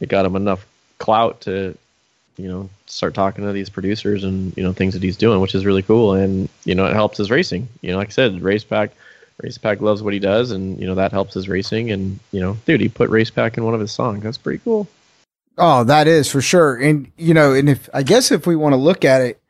it 0.00 0.08
got 0.08 0.26
him 0.26 0.36
enough 0.36 0.66
clout 0.98 1.42
to 1.42 1.76
you 2.36 2.48
know 2.48 2.70
start 2.86 3.14
talking 3.14 3.44
to 3.44 3.52
these 3.52 3.70
producers 3.70 4.24
and 4.24 4.56
you 4.56 4.62
know 4.62 4.72
things 4.72 4.94
that 4.94 5.02
he's 5.02 5.16
doing, 5.16 5.40
which 5.40 5.54
is 5.54 5.64
really 5.64 5.82
cool. 5.82 6.14
And 6.14 6.48
you 6.64 6.74
know, 6.74 6.86
it 6.86 6.94
helps 6.94 7.18
his 7.18 7.30
racing. 7.30 7.68
You 7.80 7.92
know, 7.92 7.98
like 7.98 8.08
I 8.08 8.12
said, 8.12 8.40
Race 8.42 8.64
Pack. 8.64 8.92
Race 9.42 9.58
Pack 9.58 9.80
loves 9.80 10.00
what 10.00 10.12
he 10.12 10.20
does, 10.20 10.52
and 10.52 10.78
you 10.78 10.86
know 10.86 10.94
that 10.94 11.10
helps 11.10 11.34
his 11.34 11.48
racing. 11.48 11.90
And 11.90 12.20
you 12.30 12.40
know, 12.40 12.56
dude, 12.66 12.80
he 12.80 12.88
put 12.88 13.10
Race 13.10 13.30
Pack 13.30 13.58
in 13.58 13.64
one 13.64 13.74
of 13.74 13.80
his 13.80 13.92
songs. 13.92 14.22
That's 14.22 14.38
pretty 14.38 14.60
cool. 14.62 14.88
Oh, 15.58 15.84
that 15.84 16.06
is 16.06 16.30
for 16.30 16.40
sure. 16.40 16.76
And 16.76 17.10
you 17.16 17.34
know, 17.34 17.52
and 17.52 17.68
if 17.68 17.88
I 17.92 18.02
guess 18.02 18.30
if 18.30 18.46
we 18.46 18.56
want 18.56 18.74
to 18.74 18.76
look 18.76 19.04
at 19.04 19.22
it, 19.22 19.40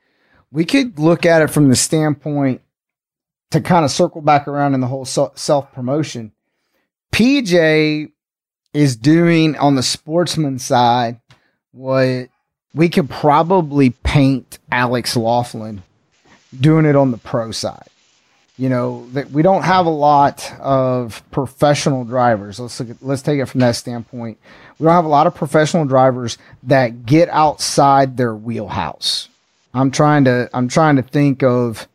we 0.51 0.64
could 0.64 0.99
look 0.99 1.26
at 1.26 1.43
it 1.43 1.51
from 1.51 1.68
the 1.68 1.76
standpoint 1.76 2.62
to 3.51 3.61
kind 3.61 3.85
of 3.85 3.91
circle 3.91 4.20
back 4.20 4.49
around 4.49 4.74
in 4.74 4.80
the 4.80 4.87
whole 4.87 5.05
self 5.05 5.72
promotion. 5.72 6.32
PJ 7.12 8.11
is 8.72 8.97
doing 8.97 9.57
on 9.57 9.76
the 9.76 9.82
sportsman 9.82 10.59
side 10.59 11.20
what 11.70 12.28
we 12.74 12.88
could 12.88 13.08
probably 13.08 13.90
paint 13.90 14.58
Alex 14.70 15.16
Laughlin 15.16 15.82
doing 16.58 16.84
it 16.86 16.96
on 16.96 17.10
the 17.10 17.18
pro 17.18 17.50
side. 17.50 17.88
You 18.56 18.68
know 18.68 19.08
that 19.10 19.32
we 19.32 19.42
don't 19.42 19.64
have 19.64 19.86
a 19.86 19.90
lot 19.90 20.52
of 20.60 21.22
professional 21.32 22.04
drivers. 22.04 22.60
Let's 22.60 22.78
look 22.78 22.90
at, 22.90 23.02
let's 23.02 23.22
take 23.22 23.40
it 23.40 23.46
from 23.46 23.60
that 23.60 23.74
standpoint. 23.74 24.38
We 24.78 24.84
don't 24.84 24.94
have 24.94 25.04
a 25.04 25.08
lot 25.08 25.26
of 25.26 25.34
professional 25.34 25.86
drivers 25.86 26.38
that 26.62 27.04
get 27.04 27.28
outside 27.30 28.16
their 28.16 28.34
wheelhouse. 28.34 29.28
I'm 29.72 29.90
trying 29.90 30.24
to 30.24 30.48
I'm 30.54 30.68
trying 30.68 30.96
to 30.96 31.02
think 31.02 31.42
of 31.42 31.88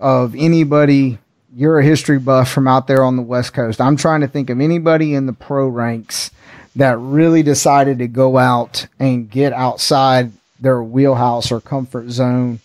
of 0.00 0.34
anybody. 0.34 1.18
You're 1.54 1.78
a 1.78 1.84
history 1.84 2.18
buff 2.18 2.50
from 2.50 2.66
out 2.66 2.88
there 2.88 3.04
on 3.04 3.14
the 3.14 3.22
West 3.22 3.52
Coast. 3.52 3.80
I'm 3.80 3.96
trying 3.96 4.22
to 4.22 4.28
think 4.28 4.50
of 4.50 4.60
anybody 4.60 5.14
in 5.14 5.26
the 5.26 5.32
pro 5.32 5.68
ranks 5.68 6.32
that 6.76 6.98
really 6.98 7.42
decided 7.42 7.98
to 7.98 8.08
go 8.08 8.38
out 8.38 8.86
and 8.98 9.30
get 9.30 9.52
outside 9.52 10.32
their 10.58 10.82
wheelhouse 10.82 11.52
or 11.52 11.60
comfort 11.60 12.10
zone. 12.10 12.60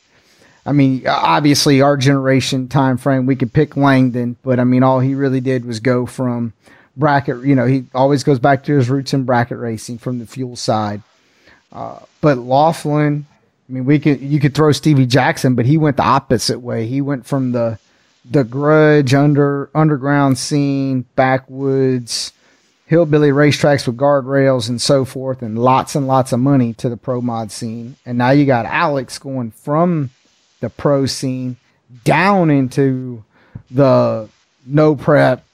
I 0.66 0.74
mean, 0.74 1.08
obviously, 1.08 1.82
our 1.82 1.98
generation 1.98 2.68
time 2.68 2.98
frame, 2.98 3.26
we 3.26 3.36
could 3.36 3.54
pick 3.54 3.78
Langdon, 3.78 4.36
but 4.44 4.60
I 4.60 4.66
mean, 4.66 4.84
all 4.84 5.00
he 5.00 5.16
really 5.16 5.40
did 5.40 5.66
was 5.66 5.80
go 5.80 6.06
from 6.06 6.54
bracket. 6.96 7.44
You 7.44 7.56
know, 7.56 7.66
he 7.66 7.86
always 7.96 8.24
goes 8.24 8.40
back 8.40 8.64
to 8.66 8.76
his 8.76 8.90
roots 8.90 9.14
in 9.14 9.24
bracket 9.24 9.58
racing 9.58 10.00
from 10.00 10.20
the 10.20 10.26
fuel 10.26 10.56
side. 10.56 11.02
Uh, 11.72 12.00
but 12.22 12.38
Laughlin, 12.38 13.26
I 13.70 13.72
mean, 13.72 13.86
we 13.86 14.00
could 14.00 14.22
you 14.22 14.40
could 14.40 14.56
throw 14.56 14.72
Stevie 14.72 15.06
Jackson, 15.06 15.56
but 15.56 15.66
he 15.66 15.78
went 15.78 15.98
the 15.98 16.04
opposite 16.04 16.60
way. 16.60 16.86
He 16.86 17.02
went 17.02 17.26
from 17.26 17.52
the 17.52 17.80
the 18.30 18.44
grudge 18.44 19.14
under 19.14 19.70
underground 19.74 20.38
scene, 20.38 21.06
backwoods, 21.16 22.34
hillbilly 22.88 23.30
racetracks 23.30 23.86
with 23.86 23.98
guardrails 23.98 24.68
and 24.68 24.82
so 24.82 25.06
forth, 25.06 25.42
and 25.42 25.60
lots 25.60 25.94
and 25.94 26.08
lots 26.08 26.34
of 26.34 26.40
money 26.40 26.74
to 26.74 26.90
the 26.90 26.98
pro 26.98 27.22
mod 27.22 27.52
scene. 27.52 27.96
And 28.06 28.18
now 28.18 28.32
you 28.32 28.46
got 28.46 28.66
Alex 28.66 29.20
going 29.20 29.52
from 29.52 30.10
the 30.60 30.70
pro 30.70 31.06
scene 31.06 31.58
down 32.04 32.50
into 32.50 33.24
the 33.70 34.28
no 34.66 34.96
prep 34.96 35.46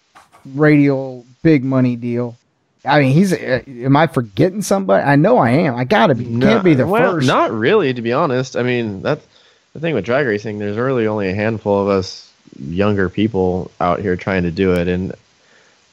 radial 0.46 1.26
big 1.42 1.64
money 1.64 1.96
deal 1.96 2.38
I 2.86 3.00
mean, 3.00 3.14
he's. 3.14 3.32
Uh, 3.34 3.62
am 3.68 3.96
I 3.96 4.08
forgetting 4.08 4.62
somebody? 4.62 5.04
I 5.04 5.16
know 5.16 5.38
I 5.38 5.52
am. 5.52 5.76
I 5.76 5.86
gotta 5.86 6.16
be. 6.16 6.26
No, 6.26 6.48
can't 6.48 6.64
be 6.64 6.74
the 6.74 6.86
well, 6.86 7.14
first. 7.14 7.28
Not 7.28 7.52
really, 7.52 7.94
to 7.94 8.02
be 8.02 8.12
honest. 8.12 8.58
I 8.58 8.64
mean, 8.64 9.02
that's 9.02 9.26
the 9.74 9.80
thing 9.80 9.94
with 9.94 10.06
drag 10.06 10.28
racing. 10.28 10.60
There's 10.60 10.78
really 10.78 11.08
only 11.08 11.30
a 11.30 11.36
handful 11.36 11.82
of 11.82 11.88
us 11.88 12.32
younger 12.60 13.10
people 13.10 13.72
out 13.80 14.00
here 14.00 14.16
trying 14.16 14.44
to 14.44 14.52
do 14.52 14.74
it, 14.74 14.88
and 14.88 15.14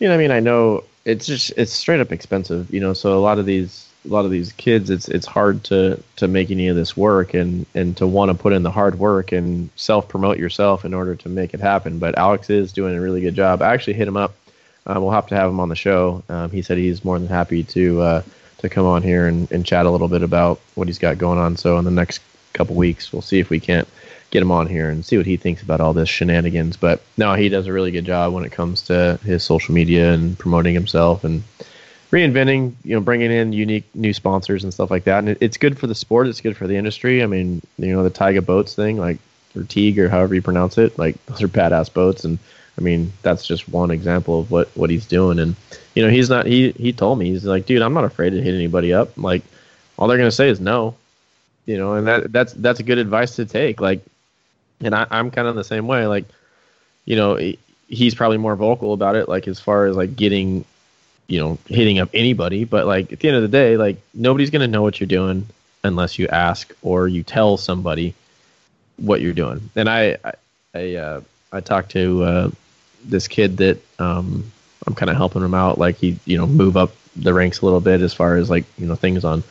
you 0.01 0.09
know, 0.09 0.15
I 0.15 0.19
mean, 0.19 0.33
I 0.33 0.41
know 0.41 0.85
it's 1.05 1.27
just 1.27 1.53
it's 1.57 1.73
straight 1.73 2.01
up 2.01 2.13
expensive. 2.13 2.73
You 2.73 2.81
know, 2.81 2.93
so 2.93 3.17
a 3.17 3.21
lot 3.21 3.39
of 3.39 3.47
these 3.47 3.89
a 4.05 4.09
lot 4.09 4.25
of 4.25 4.31
these 4.31 4.53
kids, 4.53 4.91
it's 4.91 5.09
it's 5.09 5.27
hard 5.27 5.65
to 5.65 6.03
to 6.17 6.29
make 6.29 6.51
any 6.51 6.69
of 6.69 6.77
this 6.77 6.97
work 6.97 7.35
and 7.35 7.67
and 7.75 7.97
to 7.97 8.07
want 8.07 8.31
to 8.31 8.35
put 8.35 8.53
in 8.53 8.63
the 8.63 8.71
hard 8.71 8.99
work 8.99 9.33
and 9.33 9.71
self 9.77 10.09
promote 10.09 10.39
yourself 10.39 10.85
in 10.85 10.95
order 10.95 11.15
to 11.17 11.29
make 11.29 11.55
it 11.55 11.61
happen. 11.61 11.99
But 11.99 12.19
Alex 12.19 12.51
is 12.51 12.73
doing 12.73 12.97
a 12.97 13.01
really 13.01 13.21
good 13.21 13.35
job. 13.35 13.63
I 13.63 13.73
actually 13.73 13.95
hit 13.95 14.09
him 14.09 14.17
up 14.17 14.35
uh, 14.87 14.97
we'll 14.99 15.11
have 15.11 15.27
to 15.29 15.35
have 15.35 15.51
him 15.51 15.61
on 15.61 15.69
the 15.69 15.77
show. 15.77 16.23
Um, 16.29 16.51
he 16.51 16.63
said 16.63 16.79
he's 16.79 17.05
more 17.05 17.19
than 17.19 17.29
happy 17.29 17.63
to 17.65 18.01
uh, 18.01 18.23
to 18.59 18.69
come 18.69 18.87
on 18.87 19.03
here 19.03 19.27
and, 19.27 19.51
and 19.53 19.65
chat 19.65 19.87
a 19.87 19.91
little 19.91 20.09
bit 20.09 20.23
about 20.23 20.61
what 20.75 20.89
he's 20.89 20.99
got 20.99 21.19
going 21.19 21.39
on. 21.39 21.57
So 21.57 21.79
in 21.79 21.85
the 21.85 21.91
next 21.91 22.21
couple 22.53 22.75
weeks, 22.75 23.13
we'll 23.13 23.23
see 23.23 23.39
if 23.39 23.51
we 23.51 23.61
can't 23.61 23.89
get 24.31 24.43
him 24.43 24.51
on 24.51 24.67
here 24.67 24.89
and 24.89 25.05
see 25.05 25.17
what 25.17 25.27
he 25.27 25.37
thinks 25.37 25.63
about 25.63 25.81
all 25.81 25.93
this 25.93 26.09
shenanigans. 26.09 26.77
But 26.77 27.03
no, 27.17 27.35
he 27.35 27.49
does 27.49 27.67
a 27.67 27.73
really 27.73 27.91
good 27.91 28.05
job 28.05 28.33
when 28.33 28.45
it 28.45 28.53
comes 28.53 28.83
to 28.83 29.19
his 29.25 29.43
social 29.43 29.75
media 29.75 30.13
and 30.13 30.39
promoting 30.39 30.75
himself 30.75 31.25
and 31.25 31.43
reinventing, 32.11 32.75
you 32.85 32.95
know, 32.95 33.01
bringing 33.01 33.31
in 33.31 33.53
unique 33.53 33.85
new 33.95 34.13
sponsors 34.13 34.65
and 34.65 34.73
stuff 34.73 34.91
like 34.91 35.05
that. 35.05 35.19
And 35.19 35.31
it, 35.31 35.39
it's 35.41 35.57
good 35.57 35.79
for 35.79 35.87
the 35.87 35.95
sport. 35.95 36.27
It's 36.27 36.41
good 36.41 36.57
for 36.57 36.67
the 36.67 36.77
industry. 36.77 37.23
I 37.23 37.27
mean, 37.27 37.63
you 37.79 37.93
know, 37.93 38.03
the 38.03 38.11
Taiga 38.11 38.43
boats 38.43 38.75
thing, 38.75 38.97
like 38.99 39.19
or 39.57 39.65
Teague 39.65 39.99
or 39.99 40.09
however 40.09 40.35
you 40.35 40.43
pronounce 40.43 40.79
it, 40.79 40.99
like 40.99 41.25
those 41.27 41.43
are 41.43 41.49
badass 41.49 41.93
boats 41.93 42.25
and 42.25 42.39
I 42.81 42.83
mean, 42.83 43.13
that's 43.23 43.47
just 43.47 43.69
one 43.69 43.91
example 43.91 44.41
of 44.41 44.51
what 44.51 44.69
what 44.77 44.91
he's 44.91 45.07
doing. 45.07 45.39
And 45.39 45.55
you 45.95 46.03
know, 46.03 46.11
he's 46.11 46.31
not. 46.31 46.47
He 46.47 46.71
he 46.73 46.93
told 46.93 47.19
me 47.19 47.31
he's 47.31 47.45
like, 47.45 47.67
dude, 47.67 47.83
I'm 47.83 47.93
not 47.93 48.05
afraid 48.05 48.31
to 48.31 48.41
hit 48.41 48.55
anybody 48.55 48.93
up. 48.93 49.17
Like, 49.19 49.43
all 49.99 50.09
they're 50.09 50.17
gonna 50.17 50.31
say 50.31 50.49
is 50.49 50.61
no. 50.61 50.95
You 51.67 51.77
know, 51.77 51.95
and 51.95 52.07
that 52.07 52.33
that's 52.33 52.55
that's 52.55 52.81
a 52.81 52.83
good 52.83 52.99
advice 52.99 53.37
to 53.37 53.45
take. 53.45 53.81
Like, 53.81 54.01
and 54.81 54.95
I, 54.95 55.07
I'm 55.11 55.31
kind 55.31 55.49
of 55.49 55.55
the 55.55 55.65
same 55.65 55.87
way. 55.87 56.07
Like, 56.07 56.25
you 57.05 57.17
know, 57.17 57.37
he's 57.89 58.15
probably 58.15 58.39
more 58.39 58.57
vocal 58.57 58.93
about 58.93 59.17
it. 59.17 59.29
Like, 59.29 59.49
as 59.49 59.61
far 59.61 59.87
as 59.87 59.97
like 59.97 60.17
getting, 60.17 60.65
you 61.27 61.41
know, 61.41 61.59
hitting 61.67 61.99
up 61.99 62.11
anybody. 62.15 62.65
But 62.65 62.87
like 62.87 63.13
at 63.13 63.21
the 63.21 63.29
end 63.29 63.37
of 63.37 63.43
the 63.43 63.49
day, 63.49 63.77
like 63.77 63.97
nobody's 64.15 64.51
gonna 64.51 64.69
know 64.69 64.83
what 64.83 65.01
you're 65.01 65.07
doing 65.07 65.47
unless 65.83 66.19
you 66.19 66.29
ask 66.29 66.73
or 66.83 67.09
you 67.09 67.23
tell 67.23 67.57
somebody 67.57 68.15
what 68.97 69.21
you're 69.21 69.33
doing. 69.33 69.71
And 69.77 69.89
I 69.89 70.17
I, 70.25 70.33
I, 70.75 70.95
uh, 70.97 71.21
I 71.53 71.61
talked 71.61 71.91
to 71.93 72.23
uh, 72.23 72.51
this 73.05 73.29
kid 73.29 73.57
that 73.59 73.79
um, 73.99 74.51
I'm 74.87 74.95
kind 74.95 75.11
of 75.11 75.17
helping 75.17 75.43
him 75.43 75.55
out, 75.55 75.79
like 75.79 75.97
he 75.97 76.19
you 76.25 76.37
know 76.37 76.47
move 76.47 76.77
up 76.77 76.95
the 77.17 77.35
ranks 77.35 77.61
a 77.61 77.65
little 77.65 77.81
bit 77.81 78.01
as 78.01 78.15
far 78.15 78.37
as 78.37 78.51
like 78.51 78.65
you 78.79 78.87
know 78.87 78.95
things 78.95 79.25
on 79.25 79.43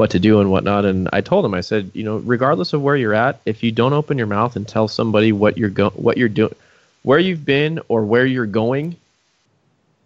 what 0.00 0.10
to 0.12 0.18
do 0.18 0.40
and 0.40 0.50
whatnot. 0.50 0.86
And 0.86 1.10
I 1.12 1.20
told 1.20 1.44
him, 1.44 1.52
I 1.52 1.60
said, 1.60 1.90
you 1.92 2.04
know, 2.04 2.16
regardless 2.16 2.72
of 2.72 2.80
where 2.80 2.96
you're 2.96 3.12
at, 3.12 3.38
if 3.44 3.62
you 3.62 3.70
don't 3.70 3.92
open 3.92 4.16
your 4.16 4.26
mouth 4.26 4.56
and 4.56 4.66
tell 4.66 4.88
somebody 4.88 5.30
what 5.30 5.58
you're 5.58 5.68
go 5.68 5.90
what 5.90 6.16
you're 6.16 6.30
doing, 6.30 6.54
where 7.02 7.18
you've 7.18 7.44
been 7.44 7.80
or 7.86 8.06
where 8.06 8.24
you're 8.24 8.46
going, 8.46 8.96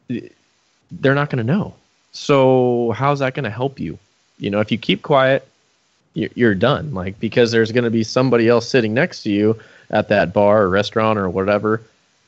they're 0.09 1.15
not 1.15 1.31
going 1.31 1.47
to 1.47 1.53
know. 1.53 1.75
So 2.11 2.91
how's 2.91 3.21
that 3.21 3.35
going 3.35 3.45
to 3.45 3.51
help 3.51 3.79
you? 3.79 3.97
You 4.41 4.51
know, 4.51 4.59
if 4.59 4.73
you 4.73 4.79
keep 4.79 5.01
quiet, 5.03 5.47
you're 6.13 6.57
done. 6.57 6.93
Like 6.93 7.21
because 7.21 7.53
there's 7.53 7.71
going 7.71 7.85
to 7.85 7.91
be 7.91 8.03
somebody 8.03 8.49
else 8.49 8.69
sitting 8.69 8.95
next 8.95 9.23
to 9.23 9.31
you 9.31 9.61
at 9.91 10.09
that 10.09 10.33
bar 10.33 10.63
or 10.63 10.69
restaurant 10.69 11.21
or 11.21 11.31
whatever 11.31 11.81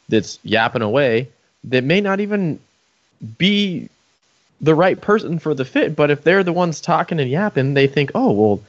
that's 0.09 0.39
yapping 0.45 0.83
away 0.83 1.29
that 1.65 1.83
may 1.83 2.01
not 2.01 2.21
even 2.21 2.61
be 3.39 3.89
the 4.61 4.75
right 4.75 5.01
person 5.01 5.39
for 5.39 5.55
the 5.55 5.65
fit. 5.65 5.97
But 5.97 6.11
if 6.11 6.23
they're 6.23 6.45
the 6.45 6.53
ones 6.53 6.81
talking 6.81 7.21
and 7.21 7.31
yapping, 7.31 7.75
they 7.75 7.87
think, 7.87 8.13
oh, 8.15 8.33
well, 8.33 8.61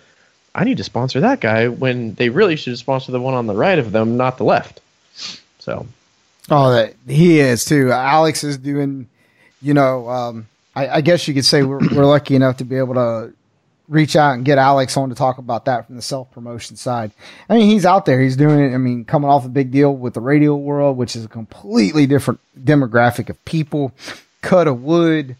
I 0.53 0.63
need 0.63 0.77
to 0.77 0.83
sponsor 0.83 1.19
that 1.21 1.39
guy 1.39 1.67
when 1.67 2.15
they 2.15 2.29
really 2.29 2.55
should 2.55 2.77
sponsor 2.77 3.11
the 3.11 3.21
one 3.21 3.33
on 3.33 3.47
the 3.47 3.55
right 3.55 3.77
of 3.77 3.91
them, 3.91 4.17
not 4.17 4.37
the 4.37 4.43
left. 4.43 4.81
So. 5.59 5.87
Oh, 6.49 6.71
that 6.71 6.95
he 7.07 7.39
is 7.39 7.65
too. 7.65 7.91
Alex 7.91 8.43
is 8.43 8.57
doing, 8.57 9.07
you 9.61 9.73
know, 9.73 10.09
um, 10.09 10.47
I, 10.75 10.87
I, 10.87 11.01
guess 11.01 11.27
you 11.27 11.33
could 11.33 11.45
say 11.45 11.63
we're, 11.63 11.79
we're 11.93 12.05
lucky 12.05 12.35
enough 12.35 12.57
to 12.57 12.63
be 12.63 12.77
able 12.77 12.93
to 12.93 13.33
reach 13.89 14.15
out 14.15 14.33
and 14.33 14.45
get 14.45 14.57
Alex 14.57 14.95
on 14.97 15.09
to 15.09 15.15
talk 15.15 15.37
about 15.37 15.65
that 15.65 15.87
from 15.87 15.95
the 15.95 16.01
self 16.01 16.31
promotion 16.31 16.75
side. 16.75 17.11
I 17.49 17.55
mean, 17.55 17.69
he's 17.69 17.85
out 17.85 18.05
there. 18.05 18.21
He's 18.21 18.37
doing 18.37 18.59
it. 18.59 18.73
I 18.73 18.77
mean, 18.77 19.05
coming 19.05 19.29
off 19.29 19.45
a 19.45 19.49
big 19.49 19.71
deal 19.71 19.93
with 19.93 20.13
the 20.13 20.21
radio 20.21 20.55
world, 20.55 20.97
which 20.97 21.15
is 21.15 21.25
a 21.25 21.29
completely 21.29 22.07
different 22.07 22.39
demographic 22.57 23.29
of 23.29 23.43
people, 23.45 23.91
cut 24.41 24.67
of 24.67 24.83
wood, 24.83 25.35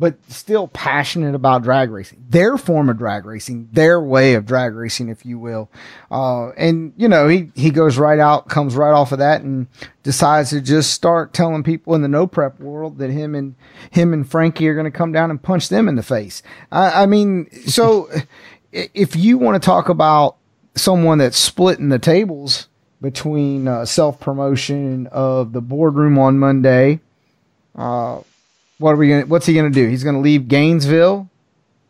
but 0.00 0.16
still 0.32 0.66
passionate 0.66 1.34
about 1.34 1.62
drag 1.62 1.90
racing, 1.90 2.24
their 2.26 2.56
form 2.56 2.88
of 2.88 2.96
drag 2.96 3.26
racing, 3.26 3.68
their 3.70 4.00
way 4.00 4.32
of 4.32 4.46
drag 4.46 4.74
racing, 4.74 5.10
if 5.10 5.26
you 5.26 5.38
will. 5.38 5.70
Uh, 6.10 6.48
and 6.52 6.94
you 6.96 7.06
know, 7.06 7.28
he, 7.28 7.52
he 7.54 7.68
goes 7.68 7.98
right 7.98 8.18
out, 8.18 8.48
comes 8.48 8.74
right 8.74 8.92
off 8.92 9.12
of 9.12 9.18
that 9.18 9.42
and 9.42 9.66
decides 10.02 10.50
to 10.50 10.62
just 10.62 10.94
start 10.94 11.34
telling 11.34 11.62
people 11.62 11.94
in 11.94 12.00
the 12.00 12.08
no 12.08 12.26
prep 12.26 12.58
world 12.58 12.96
that 12.96 13.10
him 13.10 13.34
and 13.34 13.54
him 13.90 14.14
and 14.14 14.28
Frankie 14.28 14.66
are 14.68 14.74
going 14.74 14.90
to 14.90 14.90
come 14.90 15.12
down 15.12 15.30
and 15.30 15.42
punch 15.42 15.68
them 15.68 15.86
in 15.86 15.96
the 15.96 16.02
face. 16.02 16.42
I, 16.72 17.02
I 17.02 17.06
mean, 17.06 17.50
so 17.66 18.08
if 18.72 19.14
you 19.14 19.36
want 19.36 19.62
to 19.62 19.64
talk 19.64 19.90
about 19.90 20.36
someone 20.76 21.18
that's 21.18 21.36
splitting 21.36 21.90
the 21.90 21.98
tables 21.98 22.68
between 23.02 23.68
uh, 23.68 23.84
self 23.84 24.18
promotion 24.18 25.08
of 25.08 25.52
the 25.52 25.60
boardroom 25.60 26.18
on 26.18 26.38
Monday. 26.38 27.00
Uh, 27.76 28.20
what 28.80 28.94
are 28.94 28.96
we 28.96 29.08
going? 29.08 29.28
What's 29.28 29.46
he 29.46 29.54
going 29.54 29.70
to 29.70 29.74
do? 29.74 29.88
He's 29.88 30.02
going 30.02 30.16
to 30.16 30.20
leave 30.20 30.48
Gainesville. 30.48 31.28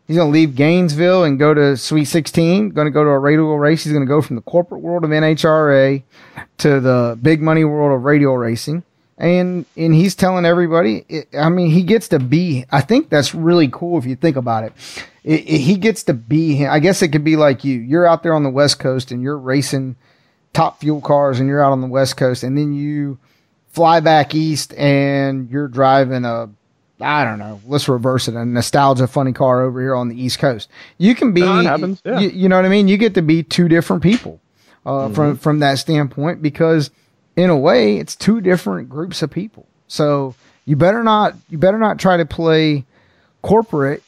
He's 0.07 0.17
going 0.17 0.27
to 0.27 0.33
leave 0.33 0.55
Gainesville 0.55 1.23
and 1.23 1.39
go 1.39 1.53
to 1.53 1.77
Sweet 1.77 2.05
16. 2.05 2.71
Going 2.71 2.85
to 2.85 2.91
go 2.91 3.03
to 3.03 3.09
a 3.09 3.17
radio 3.17 3.53
race. 3.55 3.85
He's 3.85 3.93
going 3.93 4.05
to 4.05 4.09
go 4.09 4.21
from 4.21 4.35
the 4.35 4.41
corporate 4.41 4.81
world 4.81 5.05
of 5.05 5.09
NHRA 5.09 6.03
to 6.57 6.79
the 6.81 7.17
big 7.21 7.41
money 7.41 7.63
world 7.63 7.97
of 7.97 8.03
radio 8.03 8.33
racing. 8.33 8.83
And 9.17 9.65
and 9.77 9.93
he's 9.93 10.15
telling 10.15 10.45
everybody. 10.45 11.05
It, 11.07 11.29
I 11.33 11.47
mean, 11.47 11.69
he 11.69 11.83
gets 11.83 12.09
to 12.09 12.19
be. 12.19 12.65
I 12.71 12.81
think 12.81 13.09
that's 13.09 13.33
really 13.33 13.69
cool 13.69 13.97
if 13.97 14.05
you 14.05 14.17
think 14.17 14.35
about 14.35 14.65
it. 14.65 14.73
It, 15.23 15.41
it. 15.47 15.59
He 15.59 15.75
gets 15.77 16.03
to 16.03 16.13
be 16.13 16.55
him. 16.55 16.71
I 16.71 16.79
guess 16.79 17.01
it 17.01 17.09
could 17.09 17.23
be 17.23 17.37
like 17.37 17.63
you. 17.63 17.79
You're 17.79 18.05
out 18.05 18.21
there 18.21 18.33
on 18.33 18.43
the 18.43 18.49
West 18.49 18.79
Coast 18.79 19.11
and 19.11 19.21
you're 19.21 19.37
racing 19.37 19.95
top 20.51 20.81
fuel 20.81 20.99
cars 20.99 21.39
and 21.39 21.47
you're 21.47 21.63
out 21.63 21.71
on 21.71 21.79
the 21.79 21.87
West 21.87 22.17
Coast 22.17 22.43
and 22.43 22.57
then 22.57 22.73
you 22.73 23.17
fly 23.69 24.01
back 24.01 24.35
east 24.35 24.73
and 24.73 25.49
you're 25.49 25.69
driving 25.69 26.25
a 26.25 26.49
I 27.01 27.23
don't 27.23 27.39
know. 27.39 27.61
Let's 27.65 27.87
reverse 27.87 28.27
it. 28.27 28.35
A 28.35 28.45
nostalgia 28.45 29.07
funny 29.07 29.33
car 29.33 29.61
over 29.61 29.79
here 29.79 29.95
on 29.95 30.09
the 30.09 30.21
East 30.21 30.39
Coast. 30.39 30.69
You 30.97 31.15
can 31.15 31.33
be, 31.33 31.41
no, 31.41 31.61
happens, 31.61 32.01
yeah. 32.05 32.19
you, 32.19 32.29
you, 32.29 32.49
know 32.49 32.55
what 32.55 32.65
I 32.65 32.69
mean? 32.69 32.87
You 32.87 32.97
get 32.97 33.15
to 33.15 33.21
be 33.21 33.43
two 33.43 33.67
different 33.67 34.03
people, 34.03 34.39
uh, 34.85 34.91
mm-hmm. 34.91 35.13
from, 35.13 35.37
from 35.37 35.59
that 35.59 35.79
standpoint, 35.79 36.41
because 36.41 36.91
in 37.35 37.49
a 37.49 37.57
way 37.57 37.97
it's 37.97 38.15
two 38.15 38.41
different 38.41 38.89
groups 38.89 39.21
of 39.21 39.31
people. 39.31 39.67
So 39.87 40.35
you 40.65 40.75
better 40.75 41.03
not, 41.03 41.35
you 41.49 41.57
better 41.57 41.79
not 41.79 41.99
try 41.99 42.17
to 42.17 42.25
play 42.25 42.85
corporate 43.41 44.03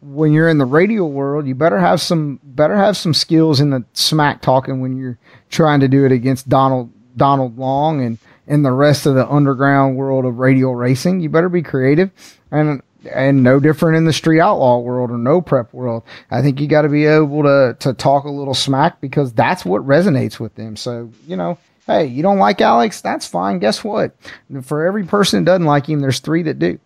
when 0.00 0.32
you're 0.32 0.48
in 0.48 0.58
the 0.58 0.64
radio 0.64 1.04
world. 1.04 1.46
You 1.46 1.54
better 1.54 1.78
have 1.78 2.00
some, 2.00 2.40
better 2.42 2.76
have 2.76 2.96
some 2.96 3.14
skills 3.14 3.60
in 3.60 3.70
the 3.70 3.84
smack 3.92 4.42
talking 4.42 4.80
when 4.80 4.96
you're 4.96 5.18
trying 5.50 5.80
to 5.80 5.88
do 5.88 6.04
it 6.04 6.12
against 6.12 6.48
Donald, 6.48 6.90
Donald 7.16 7.58
Long 7.58 8.02
and, 8.02 8.18
in 8.46 8.62
the 8.62 8.72
rest 8.72 9.06
of 9.06 9.14
the 9.14 9.28
underground 9.28 9.96
world 9.96 10.24
of 10.24 10.38
radial 10.38 10.74
racing. 10.74 11.20
You 11.20 11.28
better 11.28 11.48
be 11.48 11.62
creative 11.62 12.10
and 12.50 12.82
and 13.10 13.42
no 13.42 13.58
different 13.60 13.96
in 13.96 14.04
the 14.04 14.12
street 14.12 14.40
outlaw 14.40 14.78
world 14.78 15.10
or 15.10 15.18
no 15.18 15.40
prep 15.40 15.72
world. 15.72 16.02
I 16.30 16.42
think 16.42 16.60
you 16.60 16.66
got 16.66 16.82
to 16.82 16.88
be 16.88 17.06
able 17.06 17.42
to 17.44 17.76
to 17.80 17.92
talk 17.94 18.24
a 18.24 18.30
little 18.30 18.54
smack 18.54 19.00
because 19.00 19.32
that's 19.32 19.64
what 19.64 19.86
resonates 19.86 20.38
with 20.38 20.54
them. 20.54 20.76
So 20.76 21.10
you 21.26 21.36
know, 21.36 21.58
hey, 21.86 22.06
you 22.06 22.22
don't 22.22 22.38
like 22.38 22.60
Alex? 22.60 23.00
That's 23.00 23.26
fine. 23.26 23.58
Guess 23.58 23.84
what? 23.84 24.14
For 24.62 24.86
every 24.86 25.04
person 25.04 25.44
that 25.44 25.50
doesn't 25.50 25.66
like 25.66 25.88
him, 25.88 26.00
there's 26.00 26.20
three 26.20 26.42
that 26.44 26.58
do. 26.58 26.78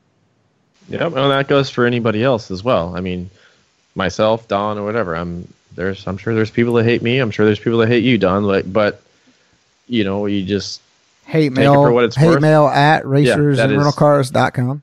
Yep, 0.88 1.00
and 1.00 1.30
that 1.30 1.48
goes 1.48 1.70
for 1.70 1.86
anybody 1.86 2.22
else 2.22 2.50
as 2.50 2.62
well. 2.62 2.94
I 2.94 3.00
mean, 3.00 3.30
myself, 3.94 4.46
Don, 4.48 4.78
or 4.78 4.84
whatever. 4.84 5.16
I'm 5.16 5.48
there's 5.74 6.06
I'm 6.06 6.18
sure 6.18 6.34
there's 6.34 6.50
people 6.50 6.74
that 6.74 6.84
hate 6.84 7.02
me. 7.02 7.18
I'm 7.18 7.30
sure 7.30 7.46
there's 7.46 7.58
people 7.58 7.78
that 7.78 7.88
hate 7.88 8.04
you, 8.04 8.18
Don. 8.18 8.44
Like, 8.44 8.70
but 8.70 9.02
you 9.88 10.04
know, 10.04 10.26
you 10.26 10.44
just 10.44 10.80
hate 11.24 11.52
mail 11.52 11.74
for 11.74 11.92
what 11.92 12.04
it's 12.04 12.16
hate 12.16 12.28
worth. 12.28 12.42
mail 12.42 12.66
at 12.66 13.06
racers 13.06 13.58
yeah, 13.58 13.64
and 13.64 13.72
rentalcars.com. 13.72 14.82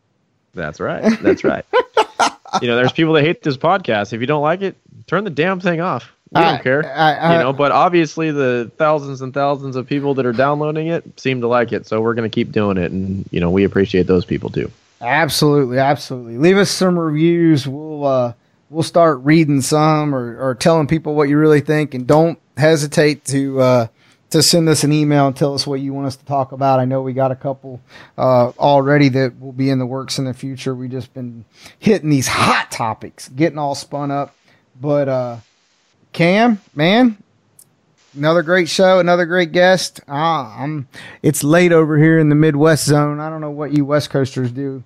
That's 0.53 0.79
right. 0.79 1.19
That's 1.21 1.43
right. 1.43 1.65
you 2.61 2.67
know, 2.67 2.75
there's 2.75 2.91
people 2.91 3.13
that 3.13 3.23
hate 3.23 3.41
this 3.41 3.57
podcast. 3.57 4.13
If 4.13 4.21
you 4.21 4.27
don't 4.27 4.41
like 4.41 4.61
it, 4.61 4.75
turn 5.07 5.23
the 5.23 5.29
damn 5.29 5.59
thing 5.59 5.81
off. 5.81 6.11
We 6.33 6.39
don't 6.39 6.63
care. 6.63 6.85
I, 6.95 7.13
I, 7.13 7.33
you 7.33 7.43
know, 7.43 7.51
but 7.51 7.73
obviously 7.73 8.31
the 8.31 8.71
thousands 8.77 9.21
and 9.21 9.33
thousands 9.33 9.75
of 9.75 9.85
people 9.85 10.13
that 10.13 10.25
are 10.25 10.31
downloading 10.31 10.87
it 10.87 11.19
seem 11.19 11.41
to 11.41 11.47
like 11.47 11.73
it, 11.73 11.85
so 11.85 11.99
we're 11.99 12.13
going 12.13 12.29
to 12.29 12.33
keep 12.33 12.53
doing 12.53 12.77
it, 12.77 12.91
and 12.91 13.27
you 13.31 13.41
know, 13.41 13.49
we 13.49 13.65
appreciate 13.65 14.07
those 14.07 14.23
people 14.23 14.49
too. 14.49 14.71
Absolutely, 15.01 15.77
absolutely. 15.77 16.37
Leave 16.37 16.57
us 16.57 16.71
some 16.71 16.97
reviews. 16.97 17.67
We'll 17.67 18.05
uh, 18.05 18.33
we'll 18.69 18.83
start 18.83 19.19
reading 19.23 19.59
some 19.59 20.15
or, 20.15 20.39
or 20.41 20.55
telling 20.55 20.87
people 20.87 21.15
what 21.15 21.27
you 21.27 21.37
really 21.37 21.59
think, 21.59 21.93
and 21.93 22.07
don't 22.07 22.39
hesitate 22.55 23.25
to 23.25 23.59
uh, 23.59 23.87
to 24.31 24.41
send 24.41 24.67
us 24.69 24.83
an 24.83 24.91
email 24.91 25.27
and 25.27 25.35
tell 25.35 25.53
us 25.53 25.67
what 25.67 25.79
you 25.79 25.93
want 25.93 26.07
us 26.07 26.15
to 26.15 26.25
talk 26.25 26.51
about. 26.51 26.79
I 26.79 26.85
know 26.85 27.01
we 27.01 27.13
got 27.13 27.31
a 27.31 27.35
couple 27.35 27.81
uh, 28.17 28.49
already 28.57 29.09
that 29.09 29.39
will 29.39 29.51
be 29.51 29.69
in 29.69 29.77
the 29.77 29.85
works 29.85 30.17
in 30.17 30.25
the 30.25 30.33
future. 30.33 30.73
We've 30.73 30.89
just 30.89 31.13
been 31.13 31.45
hitting 31.79 32.09
these 32.09 32.27
hot 32.27 32.71
topics, 32.71 33.29
getting 33.29 33.57
all 33.57 33.75
spun 33.75 34.09
up. 34.09 34.35
But 34.79 35.09
uh, 35.09 35.37
Cam, 36.13 36.61
man, 36.73 37.21
another 38.15 38.41
great 38.41 38.69
show, 38.69 38.99
another 38.99 39.25
great 39.25 39.51
guest. 39.51 39.99
Ah, 40.07 40.57
I'm. 40.57 40.87
It's 41.21 41.43
late 41.43 41.73
over 41.73 41.97
here 41.97 42.17
in 42.17 42.29
the 42.29 42.35
Midwest 42.35 42.85
zone. 42.85 43.19
I 43.19 43.29
don't 43.29 43.41
know 43.41 43.51
what 43.51 43.75
you 43.75 43.85
West 43.85 44.09
Coasters 44.09 44.51
do 44.51 44.81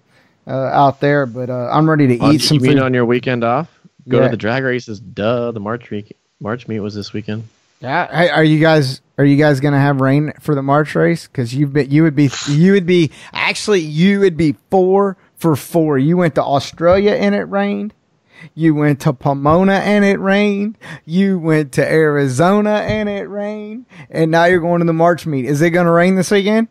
uh, 0.48 0.52
out 0.52 1.00
there, 1.00 1.28
but 1.28 1.52
uh, 1.52 1.70
I'm 1.72 1.89
ready 1.89 2.08
to 2.08 2.20
on, 2.20 2.34
eat 2.34 2.41
some. 2.41 2.58
You 2.58 2.70
mean 2.70 2.80
on 2.80 2.93
your 2.93 3.06
weekend 3.06 3.43
off? 3.43 3.70
Go 4.08 4.18
yeah. 4.18 4.26
to 4.26 4.30
the 4.32 4.38
drag 4.38 4.64
races. 4.64 5.00
Duh, 5.00 5.52
the 5.52 5.60
March 5.60 5.91
week. 5.91 6.18
March 6.39 6.68
meet 6.68 6.80
was 6.80 6.96
this 6.96 7.14
weekend. 7.14 7.48
Yeah. 7.80 8.08
Hey, 8.08 8.30
are 8.30 8.44
you 8.44 8.60
guys 8.60 9.02
are 9.18 9.26
you 9.26 9.38
guys 9.38 9.60
gonna 9.60 9.80
have 9.80 10.02
rain 10.02 10.34
for 10.40 10.56
the 10.56 10.64
March 10.64 10.96
race? 10.96 11.28
Because 11.28 11.54
you've 11.54 11.74
been 11.74 11.90
you 11.92 12.04
would 12.04 12.16
be 12.16 12.30
you 12.50 12.74
would 12.74 12.86
be 12.86 13.12
actually 13.34 13.82
you 13.82 14.20
would 14.22 14.38
be 14.38 14.56
four 14.70 15.18
for 15.36 15.56
four. 15.56 15.98
You 15.98 16.18
went 16.18 16.36
to 16.36 16.44
Australia 16.44 17.12
and 17.12 17.36
it 17.36 17.44
rained. 17.44 17.94
You 18.54 18.76
went 18.76 19.02
to 19.02 19.14
Pomona 19.14 19.74
and 19.74 20.06
it 20.06 20.20
rained. 20.20 20.78
You 21.06 21.40
went 21.40 21.74
to 21.74 21.86
Arizona 21.86 22.76
and 22.76 23.10
it 23.10 23.28
rained. 23.30 23.86
And 24.10 24.32
now 24.32 24.46
you're 24.46 24.60
going 24.60 24.80
to 24.80 24.86
the 24.86 24.94
March 24.94 25.26
meet. 25.26 25.46
Is 25.46 25.62
it 25.62 25.72
going 25.72 25.86
to 25.86 25.92
rain 25.92 26.16
this 26.16 26.32
weekend? 26.32 26.68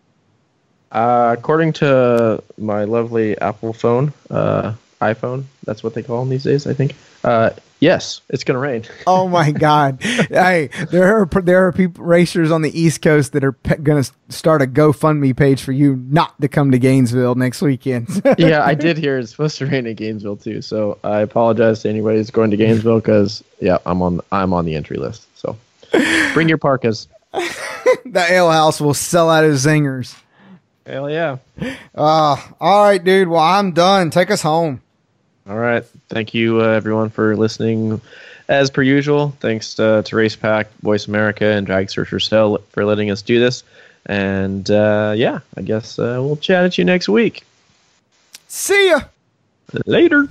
Uh, 0.93 1.35
according 1.37 1.73
to 1.73 2.43
my 2.59 2.85
lovely 2.85 3.37
Apple 3.39 3.73
phone, 3.73 4.13
uh, 4.31 4.75
iPhone, 5.01 5.45
that's 5.65 5.83
what 5.83 5.95
they 5.95 6.03
call 6.03 6.21
them 6.21 6.29
these 6.29 6.45
days, 6.45 6.67
I 6.67 6.75
think. 6.75 6.95
Uh, 7.25 7.51
Yes, 7.85 8.22
it's 8.30 8.45
going 8.45 8.55
to 8.55 8.61
rain. 8.61 8.85
oh 9.07 9.28
my 9.28 9.51
God! 9.51 10.03
hey, 10.03 10.70
there 10.91 11.20
are 11.20 11.26
there 11.43 11.66
are 11.66 11.70
people 11.70 12.03
racers 12.03 12.51
on 12.51 12.62
the 12.62 12.80
East 12.80 13.03
Coast 13.03 13.35
that 13.35 13.45
are 13.45 13.53
pe- 13.53 13.76
going 13.76 14.03
to 14.03 14.11
start 14.30 14.62
a 14.62 14.66
GoFundMe 14.66 15.37
page 15.37 15.62
for 15.62 15.72
you 15.72 15.97
not 16.09 16.41
to 16.41 16.49
come 16.49 16.70
to 16.70 16.78
Gainesville 16.78 17.35
next 17.35 17.61
weekend. 17.61 18.09
yeah, 18.39 18.64
I 18.64 18.72
did 18.72 18.97
hear 18.97 19.18
it's 19.18 19.32
supposed 19.32 19.59
to 19.59 19.66
rain 19.66 19.87
in 19.87 19.95
Gainesville 19.97 20.39
too. 20.39 20.62
So 20.62 20.99
I 21.05 21.20
apologize 21.20 21.82
to 21.82 21.91
anybody 21.91 22.16
who's 22.16 22.30
going 22.30 22.51
to 22.53 22.57
Gainesville 22.57 23.01
because 23.01 23.45
yeah, 23.61 23.76
I'm 23.85 24.01
on 24.01 24.22
I'm 24.32 24.55
on 24.55 24.64
the 24.64 24.76
entry 24.76 24.97
list. 24.97 25.26
So 25.37 25.55
bring 26.32 26.49
your 26.49 26.57
parkas. 26.57 27.07
the 27.35 28.26
ale 28.26 28.51
house 28.51 28.80
will 28.80 28.95
sell 28.95 29.28
out 29.28 29.45
of 29.45 29.51
zingers. 29.57 30.18
Hell 30.87 31.11
yeah! 31.11 31.37
Uh, 31.95 32.37
all 32.59 32.85
right, 32.85 33.05
dude. 33.05 33.28
Well, 33.28 33.41
I'm 33.43 33.72
done. 33.72 34.09
Take 34.09 34.30
us 34.30 34.41
home. 34.41 34.80
All 35.49 35.59
right. 35.59 35.84
Thank 36.09 36.32
you, 36.32 36.61
uh, 36.61 36.68
everyone, 36.68 37.11
for 37.11 37.36
listening. 37.36 38.01
As 38.49 38.70
per 38.70 38.82
usual, 38.82 39.34
thanks 39.40 39.78
uh, 39.78 40.03
to 40.03 40.16
Race 40.16 40.36
Pack, 40.36 40.68
Voice 40.82 41.07
America, 41.07 41.47
and 41.47 41.66
Drag 41.66 41.90
Searcher 41.90 42.20
Cell 42.20 42.59
for 42.70 42.84
letting 42.84 43.11
us 43.11 43.22
do 43.22 43.40
this. 43.40 43.62
And 44.07 44.70
uh, 44.70 45.14
yeah, 45.16 45.40
I 45.57 45.62
guess 45.62 45.99
uh, 45.99 46.18
we'll 46.20 46.36
chat 46.36 46.64
at 46.64 46.76
you 46.76 46.84
next 46.84 47.09
week. 47.09 47.45
See 48.49 48.90
ya. 48.90 49.01
Later. 49.86 50.28